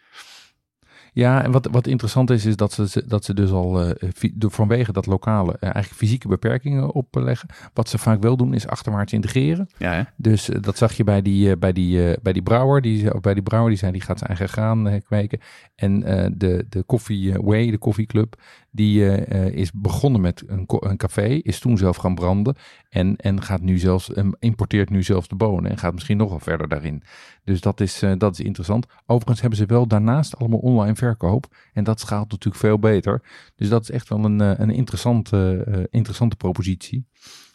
Ja, 1.14 1.44
en 1.44 1.50
wat, 1.50 1.68
wat 1.70 1.86
interessant 1.86 2.30
is, 2.30 2.46
is 2.46 2.56
dat 2.56 2.72
ze, 2.72 3.04
dat 3.06 3.24
ze 3.24 3.34
dus 3.34 3.50
al 3.50 3.86
uh, 3.86 3.90
vanwege 4.38 4.92
dat 4.92 5.06
lokale 5.06 5.52
uh, 5.52 5.56
eigenlijk 5.60 5.94
fysieke 5.94 6.28
beperkingen 6.28 6.92
opleggen. 6.92 7.48
Wat 7.74 7.88
ze 7.88 7.98
vaak 7.98 8.22
wel 8.22 8.36
doen, 8.36 8.54
is 8.54 8.66
achterwaarts 8.66 9.12
integreren. 9.12 9.68
Ja, 9.78 9.92
hè? 9.92 10.02
Dus 10.16 10.50
uh, 10.50 10.56
dat 10.60 10.76
zag 10.76 10.92
je 10.92 11.04
bij 11.04 11.22
die, 11.22 11.56
bij 11.56 11.72
die, 11.72 12.16
bij 12.22 12.32
die 12.32 12.42
brouwer. 12.42 12.80
Die, 12.80 13.14
of 13.14 13.20
bij 13.20 13.34
die 13.34 13.42
brouwer, 13.42 13.70
die 13.70 13.78
zei, 13.78 13.92
die 13.92 14.00
gaat 14.00 14.18
zijn 14.18 14.30
eigen 14.30 14.48
graan 14.48 15.00
kweken. 15.04 15.40
En 15.74 16.00
de, 16.36 16.66
de 16.68 16.84
Coffee 16.86 17.32
Way, 17.40 17.70
de 17.70 17.78
koffieclub, 17.78 18.36
die 18.74 19.26
is 19.52 19.72
begonnen 19.72 20.20
met 20.20 20.42
een, 20.46 20.64
een 20.66 20.96
café, 20.96 21.26
is 21.26 21.58
toen 21.58 21.78
zelf 21.78 21.96
gaan 21.96 22.14
branden. 22.14 22.56
En, 22.88 23.16
en 23.16 23.42
gaat 23.42 23.60
nu 23.60 23.78
zelfs, 23.78 24.10
importeert 24.38 24.90
nu 24.90 25.02
zelfs 25.02 25.28
de 25.28 25.34
bonen 25.34 25.70
en 25.70 25.78
gaat 25.78 25.92
misschien 25.92 26.16
nog 26.16 26.28
wel 26.28 26.38
verder 26.38 26.68
daarin. 26.68 27.02
Dus 27.44 27.60
dat 27.60 27.80
is, 27.80 28.02
uh, 28.02 28.12
dat 28.18 28.38
is 28.38 28.44
interessant. 28.44 28.86
Overigens 29.06 29.40
hebben 29.40 29.58
ze 29.58 29.66
wel 29.66 29.86
daarnaast 29.86 30.36
allemaal 30.36 30.58
online 30.58 30.94
verkoop. 30.94 31.46
En 31.72 31.84
dat 31.84 32.00
schaalt 32.00 32.30
natuurlijk 32.30 32.64
veel 32.64 32.78
beter. 32.78 33.22
Dus 33.56 33.68
dat 33.68 33.82
is 33.82 33.90
echt 33.90 34.08
wel 34.08 34.24
een, 34.24 34.62
een 34.62 34.70
interessante, 34.70 35.64
uh, 35.68 35.84
interessante 35.90 36.36
propositie. 36.36 37.06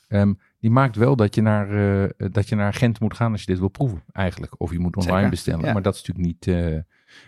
Um, 0.09 0.39
die 0.59 0.72
maakt 0.72 0.95
wel 0.95 1.15
dat 1.15 1.36
je, 1.36 1.41
naar, 1.41 1.68
dat 2.18 2.49
je 2.49 2.55
naar 2.55 2.74
Gent 2.74 2.99
moet 2.99 3.13
gaan 3.13 3.32
als 3.32 3.41
je 3.41 3.47
dit 3.47 3.59
wil 3.59 3.68
proeven, 3.68 4.03
eigenlijk. 4.11 4.53
Of 4.57 4.72
je 4.72 4.80
moet 4.80 4.95
online 4.95 5.15
Zeker, 5.15 5.30
bestellen. 5.30 5.65
Ja. 5.65 5.74
Maar 5.74 5.82
dat 5.82 5.95
is 5.95 6.03
natuurlijk 6.05 6.28
niet, 6.28 6.55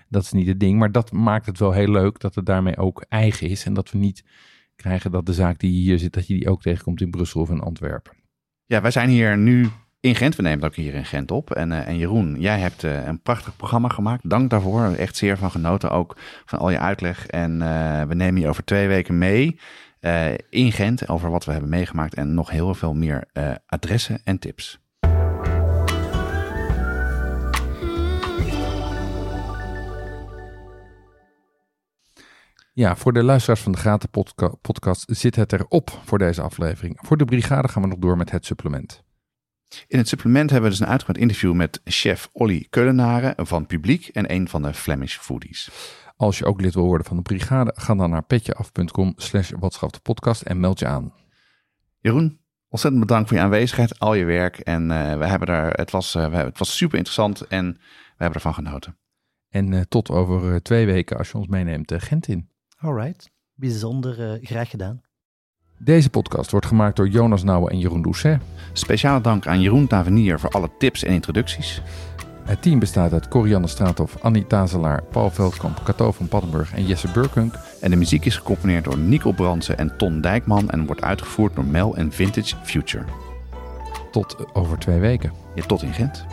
dat 0.10 0.24
is 0.24 0.32
niet 0.32 0.48
het 0.48 0.60
ding. 0.60 0.80
Maar 0.80 0.92
dat 0.92 1.12
maakt 1.12 1.46
het 1.46 1.60
wel 1.60 1.72
heel 1.72 1.92
leuk 1.92 2.20
dat 2.20 2.36
het 2.36 2.46
daarmee 2.46 2.78
ook 2.78 3.06
eigen 3.10 3.50
is. 3.50 3.66
En 3.66 3.74
dat 3.74 3.92
we 3.92 3.98
niet 3.98 4.24
krijgen 4.76 5.12
dat 5.12 5.26
de 5.26 5.34
zaak 5.34 5.60
die 5.60 5.72
hier 5.72 6.00
zit, 6.00 6.14
dat 6.14 6.28
je 6.28 6.34
die 6.34 6.50
ook 6.50 6.62
tegenkomt 6.62 7.02
in 7.02 7.10
Brussel 7.10 7.42
of 7.42 7.50
in 7.50 7.60
Antwerpen. 7.60 8.14
Ja, 8.66 8.82
wij 8.82 8.92
zijn 8.92 9.10
hier 9.10 9.38
nu 9.38 9.68
in 10.00 10.16
Gent. 10.16 10.36
We 10.36 10.42
nemen 10.42 10.60
het 10.60 10.68
ook 10.68 10.76
hier 10.76 10.94
in 10.94 11.06
Gent 11.06 11.32
op. 11.32 11.52
En, 11.52 11.72
uh, 11.72 11.88
en 11.88 11.98
Jeroen, 11.98 12.40
jij 12.40 12.60
hebt 12.60 12.84
uh, 12.84 13.06
een 13.06 13.22
prachtig 13.22 13.56
programma 13.56 13.88
gemaakt. 13.88 14.30
Dank 14.30 14.50
daarvoor. 14.50 14.84
Echt 14.84 15.16
zeer 15.16 15.38
van 15.38 15.52
genoten 15.52 15.92
ook 15.92 16.18
van 16.46 16.60
al 16.60 16.70
je 16.70 16.80
uitleg. 16.80 17.28
En 17.28 17.52
uh, 17.62 18.04
we 18.04 18.16
nemen 18.16 18.42
je 18.42 18.48
over 18.48 18.64
twee 18.64 18.88
weken 18.88 19.18
mee 19.18 19.60
in 20.50 20.72
Gent 20.72 21.10
over 21.10 21.32
wat 21.32 21.46
we 21.46 21.52
hebben 21.52 21.70
meegemaakt. 21.70 22.14
En 22.14 22.34
nog 22.34 22.50
heel 22.50 22.74
veel 22.74 22.94
meer 22.94 23.24
adressen 23.66 24.22
en 24.24 24.40
tips. 24.40 24.80
Ja, 32.80 32.96
voor 32.96 33.14
de 33.14 33.24
luisteraars 33.24 33.62
van 33.62 33.72
de 33.72 33.78
Gaten 33.78 34.10
podca 34.10 34.48
podcast 34.48 35.06
zit 35.08 35.36
het 35.36 35.54
erop 35.54 36.00
voor 36.06 36.18
deze 36.18 36.42
aflevering. 36.42 36.98
Voor 37.02 37.18
de 37.18 37.26
brigade 37.26 37.68
gaan 37.68 37.82
we 37.82 37.88
nog 37.88 37.98
door 37.98 38.18
met 38.18 38.32
het 38.32 38.46
supplement. 38.46 39.04
In 39.88 39.98
het 39.98 40.08
supplement 40.08 40.50
hebben 40.50 40.70
we 40.70 40.76
dus 40.78 40.86
een 40.86 40.92
uitgebreid 40.92 41.22
interview 41.22 41.54
met 41.54 41.82
chef 41.84 42.30
Olly 42.32 42.68
Keulenaren 42.70 43.46
van 43.48 43.66
Publiek 43.66 44.08
en 44.08 44.34
een 44.34 44.50
van 44.50 44.62
de 44.62 44.74
Flemish 44.74 45.18
Foodies. 45.18 45.70
Als 46.16 46.38
je 46.38 46.46
ook 46.46 46.62
lid 46.62 46.74
wil 46.74 46.86
worden 46.86 47.08
van 47.08 47.16
de 47.16 47.22
brigade, 47.22 47.74
ga 47.76 47.96
dan 47.96 48.10
naar 48.10 48.24
petjeaf.com 48.24 49.14
slash 49.16 49.52
podcast 50.02 50.42
en 50.42 50.60
meld 50.60 50.80
je 50.80 50.86
aan. 50.86 51.14
Jeroen, 52.00 52.40
ontzettend 52.70 53.06
bedankt 53.06 53.28
voor 53.28 53.38
je 53.38 53.44
aanwezigheid, 53.44 54.00
al 54.00 54.14
je 54.14 54.26
werk. 54.26 54.60
En 54.60 54.84
uh, 54.84 55.18
we 55.18 55.26
hebben 55.26 55.48
daar, 55.48 55.74
het, 55.74 55.92
was, 55.92 56.16
uh, 56.16 56.32
het 56.32 56.58
was 56.58 56.78
super 56.78 56.98
interessant 56.98 57.42
en 57.48 57.74
we 57.74 58.24
hebben 58.24 58.36
ervan 58.36 58.54
genoten. 58.54 58.98
En 59.50 59.72
uh, 59.72 59.82
tot 59.82 60.10
over 60.10 60.64
twee 60.64 60.86
weken 60.86 61.18
als 61.18 61.32
je 61.32 61.38
ons 61.38 61.48
meeneemt 61.48 61.94
Gent 61.98 62.28
in. 62.28 62.49
Alright, 62.82 63.30
bijzonder 63.54 64.40
graag 64.42 64.70
gedaan. 64.70 65.02
Deze 65.78 66.10
podcast 66.10 66.52
wordt 66.52 66.66
gemaakt 66.66 66.96
door 66.96 67.08
Jonas 67.08 67.44
Nouwen 67.44 67.72
en 67.72 67.80
Jeroen 67.80 68.02
Doucet. 68.02 68.42
Speciale 68.74 69.22
dank 69.22 69.48
aan 69.48 69.62
Jeroen 69.62 69.88
Tavenier 69.88 70.40
voor 70.40 70.50
alle 70.50 70.70
tips 70.78 71.04
en 71.04 71.14
introducties. 71.14 71.82
Het 72.44 72.62
team 72.62 72.80
bestaat 72.80 73.14
uit 73.14 73.28
Corianne 73.28 73.68
Straathof, 73.68 74.24
Annie 74.24 74.48
Tazelaar, 74.48 75.04
Paul 75.04 75.30
Veldkamp, 75.30 75.82
Cato 75.84 76.12
van 76.12 76.28
Paddenburg 76.28 76.74
en 76.74 76.86
Jesse 76.86 77.12
Burkunk. 77.12 77.54
En 77.82 77.90
de 77.90 77.96
muziek 77.96 78.26
is 78.26 78.38
gecomponeerd 78.38 78.84
door 78.84 78.98
Nico 78.98 79.32
Brandsen 79.32 79.78
en 79.78 79.98
Ton 79.98 80.22
Dijkman 80.22 80.70
en 80.70 80.86
wordt 80.86 81.02
uitgevoerd 81.02 81.56
door 81.56 81.66
Mel 81.66 81.96
en 81.96 82.12
Vintage 82.12 82.56
Future. 82.64 83.06
Tot 84.12 84.56
over 84.56 84.78
twee 84.78 85.00
weken. 85.00 85.34
Ja, 85.56 85.66
tot 85.66 85.82
in 85.82 85.94
Gent. 85.94 86.26